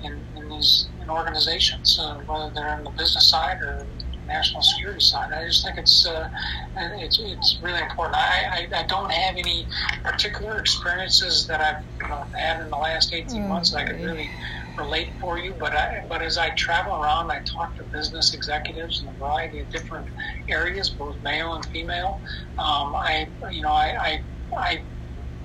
in, 0.03 0.13
in 0.35 0.49
these 0.49 0.87
in 1.01 1.09
organizations, 1.09 1.99
whether 2.25 2.49
they're 2.55 2.77
in 2.79 2.83
the 2.83 2.89
business 2.91 3.29
side 3.29 3.61
or 3.61 3.85
national 4.27 4.61
security 4.61 4.99
side. 4.99 5.31
I 5.31 5.45
just 5.47 5.63
think 5.65 5.77
it's 5.77 6.05
uh, 6.05 6.29
it's, 6.77 7.19
it's 7.19 7.57
really 7.61 7.81
important. 7.81 8.17
I, 8.17 8.67
I, 8.73 8.79
I, 8.79 8.83
don't 8.87 9.11
have 9.11 9.37
any 9.37 9.65
particular 10.03 10.59
experiences 10.59 11.47
that 11.47 11.61
I've 11.61 11.83
you 12.01 12.07
know, 12.07 12.21
had 12.37 12.61
in 12.61 12.69
the 12.69 12.77
last 12.77 13.13
18 13.13 13.27
mm-hmm. 13.27 13.49
months 13.49 13.71
that 13.71 13.79
I 13.79 13.85
could 13.85 14.01
really 14.01 14.29
relate 14.77 15.09
for 15.19 15.37
you. 15.37 15.53
But 15.57 15.73
I, 15.73 16.05
but 16.07 16.21
as 16.21 16.37
I 16.37 16.51
travel 16.51 17.01
around, 17.01 17.31
I 17.31 17.41
talk 17.41 17.75
to 17.77 17.83
business 17.83 18.33
executives 18.33 19.01
in 19.01 19.07
a 19.07 19.13
variety 19.13 19.59
of 19.59 19.69
different 19.69 20.07
areas, 20.47 20.89
both 20.89 21.21
male 21.23 21.53
and 21.53 21.65
female. 21.67 22.21
Um, 22.59 22.95
I 22.95 23.27
you 23.51 23.61
know 23.61 23.71
I, 23.71 24.21
I, 24.53 24.57
I 24.57 24.81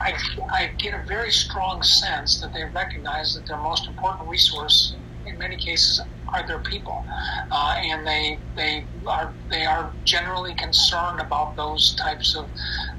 I, 0.00 0.18
I, 0.50 0.66
get 0.78 0.94
a 0.94 1.06
very 1.06 1.30
strong 1.30 1.80
sense 1.84 2.40
that 2.40 2.52
they 2.52 2.64
recognize 2.64 3.36
that 3.36 3.46
their 3.46 3.58
most 3.58 3.86
important 3.86 4.28
resource 4.28 4.96
in 5.26 5.38
many 5.38 5.56
cases 5.56 6.00
are 6.34 6.46
their 6.46 6.60
people, 6.60 7.04
uh, 7.50 7.74
and 7.82 8.06
they 8.06 8.38
they 8.56 8.86
are 9.06 9.34
they 9.50 9.64
are 9.64 9.94
generally 10.04 10.54
concerned 10.54 11.20
about 11.20 11.56
those 11.56 11.94
types 11.96 12.34
of 12.36 12.50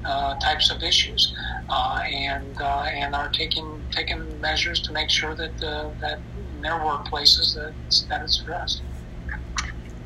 uh, 0.04 0.34
types 0.36 0.70
of 0.70 0.82
issues, 0.82 1.32
uh, 1.68 2.00
and 2.10 2.60
uh, 2.60 2.86
and 2.92 3.14
are 3.14 3.30
taking 3.30 3.82
taking 3.90 4.40
measures 4.40 4.80
to 4.82 4.92
make 4.92 5.10
sure 5.10 5.34
that 5.34 5.62
uh, 5.62 5.90
that 6.00 6.22
in 6.54 6.60
their 6.60 6.78
workplaces 6.80 7.54
that 7.54 7.74
that 8.10 8.22
it's 8.22 8.40
addressed. 8.40 8.82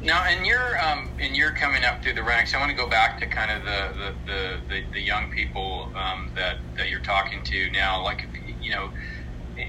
Now, 0.01 0.31
in 0.31 0.45
your 0.45 0.79
um, 0.81 1.11
in 1.19 1.35
your 1.35 1.51
coming 1.51 1.83
up 1.85 2.03
through 2.03 2.14
the 2.14 2.23
ranks, 2.23 2.55
I 2.55 2.59
want 2.61 2.71
to 2.71 2.77
go 2.77 2.88
back 2.88 3.19
to 3.19 3.27
kind 3.27 3.51
of 3.51 3.64
the 3.64 3.81
the, 3.99 4.14
the, 4.27 4.57
the, 4.69 4.81
the 4.95 5.01
young 5.01 5.29
people 5.35 5.91
um, 5.97 6.31
that 6.37 6.59
that 6.77 6.88
you're 6.88 7.01
talking 7.01 7.43
to 7.43 7.71
now. 7.73 8.05
Like, 8.05 8.21
you 8.61 8.71
know, 8.71 8.91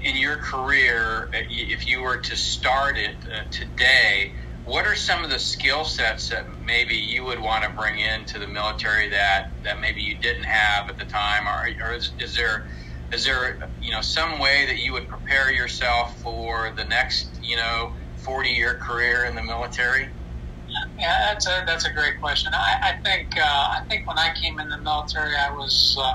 in 0.04 0.16
your 0.16 0.36
career, 0.36 1.28
uh, 1.34 1.38
if 1.50 1.86
you 1.86 2.02
were 2.02 2.18
to 2.18 2.36
start 2.36 2.96
it 2.96 3.16
uh, 3.34 3.44
today, 3.50 4.32
what 4.64 4.86
are 4.86 4.94
some 4.94 5.24
of 5.24 5.30
the 5.30 5.38
skill 5.38 5.84
sets 5.84 6.28
that 6.28 6.44
maybe 6.64 6.94
you 6.94 7.24
would 7.24 7.40
want 7.40 7.64
to 7.64 7.70
bring 7.70 7.98
into 7.98 8.38
the 8.38 8.46
military 8.46 9.08
that, 9.10 9.42
that 9.64 9.80
maybe 9.80 10.00
you 10.00 10.18
didn't 10.20 10.44
have 10.44 10.88
at 10.88 10.98
the 10.98 11.04
time, 11.04 11.46
or, 11.46 11.88
or 11.90 11.94
is, 11.96 12.12
is 12.18 12.34
there 12.36 12.64
is 13.12 13.24
there 13.24 13.58
you 13.80 13.90
know 13.90 14.00
some 14.00 14.38
way 14.38 14.66
that 14.66 14.78
you 14.78 14.92
would 14.92 15.08
prepare 15.08 15.52
yourself 15.52 16.20
for 16.22 16.72
the 16.76 16.84
next 16.84 17.40
you 17.42 17.56
know 17.56 17.88
40 18.24 18.50
year 18.50 18.78
career 18.86 19.24
in 19.24 19.34
the 19.34 19.42
military? 19.42 20.06
Yeah, 20.98 21.14
that's 21.32 21.46
a 21.46 21.64
that's 21.66 21.86
a 21.86 21.92
great 21.92 22.20
question. 22.20 22.52
I, 22.54 22.90
I 22.90 22.92
think 23.08 23.28
uh, 23.36 23.42
I 23.42 23.80
think 23.88 24.06
when 24.06 24.18
I 24.18 24.30
came 24.40 24.60
in 24.60 24.68
the 24.68 24.80
military, 24.82 25.32
I 25.34 25.50
was 25.50 25.96
uh, 25.98 26.12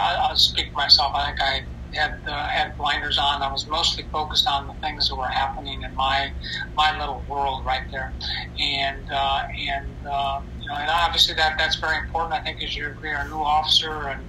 I'll 0.00 0.36
speak 0.36 0.66
for 0.72 0.78
myself. 0.78 1.12
I 1.14 1.26
think 1.26 1.38
I 1.40 1.60
had 1.96 2.20
uh, 2.26 2.46
had 2.48 2.76
blinders 2.76 3.18
on. 3.18 3.42
I 3.42 3.50
was 3.50 3.66
mostly 3.66 4.04
focused 4.12 4.46
on 4.48 4.66
the 4.66 4.74
things 4.74 5.08
that 5.08 5.16
were 5.16 5.28
happening 5.28 5.82
in 5.82 5.94
my 5.94 6.30
my 6.76 6.98
little 6.98 7.24
world 7.28 7.64
right 7.64 7.86
there, 7.90 8.12
and 8.60 9.10
uh, 9.10 9.42
and 9.58 10.06
uh, 10.06 10.40
you 10.60 10.68
know, 10.68 10.76
and 10.76 10.90
obviously 10.90 11.34
that 11.34 11.56
that's 11.58 11.76
very 11.76 11.98
important. 11.98 12.34
I 12.34 12.40
think 12.40 12.62
as 12.62 12.76
you're, 12.76 12.96
you're 13.02 13.18
a 13.18 13.28
new 13.28 13.42
officer 13.42 14.08
and 14.08 14.22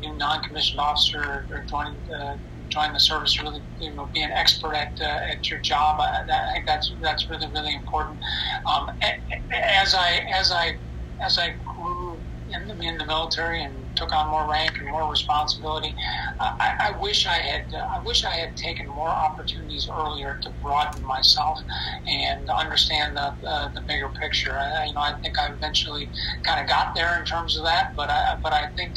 new 0.00 0.16
non-commissioned 0.16 0.80
officer 0.80 1.46
or 1.50 1.64
joining 1.68 1.96
uh, 2.12 2.36
join 2.68 2.92
the 2.92 3.00
service, 3.00 3.40
really 3.40 3.60
you 3.80 3.94
know 3.94 4.08
be 4.14 4.22
an 4.22 4.30
expert 4.32 4.74
at 4.74 5.00
uh, 5.00 5.30
at 5.30 5.50
your 5.50 5.60
job. 5.60 6.00
I, 6.00 6.24
I 6.28 6.52
think 6.54 6.66
that's 6.66 6.92
that's 7.02 7.28
really 7.28 7.48
really 7.48 7.74
important. 7.74 8.18
Um, 8.66 8.90
as 9.52 9.94
I 9.94 10.24
as 10.32 10.52
I 10.52 10.76
as 11.20 11.38
I 11.38 11.54
grew 11.76 12.18
in 12.52 12.66
the, 12.68 12.74
in 12.82 12.98
the 12.98 13.06
military 13.06 13.62
and 13.62 13.74
took 14.00 14.14
on 14.14 14.30
more 14.30 14.50
rank 14.50 14.72
and 14.80 14.88
more 14.90 15.10
responsibility. 15.10 15.94
I, 16.40 16.72
I 16.88 17.00
wish 17.00 17.26
I 17.26 17.34
had. 17.34 17.66
Uh, 17.72 17.84
I 17.96 18.00
wish 18.02 18.24
I 18.24 18.34
had 18.34 18.56
taken 18.56 18.86
more 18.88 19.08
opportunities 19.08 19.88
earlier 19.92 20.38
to 20.42 20.50
broaden 20.62 21.02
myself 21.04 21.58
and 22.06 22.48
understand 22.48 23.16
the 23.16 23.34
uh, 23.46 23.68
the 23.74 23.82
bigger 23.86 24.08
picture. 24.20 24.56
I, 24.56 24.86
you 24.86 24.94
know, 24.94 25.00
I 25.00 25.12
think 25.22 25.38
I 25.38 25.52
eventually 25.52 26.10
kind 26.44 26.60
of 26.60 26.68
got 26.68 26.94
there 26.94 27.18
in 27.18 27.24
terms 27.24 27.56
of 27.58 27.64
that, 27.64 27.92
but 27.96 28.10
I 28.10 28.36
but 28.42 28.52
I 28.52 28.68
think 28.76 28.94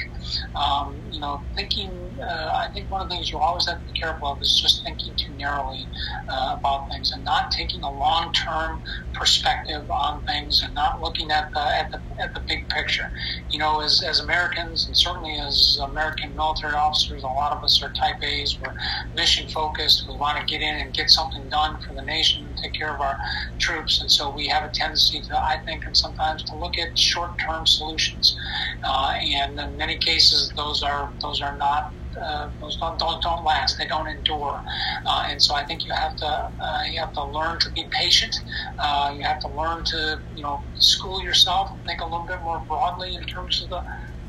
um, 0.55 1.01
you 1.11 1.19
know 1.19 1.43
thinking. 1.55 2.12
Uh, 2.23 2.51
I 2.53 2.71
think 2.73 2.89
one 2.89 3.01
of 3.01 3.09
the 3.09 3.15
things 3.15 3.31
you 3.31 3.37
always 3.37 3.67
have 3.67 3.85
to 3.85 3.93
be 3.93 3.99
careful 3.99 4.29
of 4.29 4.41
is 4.41 4.59
just 4.59 4.83
thinking 4.83 5.15
too 5.15 5.31
narrowly 5.33 5.87
uh, 6.29 6.55
about 6.57 6.89
things 6.89 7.11
and 7.11 7.23
not 7.23 7.51
taking 7.51 7.83
a 7.83 7.91
long 7.91 8.33
term 8.33 8.81
perspective 9.13 9.89
on 9.91 10.25
things 10.25 10.63
and 10.63 10.73
not 10.73 11.01
looking 11.01 11.31
at 11.31 11.51
the 11.53 11.59
at 11.59 11.91
the 11.91 12.01
at 12.21 12.33
the 12.33 12.39
big 12.41 12.67
picture. 12.69 13.11
You 13.49 13.59
know, 13.59 13.81
as 13.81 14.03
as 14.03 14.19
Americans 14.19 14.85
and 14.87 14.95
certainly 14.95 15.37
as 15.39 15.79
American 15.81 16.35
military 16.35 16.73
officers, 16.73 17.23
a 17.23 17.27
lot 17.27 17.51
of 17.51 17.63
us 17.63 17.81
are 17.83 17.91
type 17.93 18.23
A's. 18.23 18.57
We're 18.59 18.73
mission 19.15 19.47
focused. 19.49 20.07
We 20.07 20.15
want 20.15 20.39
to 20.39 20.45
get 20.45 20.61
in 20.61 20.75
and 20.75 20.93
get 20.93 21.09
something 21.09 21.47
done 21.49 21.81
for 21.81 21.93
the 21.93 22.01
nation 22.01 22.45
and 22.45 22.57
take 22.57 22.73
care 22.73 22.93
of 22.93 23.01
our 23.01 23.17
troops. 23.59 24.01
And 24.01 24.11
so 24.11 24.29
we 24.29 24.47
have 24.47 24.63
a 24.63 24.69
tendency 24.73 25.21
to, 25.21 25.37
I 25.37 25.59
think, 25.65 25.85
and 25.85 25.95
sometimes 25.95 26.43
to 26.43 26.55
look 26.55 26.77
at 26.77 26.97
short 26.97 27.37
term 27.39 27.65
solutions. 27.67 28.37
Uh, 28.83 29.13
and 29.19 29.59
in 29.59 29.77
many 29.77 29.97
cases, 29.97 30.51
those 30.55 30.83
are 30.83 31.11
those 31.21 31.41
are 31.41 31.57
not 31.57 31.93
uh, 32.21 32.49
those 32.61 32.77
don't, 32.77 32.99
don't, 32.99 33.43
last. 33.43 33.77
They 33.77 33.87
don't 33.87 34.07
endure, 34.07 34.61
uh, 35.05 35.23
and 35.29 35.41
so 35.41 35.55
I 35.55 35.63
think 35.63 35.85
you 35.85 35.91
have 35.93 36.15
to 36.17 36.25
uh, 36.25 36.81
you 36.91 36.99
have 36.99 37.13
to 37.13 37.25
learn 37.25 37.59
to 37.59 37.71
be 37.71 37.85
patient. 37.99 38.35
Uh, 38.79 39.13
you 39.15 39.23
have 39.23 39.39
to 39.39 39.49
learn 39.49 39.83
to 39.85 40.21
you 40.35 40.43
know 40.43 40.63
school 40.75 41.21
yourself, 41.21 41.69
and 41.73 41.83
think 41.85 42.01
a 42.01 42.05
little 42.05 42.25
bit 42.25 42.39
more 42.43 42.63
broadly 42.67 43.15
in 43.15 43.23
terms 43.25 43.61
of 43.63 43.69
the 43.69 43.83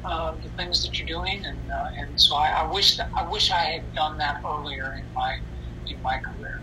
uh, 0.05 0.33
the 0.43 0.51
things 0.51 0.83
that 0.83 0.99
you're 0.99 1.07
doing, 1.07 1.43
and 1.45 1.59
uh, 1.71 2.03
and 2.03 2.21
so 2.21 2.37
I, 2.37 2.65
I 2.65 2.73
wish 2.73 2.97
that, 2.97 3.09
I 3.17 3.27
wish 3.29 3.51
I 3.51 3.65
had 3.65 3.93
done 3.95 4.19
that 4.19 4.37
earlier 4.47 4.95
in 4.99 5.07
my 5.15 5.33
in 5.87 6.03
my 6.03 6.19
career. 6.19 6.63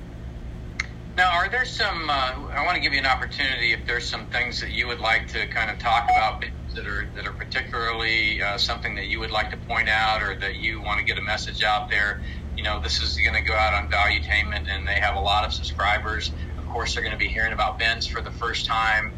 Now, 1.18 1.32
are 1.32 1.50
there 1.50 1.66
some? 1.66 2.10
Uh, 2.10 2.48
I 2.56 2.64
want 2.66 2.76
to 2.76 2.82
give 2.82 2.94
you 2.94 3.00
an 3.00 3.06
opportunity 3.06 3.74
if 3.74 3.86
there's 3.86 4.10
some 4.10 4.28
things 4.28 4.60
that 4.62 4.72
you 4.72 4.88
would 4.88 5.00
like 5.00 5.28
to 5.28 5.48
kind 5.48 5.70
of 5.70 5.78
talk 5.78 6.06
about 6.10 6.44
that 6.76 6.88
are 6.88 7.10
that 7.16 7.28
are 7.28 7.34
particularly 7.34 8.42
uh, 8.42 8.58
something 8.58 8.96
that 8.96 9.08
you 9.08 9.20
would 9.20 9.32
like 9.32 9.52
to 9.52 9.58
point 9.58 9.90
out, 9.90 10.22
or 10.22 10.38
that 10.40 10.56
you 10.56 10.82
want 10.82 11.00
to 11.00 11.06
get 11.06 11.18
a 11.18 11.22
message 11.22 11.64
out 11.64 11.90
there. 11.90 12.22
You 12.56 12.64
know, 12.64 12.80
this 12.82 13.02
is 13.02 13.18
going 13.18 13.36
to 13.36 13.48
go 13.48 13.56
out 13.56 13.74
on 13.74 13.90
Valuetainment, 13.90 14.68
and 14.70 14.88
they 14.88 15.00
have 15.00 15.16
a 15.16 15.22
lot 15.22 15.46
of 15.46 15.54
subscribers. 15.54 16.32
Of 16.58 16.66
course, 16.68 16.94
they're 16.94 17.04
going 17.04 17.18
to 17.18 17.20
be 17.20 17.28
hearing 17.28 17.54
about 17.54 17.80
BENS 17.80 18.08
for 18.08 18.22
the 18.22 18.32
first 18.32 18.66
time, 18.66 19.14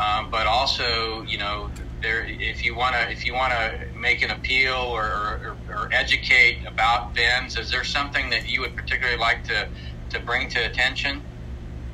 um, 0.00 0.30
but 0.30 0.46
also, 0.46 1.22
you 1.22 1.38
know, 1.38 1.70
there 2.02 2.24
if 2.26 2.64
you 2.64 2.76
want 2.76 2.94
to 2.94 3.10
if 3.10 3.26
you 3.26 3.34
want 3.34 3.52
to 3.52 3.98
make 3.98 4.22
an 4.22 4.30
appeal 4.30 4.74
or, 4.74 5.02
or, 5.04 5.56
or, 5.68 5.88
educate 5.92 6.58
about 6.66 7.14
BENS 7.14 7.56
is 7.56 7.70
there 7.70 7.84
something 7.84 8.30
that 8.30 8.48
you 8.48 8.60
would 8.60 8.76
particularly 8.76 9.18
like 9.18 9.44
to 9.44 9.68
to 10.10 10.20
bring 10.20 10.48
to 10.50 10.64
attention 10.64 11.22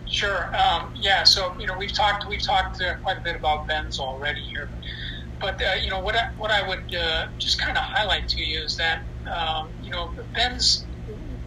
sure 0.07 0.55
um, 0.57 0.93
yeah 0.95 1.25
so 1.25 1.55
you 1.59 1.67
know 1.67 1.77
we've 1.79 1.93
talked 1.93 2.29
we've 2.29 2.43
talked 2.43 2.83
uh, 2.83 2.95
quite 3.03 3.19
a 3.19 3.23
bit 3.23 3.37
about 3.37 3.67
BENS 3.67 3.99
already 3.99 4.43
here 4.43 4.69
but 4.71 4.81
uh, 5.53 5.75
you 5.83 5.91
know 5.91 6.01
what 6.01 6.17
I, 6.17 6.23
what 6.37 6.51
I 6.51 6.67
would 6.67 6.85
uh, 6.95 7.25
just 7.41 7.61
kind 7.61 7.77
of 7.77 7.85
highlight 7.85 8.29
to 8.29 8.43
you 8.43 8.63
is 8.65 8.77
that 8.77 9.01
um, 9.37 9.73
you 9.81 9.91
know 9.91 10.15
BENS 10.35 10.89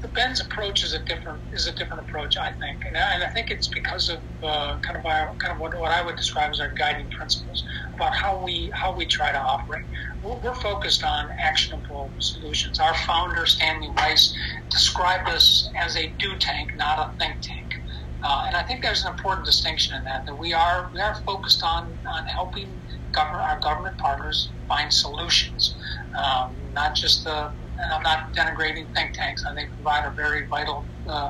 the 0.02 0.10
BENS 0.10 0.42
approach 0.42 0.84
is 0.84 0.94
a 0.94 1.00
different 1.06 1.42
is 1.52 1.68
a 1.68 1.74
different 1.74 2.04
approach, 2.04 2.38
I 2.38 2.50
think, 2.62 2.80
and 2.88 2.98
I, 2.98 3.16
and 3.16 3.24
I 3.24 3.28
think 3.30 3.50
it's 3.50 3.70
because 3.74 4.10
of 4.10 4.20
uh, 4.44 4.78
kind 4.86 4.98
of 5.00 5.06
our 5.06 5.36
kind 5.44 5.54
of 5.54 5.60
what, 5.60 5.78
what 5.80 5.92
I 5.92 6.04
would 6.06 6.16
describe 6.16 6.52
as 6.52 6.60
our 6.60 6.74
guiding 6.78 7.10
principles 7.18 7.64
about 8.00 8.14
how 8.16 8.44
we 8.44 8.72
how 8.76 8.96
we 8.96 9.06
try 9.08 9.32
to 9.32 9.40
operate. 9.40 9.86
We're, 10.22 10.40
we're 10.42 10.56
focused 10.56 11.04
on 11.04 11.30
actionable 11.44 12.14
solutions. 12.20 12.80
Our 12.80 12.94
founder 12.94 13.46
Stanley 13.46 13.90
Weiss 13.98 14.32
described 14.72 15.30
us 15.30 15.68
as 15.84 15.96
a 15.98 16.16
do 16.20 16.38
tank, 16.40 16.70
not 16.76 17.00
a 17.00 17.10
think 17.20 17.34
tank. 17.42 17.70
Uh, 18.24 18.44
and 18.48 18.56
I 18.58 18.64
think 18.64 18.84
there's 18.84 19.04
an 19.04 19.12
important 19.12 19.46
distinction 19.46 19.96
in 19.98 20.04
that 20.06 20.22
that 20.28 20.36
we 20.36 20.54
are 20.54 20.90
we 20.94 21.02
are 21.02 21.16
focused 21.26 21.64
on 21.64 21.98
on 22.16 22.26
helping 22.36 22.82
government 23.14 23.44
our 23.44 23.60
government 23.60 23.98
partners 23.98 24.52
find 24.68 24.92
solutions, 24.92 25.76
um, 26.18 26.56
not 26.74 26.96
just 26.96 27.24
the. 27.24 27.52
And 27.80 27.94
I'm 27.94 28.02
not 28.02 28.34
denigrating 28.36 28.92
think 28.96 29.14
tanks. 29.14 29.44
I 29.48 29.54
think 29.54 29.70
provide 29.76 30.04
a 30.06 30.12
very 30.16 30.48
vital 30.48 30.88
uh, 31.08 31.30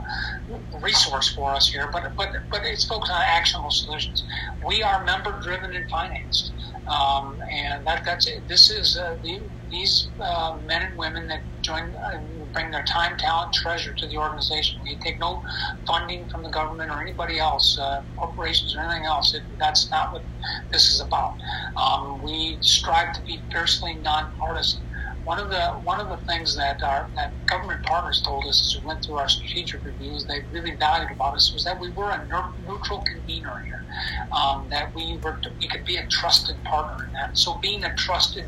resource 0.82 1.28
for 1.34 1.54
us 1.54 1.68
here, 1.70 1.90
but 1.92 2.04
but 2.16 2.30
but 2.50 2.62
it's 2.64 2.86
focused 2.86 3.12
on 3.12 3.22
actionable 3.28 3.70
solutions. 3.70 4.24
We 4.66 4.82
are 4.82 5.04
member 5.04 5.40
driven 5.42 5.76
and 5.76 5.90
financed, 5.90 6.54
um, 6.88 7.38
and 7.52 7.86
that 7.86 8.04
that's 8.06 8.28
it. 8.28 8.48
This 8.48 8.72
is 8.72 8.98
uh, 8.98 9.18
the, 9.22 9.42
these 9.72 10.10
uh, 10.20 10.58
men 10.66 10.82
and 10.84 10.98
women 10.98 11.28
that 11.28 11.42
join 11.62 11.94
uh, 11.96 12.20
bring 12.54 12.72
their 12.72 12.84
time, 12.84 13.18
talent, 13.18 13.54
treasure 13.54 13.94
to 13.94 14.08
the 14.08 14.18
organization. 14.18 14.80
We 14.84 14.98
take 15.04 15.20
no 15.20 15.42
funding 15.88 16.28
from 16.30 16.44
the 16.44 16.50
government 16.50 16.92
or 16.92 17.02
anybody 17.02 17.40
else, 17.40 17.78
uh, 17.82 18.02
corporations 18.18 18.76
or 18.76 18.82
anything 18.82 19.06
else. 19.06 19.34
It, 19.34 19.44
that's 19.60 19.90
not 19.92 20.14
what 20.14 20.26
this 20.72 20.92
is 20.92 21.02
about. 21.02 21.34
Um, 21.82 22.22
we 22.24 22.58
strive 22.62 23.14
to 23.14 23.22
be 23.24 23.44
fiercely 23.52 23.96
nonpartisan. 23.96 24.87
One 25.28 25.40
of 25.40 25.50
the 25.50 25.72
one 25.84 26.00
of 26.00 26.08
the 26.08 26.26
things 26.26 26.56
that 26.56 26.82
our 26.82 27.10
that 27.16 27.34
government 27.48 27.86
partners 27.86 28.22
told 28.22 28.46
us 28.46 28.62
as 28.62 28.82
we 28.82 28.88
went 28.88 29.04
through 29.04 29.16
our 29.16 29.28
strategic 29.28 29.84
reviews, 29.84 30.26
they 30.26 30.40
really 30.54 30.74
valued 30.76 31.12
about 31.12 31.36
us 31.36 31.54
was 31.54 31.66
that 31.66 31.78
we 31.78 31.90
were 31.90 32.10
a 32.10 32.54
neutral 32.66 33.02
convener 33.02 33.60
here, 33.60 33.84
um, 34.32 34.70
that 34.70 34.96
we 34.96 35.18
were 35.18 35.38
we 35.60 35.68
could 35.68 35.84
be 35.84 35.98
a 35.98 36.08
trusted 36.08 36.56
partner 36.64 37.08
in 37.08 37.12
that. 37.12 37.38
So 37.38 37.56
being 37.56 37.84
a 37.84 37.94
trusted 37.96 38.46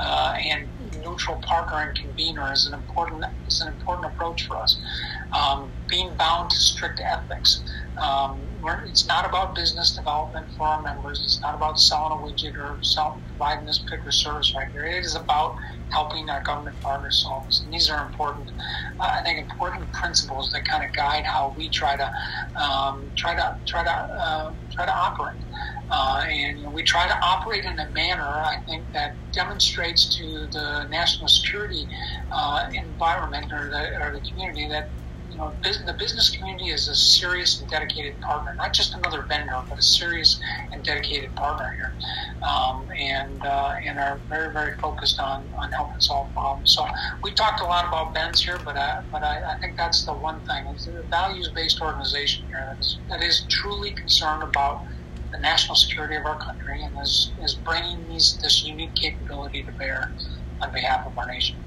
uh, 0.00 0.36
and 0.36 0.66
neutral 1.04 1.36
partner 1.42 1.78
and 1.78 1.96
convener 1.96 2.52
is 2.52 2.66
an 2.66 2.74
important 2.74 3.24
is 3.46 3.60
an 3.60 3.68
important 3.68 4.12
approach 4.12 4.48
for 4.48 4.56
us. 4.56 4.76
Um, 5.32 5.70
being 5.86 6.12
bound 6.16 6.50
to 6.50 6.56
strict 6.56 6.98
ethics. 6.98 7.62
Um, 7.98 8.40
it's 8.84 9.06
not 9.06 9.24
about 9.24 9.54
business 9.54 9.94
development 9.94 10.48
for 10.56 10.64
our 10.64 10.82
members. 10.82 11.20
It's 11.22 11.40
not 11.40 11.54
about 11.54 11.78
selling 11.78 12.18
a 12.18 12.20
widget 12.20 12.56
or 12.56 12.82
selling, 12.82 13.22
providing 13.28 13.64
this 13.64 13.78
particular 13.78 14.10
service 14.10 14.54
right 14.56 14.68
here. 14.72 14.84
It 14.84 15.04
is 15.04 15.14
about 15.14 15.56
helping 15.90 16.28
our 16.30 16.42
government 16.42 16.76
partners 16.80 17.22
solve 17.22 17.44
this. 17.46 17.62
And 17.64 17.72
these 17.72 17.88
are 17.88 18.06
important, 18.06 18.50
uh, 19.00 19.08
I 19.18 19.22
think, 19.22 19.38
important 19.38 19.90
principles 19.92 20.50
that 20.52 20.64
kind 20.64 20.84
of 20.84 20.92
guide 20.92 21.24
how 21.24 21.54
we 21.56 21.70
try 21.70 21.96
to 21.96 22.10
um, 22.62 23.12
try 23.16 23.34
to 23.34 23.56
try 23.66 23.84
to 23.84 23.90
uh, 23.90 24.50
try 24.72 24.86
to 24.86 24.92
operate. 24.92 25.42
Uh, 25.90 26.24
and 26.28 26.58
you 26.58 26.64
know, 26.64 26.70
we 26.70 26.82
try 26.82 27.06
to 27.06 27.14
operate 27.22 27.64
in 27.64 27.78
a 27.78 27.90
manner, 27.92 28.24
I 28.24 28.56
think, 28.68 28.90
that 28.92 29.18
demonstrates 29.32 30.16
to 30.16 30.48
the 30.50 30.86
national 30.90 31.28
security 31.28 31.86
uh, 32.32 32.64
environment 32.74 33.46
or 33.52 33.70
the, 33.70 33.86
or 34.04 34.12
the 34.12 34.22
community 34.28 34.68
that 34.68 34.86
you 35.36 35.42
know, 35.42 35.52
the 35.86 35.94
business 35.98 36.30
community 36.30 36.70
is 36.70 36.88
a 36.88 36.94
serious 36.94 37.60
and 37.60 37.68
dedicated 37.68 38.14
partner, 38.26 38.52
not 38.56 38.72
just 38.74 38.94
another 38.94 39.26
vendor, 39.28 39.52
but 39.68 39.78
a 39.78 39.82
serious 39.82 40.38
and 40.72 40.82
dedicated 40.82 41.34
partner 41.34 41.66
here, 41.76 41.92
um, 42.48 42.86
and 42.98 43.44
uh, 43.44 43.72
and 43.86 43.98
are 43.98 44.22
very 44.30 44.52
very 44.52 44.72
focused 44.80 45.20
on, 45.20 45.50
on 45.62 45.70
helping 45.72 46.00
solve 46.00 46.32
problems. 46.32 46.72
So 46.74 46.86
we 47.22 47.34
talked 47.34 47.60
a 47.60 47.66
lot 47.66 47.84
about 47.86 48.14
BENS 48.14 48.42
here, 48.44 48.62
but 48.64 48.78
I, 48.78 48.94
but 49.12 49.22
I, 49.22 49.34
I 49.36 49.54
think 49.60 49.76
that's 49.76 50.04
the 50.06 50.14
one 50.14 50.40
thing 50.48 50.72
is 50.74 50.88
a 50.88 51.06
values 51.10 51.50
based 51.54 51.82
organization 51.82 52.46
here 52.48 52.64
that 52.72 52.80
is, 52.80 53.00
that 53.10 53.22
is 53.22 53.46
truly 53.50 53.92
concerned 54.00 54.42
about 54.42 54.76
the 55.34 55.40
national 55.42 55.76
security 55.76 56.16
of 56.16 56.24
our 56.24 56.38
country 56.38 56.82
and 56.82 56.96
is, 57.02 57.34
is 57.44 57.60
bringing 57.66 58.06
these, 58.08 58.38
this 58.42 58.64
unique 58.64 58.94
capability 58.94 59.64
to 59.64 59.72
bear 59.78 60.00
on 60.62 60.70
behalf 60.72 61.00
of 61.06 61.12
our 61.18 61.26
nation. 61.30 61.65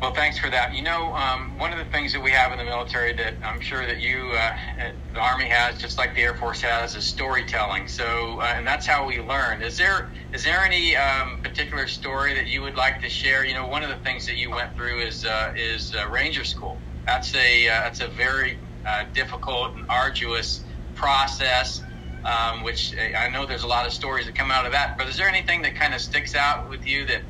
Well, 0.00 0.14
thanks 0.14 0.38
for 0.38 0.48
that. 0.50 0.76
You 0.76 0.84
know, 0.84 1.12
um, 1.14 1.58
one 1.58 1.72
of 1.72 1.78
the 1.80 1.86
things 1.86 2.12
that 2.12 2.22
we 2.22 2.30
have 2.30 2.52
in 2.52 2.58
the 2.58 2.64
military 2.64 3.14
that 3.16 3.38
I'm 3.44 3.60
sure 3.60 3.84
that 3.88 4.00
you, 4.00 4.32
uh, 4.38 4.90
the 5.12 5.20
Army 5.20 5.46
has, 5.48 5.78
just 5.80 5.98
like 5.98 6.14
the 6.14 6.22
Air 6.22 6.36
Force 6.36 6.62
has, 6.62 6.94
is 6.94 7.08
storytelling. 7.08 7.88
So, 7.88 8.40
uh, 8.40 8.54
and 8.56 8.66
that's 8.66 8.86
how 8.86 9.08
we 9.08 9.20
learn. 9.20 9.62
Is 9.62 9.76
there 9.78 10.10
is 10.32 10.44
there 10.44 10.60
any 10.60 10.96
um, 10.96 11.40
particular 11.42 11.88
story 11.88 12.36
that 12.36 12.46
you 12.48 12.62
would 12.62 12.76
like 12.76 13.00
to 13.02 13.10
share? 13.10 13.44
You 13.44 13.54
know, 13.54 13.66
one 13.66 13.82
of 13.82 13.90
the 13.90 13.96
things 14.04 14.26
that 14.26 14.36
you 14.38 14.52
went 14.52 14.76
through 14.76 15.04
is 15.04 15.24
uh, 15.24 15.48
is 15.56 15.92
uh, 15.98 16.08
Ranger 16.12 16.44
School. 16.44 16.84
That's 17.08 17.34
a 17.34 17.68
uh, 17.68 17.80
that's 17.82 18.02
a 18.02 18.08
very 18.16 18.60
uh, 18.86 19.06
difficult 19.16 19.72
and 19.76 19.84
arduous 19.90 20.64
process. 20.94 21.82
Um, 22.24 22.64
which 22.64 22.94
I 23.18 23.30
know 23.30 23.46
there's 23.46 23.62
a 23.64 23.68
lot 23.68 23.86
of 23.86 23.92
stories 23.94 24.26
that 24.26 24.36
come 24.36 24.50
out 24.52 24.66
of 24.66 24.72
that. 24.72 24.90
But 24.98 25.08
is 25.08 25.16
there 25.16 25.30
anything 25.30 25.62
that 25.62 25.76
kind 25.76 25.94
of 25.94 26.02
sticks 26.02 26.36
out 26.36 26.68
with 26.68 26.86
you 26.86 27.06
that 27.06 27.24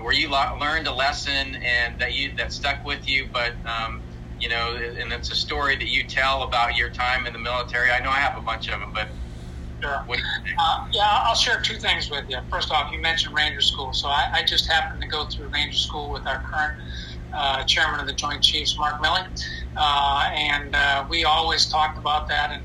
where 0.00 0.12
you 0.12 0.30
lo- 0.30 0.56
learned 0.60 0.86
a 0.86 0.92
lesson 0.94 1.32
and 1.32 1.98
that 1.98 2.14
you 2.14 2.30
that 2.36 2.52
stuck 2.52 2.84
with 2.84 3.08
you, 3.08 3.26
but 3.32 3.56
um, 3.64 4.00
you 4.38 4.48
know, 4.48 4.76
and 5.00 5.12
it's 5.12 5.30
a 5.30 5.34
story 5.34 5.76
that 5.76 5.88
you 5.88 6.02
tell 6.04 6.42
about 6.42 6.76
your 6.76 6.90
time 6.90 7.26
in 7.26 7.32
the 7.32 7.38
military. 7.38 7.88
I 7.90 8.00
know 8.00 8.10
I 8.10 8.18
have 8.18 8.34
a 8.38 8.42
bunch 8.42 8.68
of 8.68 8.80
them, 8.80 8.90
but 8.94 9.16
Sure. 9.82 9.92
Uh, 9.92 10.74
yeah, 10.94 11.02
I'll 11.28 11.34
share 11.34 11.60
two 11.60 11.76
things 11.76 12.10
with 12.10 12.24
you. 12.28 12.38
First 12.50 12.72
off, 12.72 12.88
you 12.92 13.00
mentioned 13.00 13.36
Ranger 13.36 13.60
School. 13.60 13.92
So 13.92 14.08
I, 14.08 14.24
I 14.34 14.42
just 14.42 14.70
happened 14.70 15.02
to 15.02 15.08
go 15.08 15.26
through 15.26 15.50
Ranger 15.52 15.76
School 15.76 16.10
with 16.10 16.22
our 16.26 16.40
current 16.50 16.72
uh, 17.32 17.62
chairman 17.64 18.00
of 18.00 18.06
the 18.06 18.14
Joint 18.14 18.42
Chiefs, 18.42 18.76
Mark 18.78 19.02
Milley. 19.02 19.24
Uh, 19.76 20.24
and 20.34 20.74
uh, 20.74 21.04
we 21.10 21.24
always 21.24 21.66
talked 21.66 21.98
about 21.98 22.26
that. 22.28 22.50
And 22.52 22.62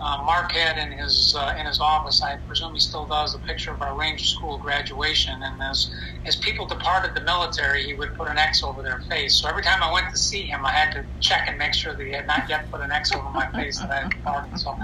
uh, 0.00 0.18
Mark 0.24 0.52
had 0.52 0.76
in 0.78 0.96
his 0.98 1.34
uh, 1.38 1.52
in 1.58 1.66
his 1.66 1.80
office, 1.80 2.20
I 2.22 2.36
presume 2.46 2.74
he 2.74 2.80
still 2.80 3.06
does, 3.06 3.34
a 3.34 3.38
picture 3.40 3.72
of 3.72 3.80
our 3.82 3.96
Ranger 3.96 4.24
School 4.24 4.58
graduation. 4.58 5.34
And 5.42 5.62
as 5.62 5.88
as 6.26 6.36
people 6.36 6.66
departed 6.66 7.12
the 7.14 7.22
military, 7.22 7.84
he 7.84 7.94
would 7.94 8.10
put 8.18 8.28
an 8.28 8.38
X 8.38 8.62
over 8.62 8.82
their 8.82 9.00
face. 9.10 9.40
So 9.40 9.48
every 9.48 9.62
time 9.62 9.82
I 9.82 9.92
went 9.92 10.06
to 10.12 10.18
see 10.18 10.42
him, 10.46 10.64
I 10.64 10.72
had 10.72 10.90
to 10.92 11.04
check 11.20 11.42
and 11.48 11.58
make 11.58 11.74
sure 11.74 11.96
that 11.96 12.04
he 12.04 12.12
had 12.12 12.26
not 12.26 12.44
yet 12.48 12.70
put 12.72 12.82
an 12.82 12.90
X 12.92 13.12
over 13.14 13.30
my 13.32 13.46
face 13.54 13.78
that 13.78 13.90
I 13.90 14.00
had 14.02 14.10
departed. 14.10 14.58
So, 14.58 14.76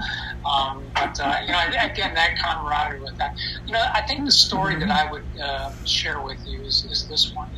um, 0.49 0.91
but 0.95 1.19
uh, 1.19 1.35
you 1.45 1.51
know, 1.51 1.61
again, 1.67 2.13
that 2.13 2.31
camaraderie 2.43 3.01
with 3.01 3.15
that. 3.19 3.31
You 3.65 3.73
know, 3.73 3.83
I 3.93 4.01
think 4.01 4.25
the 4.25 4.31
story 4.31 4.75
that 4.79 4.89
I 4.89 5.11
would 5.11 5.23
uh, 5.43 5.69
share 5.85 6.23
with 6.23 6.39
you 6.45 6.63
is, 6.65 6.85
is 6.89 7.07
this 7.09 7.31
one 7.33 7.49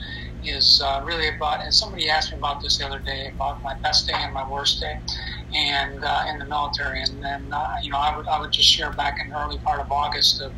is 0.43 0.82
uh, 0.84 1.01
really 1.04 1.28
about, 1.28 1.64
and 1.64 1.74
somebody 1.74 2.10
asked 2.10 2.32
me 2.32 2.38
about 2.38 2.58
this 2.62 2.78
the 2.78 2.86
other 2.86 3.01
day 3.06 3.32
about 3.34 3.58
my 3.64 3.74
best 3.84 4.08
day 4.08 4.14
and 4.18 4.34
my 4.34 4.43
worst 4.49 4.80
day, 4.80 4.93
and 5.54 6.04
uh, 6.04 6.26
in 6.30 6.39
the 6.39 6.45
military. 6.45 7.01
And 7.01 7.24
then, 7.24 7.54
uh, 7.54 7.76
you 7.82 7.91
know, 7.91 7.97
I 7.97 8.16
would 8.16 8.28
I 8.28 8.39
would 8.39 8.51
just 8.51 8.70
share 8.70 8.91
back 8.91 9.20
in 9.24 9.30
the 9.30 9.39
early 9.39 9.58
part 9.60 9.80
of 9.80 9.91
August 9.91 10.41
of 10.41 10.51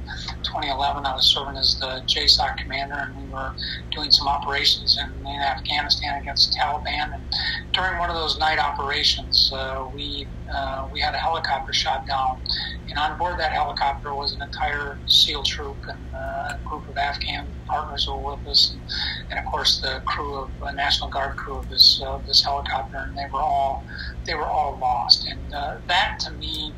2011, 0.44 1.06
I 1.06 1.14
was 1.14 1.26
serving 1.26 1.58
as 1.58 1.80
the 1.80 2.02
JSOC 2.08 2.58
commander, 2.58 2.96
and 2.96 3.16
we 3.24 3.30
were 3.30 3.54
doing 3.92 4.12
some 4.12 4.28
operations 4.28 4.98
in, 5.02 5.28
in 5.28 5.42
Afghanistan 5.42 6.22
against 6.22 6.54
the 6.54 6.60
Taliban. 6.60 7.14
And 7.14 7.24
during 7.74 8.00
one 8.00 8.10
of 8.10 8.16
those 8.16 8.38
night 8.40 8.60
operations, 8.60 9.52
uh, 9.54 9.88
we 9.94 10.28
uh, 10.54 10.88
we 10.92 11.00
had 11.00 11.14
a 11.14 11.18
helicopter 11.18 11.74
shot 11.74 12.08
down, 12.08 12.42
and 12.90 12.98
on 12.98 13.18
board 13.18 13.40
that 13.40 13.52
helicopter 13.52 14.14
was 14.14 14.34
an 14.34 14.42
entire 14.42 15.00
SEAL 15.08 15.44
troop 15.44 15.78
and 15.88 16.00
uh, 16.14 16.54
a 16.56 16.60
group 16.66 16.88
of 16.88 16.98
Afghan 16.98 17.48
partners 17.68 18.08
were 18.08 18.18
with 18.18 18.46
us, 18.48 18.72
and, 18.74 18.82
and 19.32 19.40
of 19.40 19.46
course 19.46 19.82
the 19.82 20.02
crew 20.06 20.36
of 20.36 20.52
uh, 20.62 20.72
National 20.72 21.10
Guard 21.10 21.36
crew 21.36 21.58
of 21.58 21.70
this 21.70 22.02
uh, 22.06 22.20
this 22.28 22.44
helicopter, 22.44 22.98
and 22.98 23.18
they 23.18 23.26
were 23.32 23.42
all 23.42 23.86
they 24.26 24.36
were 24.36 24.48
all 24.48 24.78
lost. 24.80 25.28
And 25.28 25.54
uh, 25.54 25.78
that 25.88 26.20
to 26.22 26.32
me, 26.32 26.74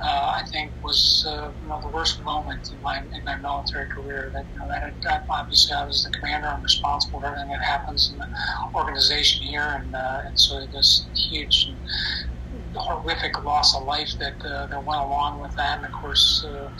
uh, 0.00 0.40
I 0.40 0.42
think, 0.50 0.72
was 0.82 1.24
uh, 1.28 1.52
you 1.62 1.68
know 1.68 1.80
the 1.80 1.88
worst 1.88 2.22
moment 2.24 2.70
in 2.72 2.80
my 2.82 3.02
in 3.14 3.24
my 3.24 3.36
military 3.36 3.88
career. 3.88 4.30
That 4.34 4.46
you 4.52 4.58
know 4.58 4.68
that, 4.68 4.94
that 5.02 5.26
obviously 5.30 5.74
I 5.74 5.84
was 5.84 6.04
the 6.04 6.10
commander, 6.10 6.48
I'm 6.48 6.62
responsible 6.62 7.20
for 7.20 7.26
everything 7.26 7.50
that 7.50 7.62
happens 7.62 8.10
in 8.10 8.18
the 8.18 8.28
organization 8.74 9.46
here, 9.46 9.80
and 9.80 9.94
uh, 9.94 10.22
and 10.26 10.38
so 10.38 10.66
this 10.72 11.06
huge. 11.14 11.68
And, 11.68 11.78
horrific 12.80 13.42
loss 13.44 13.76
of 13.76 13.84
life 13.84 14.10
that 14.18 14.44
uh, 14.44 14.66
that 14.66 14.84
went 14.84 15.00
along 15.00 15.40
with 15.40 15.54
that, 15.56 15.78
and 15.78 15.86
of 15.86 15.92
course, 15.92 16.44
uh, 16.48 16.70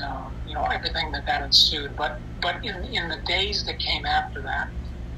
know, 0.00 0.32
you 0.46 0.54
know 0.54 0.64
everything 0.64 1.12
that 1.12 1.26
that 1.26 1.42
ensued. 1.42 1.96
But 1.96 2.20
but 2.40 2.64
in 2.64 2.84
in 2.84 3.08
the 3.08 3.18
days 3.26 3.64
that 3.64 3.78
came 3.78 4.06
after 4.06 4.42
that, 4.42 4.68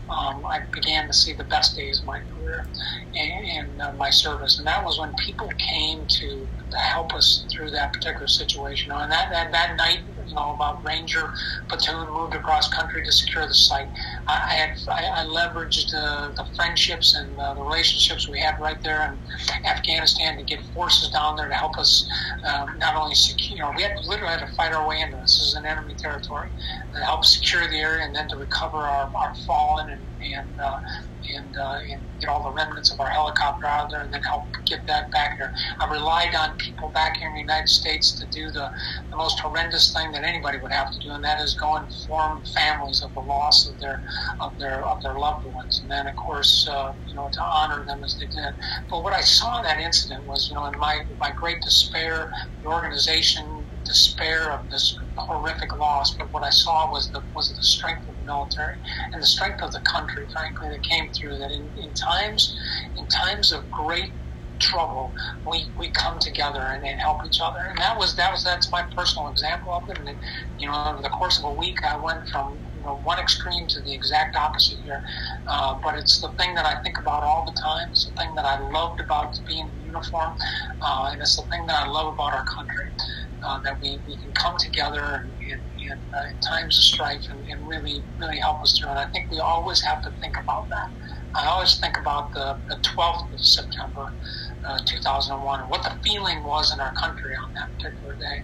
um, 0.09 0.45
I 0.47 0.61
began 0.73 1.07
to 1.07 1.13
see 1.13 1.35
the 1.35 1.45
best 1.45 1.77
days 1.77 2.01
of 2.01 2.07
my 2.07 2.21
career 2.21 2.67
and, 3.15 3.81
uh, 3.81 3.93
my 3.93 4.11
service, 4.11 4.59
and 4.59 4.67
that 4.67 4.85
was 4.85 4.99
when 4.99 5.13
people 5.15 5.49
came 5.59 6.07
to, 6.07 6.49
to 6.71 6.77
help 6.77 7.15
us 7.15 7.45
through 7.51 7.71
that 7.71 7.93
particular 7.93 8.29
situation. 8.29 8.93
And 8.93 9.11
that 9.13 9.31
that, 9.31 9.53
that 9.53 9.77
night 9.77 10.01
you 10.29 10.35
know, 10.35 10.55
about 10.55 10.85
Ranger 10.85 11.31
platoon 11.71 12.13
moved 12.13 12.35
across 12.35 12.69
country 12.69 13.03
to 13.05 13.13
secure 13.13 13.47
the 13.47 13.55
site. 13.55 13.89
I, 14.29 14.39
I 14.51 14.55
had 14.55 14.71
I, 14.91 15.23
I 15.23 15.25
leveraged 15.25 15.95
uh, 15.95 16.29
the 16.37 16.47
friendships 16.57 17.15
and 17.15 17.39
uh, 17.39 17.55
the 17.55 17.63
relationships 17.63 18.29
we 18.29 18.41
had 18.41 18.55
right 18.61 18.79
there 18.85 19.05
in 19.13 19.19
Afghanistan 19.71 20.37
to 20.39 20.45
get 20.45 20.61
forces 20.75 21.11
down 21.11 21.37
there 21.37 21.49
to 21.49 21.55
help 21.55 21.79
us 21.79 22.07
um, 22.47 22.67
not 22.79 22.97
only 22.97 23.15
secure. 23.15 23.57
You 23.57 23.63
know, 23.63 23.73
we 23.77 23.83
had 23.83 23.93
literally 24.07 24.33
had 24.33 24.41
to 24.41 24.53
fight 24.57 24.73
our 24.73 24.87
way 24.89 25.01
into 25.01 25.17
this. 25.17 25.39
This 25.39 25.49
is 25.49 25.55
an 25.55 25.67
enemy 25.67 25.95
territory 25.99 26.51
to 26.95 27.05
help 27.05 27.25
secure 27.25 27.69
the 27.69 27.79
area 27.79 28.05
and 28.05 28.15
then 28.15 28.29
to 28.29 28.37
recover 28.37 28.79
our, 28.79 29.11
our 29.23 29.33
fallen 29.47 29.91
and 29.91 30.08
and 30.21 30.59
uh, 30.59 30.77
and, 31.37 31.55
uh, 31.57 31.79
and 31.93 32.03
get 32.21 32.31
all 32.31 32.43
the 32.43 32.53
remnants 32.53 32.93
of 32.93 33.01
our 33.01 33.11
helicopter 33.11 33.67
out 33.67 33.91
there 33.91 34.03
and 34.03 34.13
then 34.13 34.23
help 34.23 34.45
get 34.67 34.81
that 34.87 35.11
back 35.13 35.33
here. 35.39 35.53
I 35.81 35.91
relied 35.91 36.35
on 36.35 36.57
people 36.59 36.91
back 36.91 37.17
here 37.19 37.29
in 37.29 37.35
the 37.35 37.41
United 37.41 37.69
States 37.69 38.19
to 38.19 38.27
do 38.33 38.51
the, 38.53 38.71
the 39.11 39.17
most 39.17 39.41
horrendous 39.41 39.93
thing 39.93 40.13
that 40.13 40.25
anybody 40.25 40.59
would 40.59 40.73
have 40.73 40.91
to 40.93 40.99
do, 41.01 41.13
and 41.15 41.25
that 41.25 41.41
is 41.41 41.55
go 41.55 41.77
and 41.77 41.87
form 42.07 42.43
families 42.55 43.03
of 43.03 43.13
the 43.15 43.21
loss 43.21 43.69
of 43.69 43.79
their 43.81 44.03
of 44.41 44.53
their 44.59 44.85
of 44.87 45.03
their 45.03 45.19
loved 45.19 45.45
ones, 45.45 45.81
and 45.83 45.91
then 45.91 46.07
of 46.07 46.15
course 46.17 46.67
uh, 46.71 46.93
you 47.07 47.15
know 47.15 47.29
to 47.33 47.41
honor 47.55 47.85
them 47.87 48.03
as 48.05 48.17
they 48.19 48.27
did. 48.27 48.53
But 48.91 49.03
what 49.03 49.13
I 49.13 49.21
saw 49.21 49.59
in 49.59 49.65
that 49.65 49.81
incident 49.81 50.25
was 50.27 50.49
you 50.49 50.57
know 50.57 50.67
in 50.67 50.79
my 50.79 51.01
my 51.19 51.33
great 51.37 51.61
despair, 51.63 52.31
the 52.63 52.71
organization 52.71 53.67
despair 53.85 54.53
of 54.53 54.61
this 54.71 54.95
horrific 55.17 55.77
loss, 55.79 56.15
but 56.19 56.29
what 56.33 56.45
I 56.45 56.51
saw 56.51 56.91
was 56.91 57.11
the 57.13 57.23
was 57.35 57.49
the 57.57 57.63
strength 57.63 58.09
of 58.09 58.18
military 58.29 58.77
and 59.15 59.23
the 59.23 59.27
strength 59.27 59.63
of 59.65 59.73
the 59.73 59.83
country, 59.93 60.25
frankly, 60.33 60.69
that 60.71 60.85
came 60.85 61.11
through. 61.13 61.39
That 61.39 61.53
in, 61.53 61.73
in 61.83 61.95
times 61.95 62.55
in 62.97 63.09
times 63.09 63.53
of 63.53 63.71
great 63.73 64.13
trouble, 64.61 65.15
we, 65.51 65.71
we 65.79 65.91
come 65.93 66.19
together 66.21 66.61
and, 66.61 66.85
and 66.87 67.01
help 67.01 67.19
each 67.27 67.41
other. 67.43 67.61
And 67.71 67.79
that 67.81 67.99
was 67.99 68.17
that 68.17 68.33
was 68.33 68.45
that's 68.45 68.71
my 68.73 68.83
personal 68.97 69.31
example 69.31 69.73
of 69.75 69.85
it. 69.91 69.99
And 69.99 70.17
you 70.59 70.69
know, 70.69 70.77
over 70.93 71.03
the 71.03 71.11
course 71.11 71.41
of 71.41 71.47
a 71.51 71.55
week, 71.55 71.79
I 71.89 71.99
went 71.99 72.21
from 72.33 72.61
one 73.05 73.19
extreme 73.21 73.67
to 73.71 73.83
the 73.83 73.95
exact 73.95 74.37
opposite 74.37 74.79
here. 74.85 75.03
Uh, 75.51 75.77
but 75.85 75.97
it's 75.97 76.21
the 76.21 76.33
thing 76.39 76.55
that 76.55 76.67
I 76.67 76.77
think 76.85 76.97
about 77.01 77.25
all 77.25 77.45
the 77.47 77.57
time. 77.65 77.89
It's 77.91 78.07
the 78.07 78.15
thing 78.23 78.35
that 78.37 78.47
I 78.47 78.61
loved 78.61 79.01
about 79.01 79.35
being 79.49 79.69
in 79.69 79.83
uniform, 79.83 80.35
uh, 80.87 81.11
and 81.13 81.23
it's 81.23 81.37
the 81.37 81.45
thing 81.53 81.67
that 81.67 81.77
I 81.77 81.89
love 81.89 82.15
about 82.15 82.35
our 82.35 82.47
country 82.57 82.87
uh, 83.47 83.61
that 83.65 83.79
we, 83.83 84.01
we 84.07 84.19
can 84.19 84.33
come 84.35 84.57
together 84.61 85.23
in, 85.25 85.38
in, 85.91 85.99
uh, 86.15 86.31
in 86.31 86.39
times 86.41 86.79
of 86.79 86.85
strife 86.85 87.25
and, 87.31 87.45
and, 87.51 87.67
really, 87.67 88.05
really 88.21 88.39
help 88.39 88.63
us 88.63 88.77
through. 88.79 88.91
And 88.91 88.99
I 88.99 89.07
think 89.13 89.27
we 89.31 89.41
always 89.41 89.81
have 89.83 90.03
to 90.03 90.11
think 90.23 90.37
about 90.43 90.69
that. 90.71 90.89
I 91.43 91.47
always 91.49 91.79
think 91.79 91.97
about 92.01 92.33
the, 92.33 92.59
the 92.69 92.77
12th 92.97 93.33
of 93.33 93.41
September, 93.41 94.07
uh, 94.69 94.79
2001, 94.87 95.61
and 95.61 95.71
what 95.71 95.83
the 95.83 95.97
feeling 96.05 96.43
was 96.45 96.73
in 96.73 96.81
our 96.81 96.93
country 97.01 97.33
on 97.45 97.53
that 97.55 97.69
particular 97.79 98.17
day. 98.17 98.39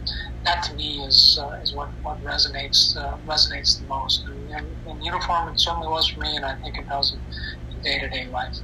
That 0.44 0.62
to 0.64 0.74
me 0.74 1.00
is 1.06 1.38
uh, 1.40 1.62
is 1.62 1.74
what, 1.74 1.92
what 2.02 2.22
resonates 2.22 2.96
uh, 2.96 3.16
resonates 3.26 3.80
the 3.80 3.86
most. 3.86 4.22
And, 4.28 4.50
and, 4.50 4.66
and 4.86 5.04
uniform 5.04 5.48
it 5.48 5.58
certainly 5.58 5.88
was 5.88 6.08
for 6.08 6.20
me, 6.20 6.36
and 6.36 6.44
I 6.44 6.54
think 6.62 6.76
it 6.78 6.86
does 6.88 7.16
in 7.70 7.80
day 7.80 7.98
to 7.98 8.08
day 8.08 8.28
life 8.30 8.54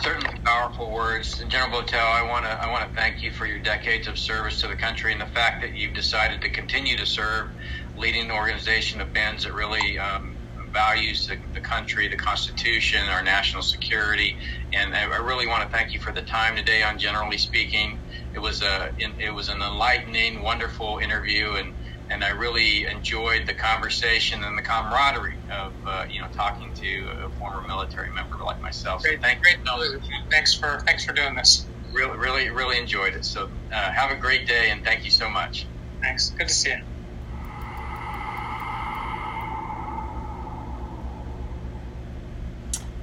certainly 0.00 0.34
powerful 0.44 0.92
words. 0.92 1.42
General 1.48 1.82
Votel, 1.82 2.00
I 2.00 2.22
want 2.28 2.44
to 2.46 2.50
I 2.50 2.70
want 2.70 2.84
to 2.92 3.00
thank 3.00 3.22
you 3.22 3.32
for 3.32 3.46
your 3.46 3.60
decades 3.60 4.08
of 4.08 4.18
service 4.18 4.60
to 4.62 4.68
the 4.68 4.76
country 4.76 5.12
and 5.12 5.20
the 5.20 5.26
fact 5.26 5.62
that 5.62 5.76
you've 5.76 5.94
decided 5.94 6.42
to 6.42 6.50
continue 6.50 6.96
to 6.98 7.06
serve, 7.06 7.48
leading 7.96 8.26
an 8.26 8.32
organization 8.32 9.00
of 9.00 9.12
BENS 9.14 9.44
that 9.44 9.54
really 9.54 9.98
um, 9.98 10.38
values 10.74 11.26
the, 11.28 11.36
the, 11.54 11.60
country, 11.62 12.08
the 12.08 12.16
Constitution, 12.16 13.00
our 13.10 13.22
national 13.24 13.62
security. 13.62 14.36
And 14.74 14.94
I, 14.94 15.04
I 15.04 15.18
really 15.24 15.46
want 15.46 15.62
to 15.70 15.76
thank 15.76 15.94
you 15.94 16.00
for 16.00 16.12
the 16.12 16.22
time 16.22 16.56
today 16.56 16.82
on 16.82 16.98
Generally 16.98 17.38
Speaking. 17.38 18.00
It 18.34 18.40
was 18.40 18.62
a 18.62 18.90
it 18.98 19.34
was 19.34 19.48
an 19.48 19.62
enlightening, 19.62 20.42
wonderful 20.42 21.00
interview 21.02 21.54
and 21.54 21.74
and 22.10 22.22
I 22.22 22.30
really 22.30 22.86
enjoyed 22.86 23.46
the 23.46 23.54
conversation 23.54 24.44
and 24.44 24.56
the 24.56 24.62
camaraderie 24.62 25.36
of 25.50 25.72
uh, 25.86 26.06
you 26.08 26.20
know 26.20 26.28
talking 26.32 26.72
to 26.74 27.08
a 27.24 27.30
former 27.38 27.66
military 27.66 28.10
member 28.12 28.38
like 28.38 28.60
myself. 28.60 29.02
Great, 29.02 29.16
so 29.16 29.22
thank, 29.22 29.42
great 29.42 29.62
knowledge. 29.64 30.02
Thanks 30.30 30.54
for 30.54 30.80
thanks 30.86 31.04
for 31.04 31.12
doing 31.12 31.34
this. 31.34 31.66
Really, 31.92 32.16
really, 32.16 32.50
really 32.50 32.78
enjoyed 32.78 33.14
it. 33.14 33.24
So 33.24 33.48
uh, 33.72 33.74
have 33.74 34.10
a 34.10 34.16
great 34.16 34.46
day 34.46 34.70
and 34.70 34.84
thank 34.84 35.04
you 35.04 35.10
so 35.10 35.28
much. 35.28 35.66
Thanks. 36.00 36.30
Good 36.30 36.48
to 36.48 36.54
see 36.54 36.70
you. 36.70 36.80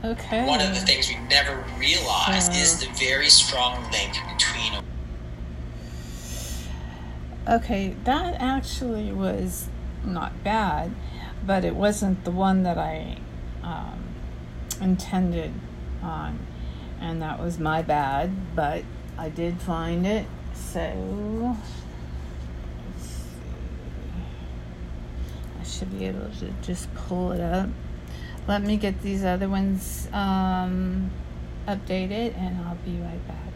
Okay. 0.05 0.45
One 0.45 0.59
of 0.59 0.75
the 0.75 0.81
things 0.81 1.07
we 1.07 1.15
never 1.29 1.63
realize 1.79 2.49
is 2.49 2.81
the 2.81 2.91
very 2.99 3.29
strong 3.29 3.81
link 3.89 4.13
between 4.37 4.83
Okay, 7.45 7.93
that 8.05 8.35
actually 8.39 9.11
was 9.11 9.67
not 10.05 10.45
bad, 10.45 10.95
but 11.45 11.65
it 11.65 11.75
wasn't 11.75 12.23
the 12.23 12.31
one 12.31 12.63
that 12.63 12.77
I 12.77 13.17
um, 13.61 14.01
intended 14.79 15.51
on, 16.01 16.39
and 17.01 17.21
that 17.21 17.39
was 17.41 17.59
my 17.59 17.81
bad, 17.81 18.55
but 18.55 18.85
I 19.17 19.27
did 19.27 19.59
find 19.59 20.07
it, 20.07 20.25
so 20.53 21.57
I 25.59 25.63
should 25.65 25.91
be 25.91 26.05
able 26.05 26.29
to 26.39 26.49
just 26.61 26.93
pull 26.95 27.33
it 27.33 27.41
up. 27.41 27.67
Let 28.47 28.61
me 28.61 28.77
get 28.77 29.01
these 29.01 29.25
other 29.25 29.49
ones 29.49 30.07
um, 30.13 31.11
updated, 31.67 32.37
and 32.37 32.65
I'll 32.65 32.75
be 32.85 32.97
right 33.01 33.27
back. 33.27 33.52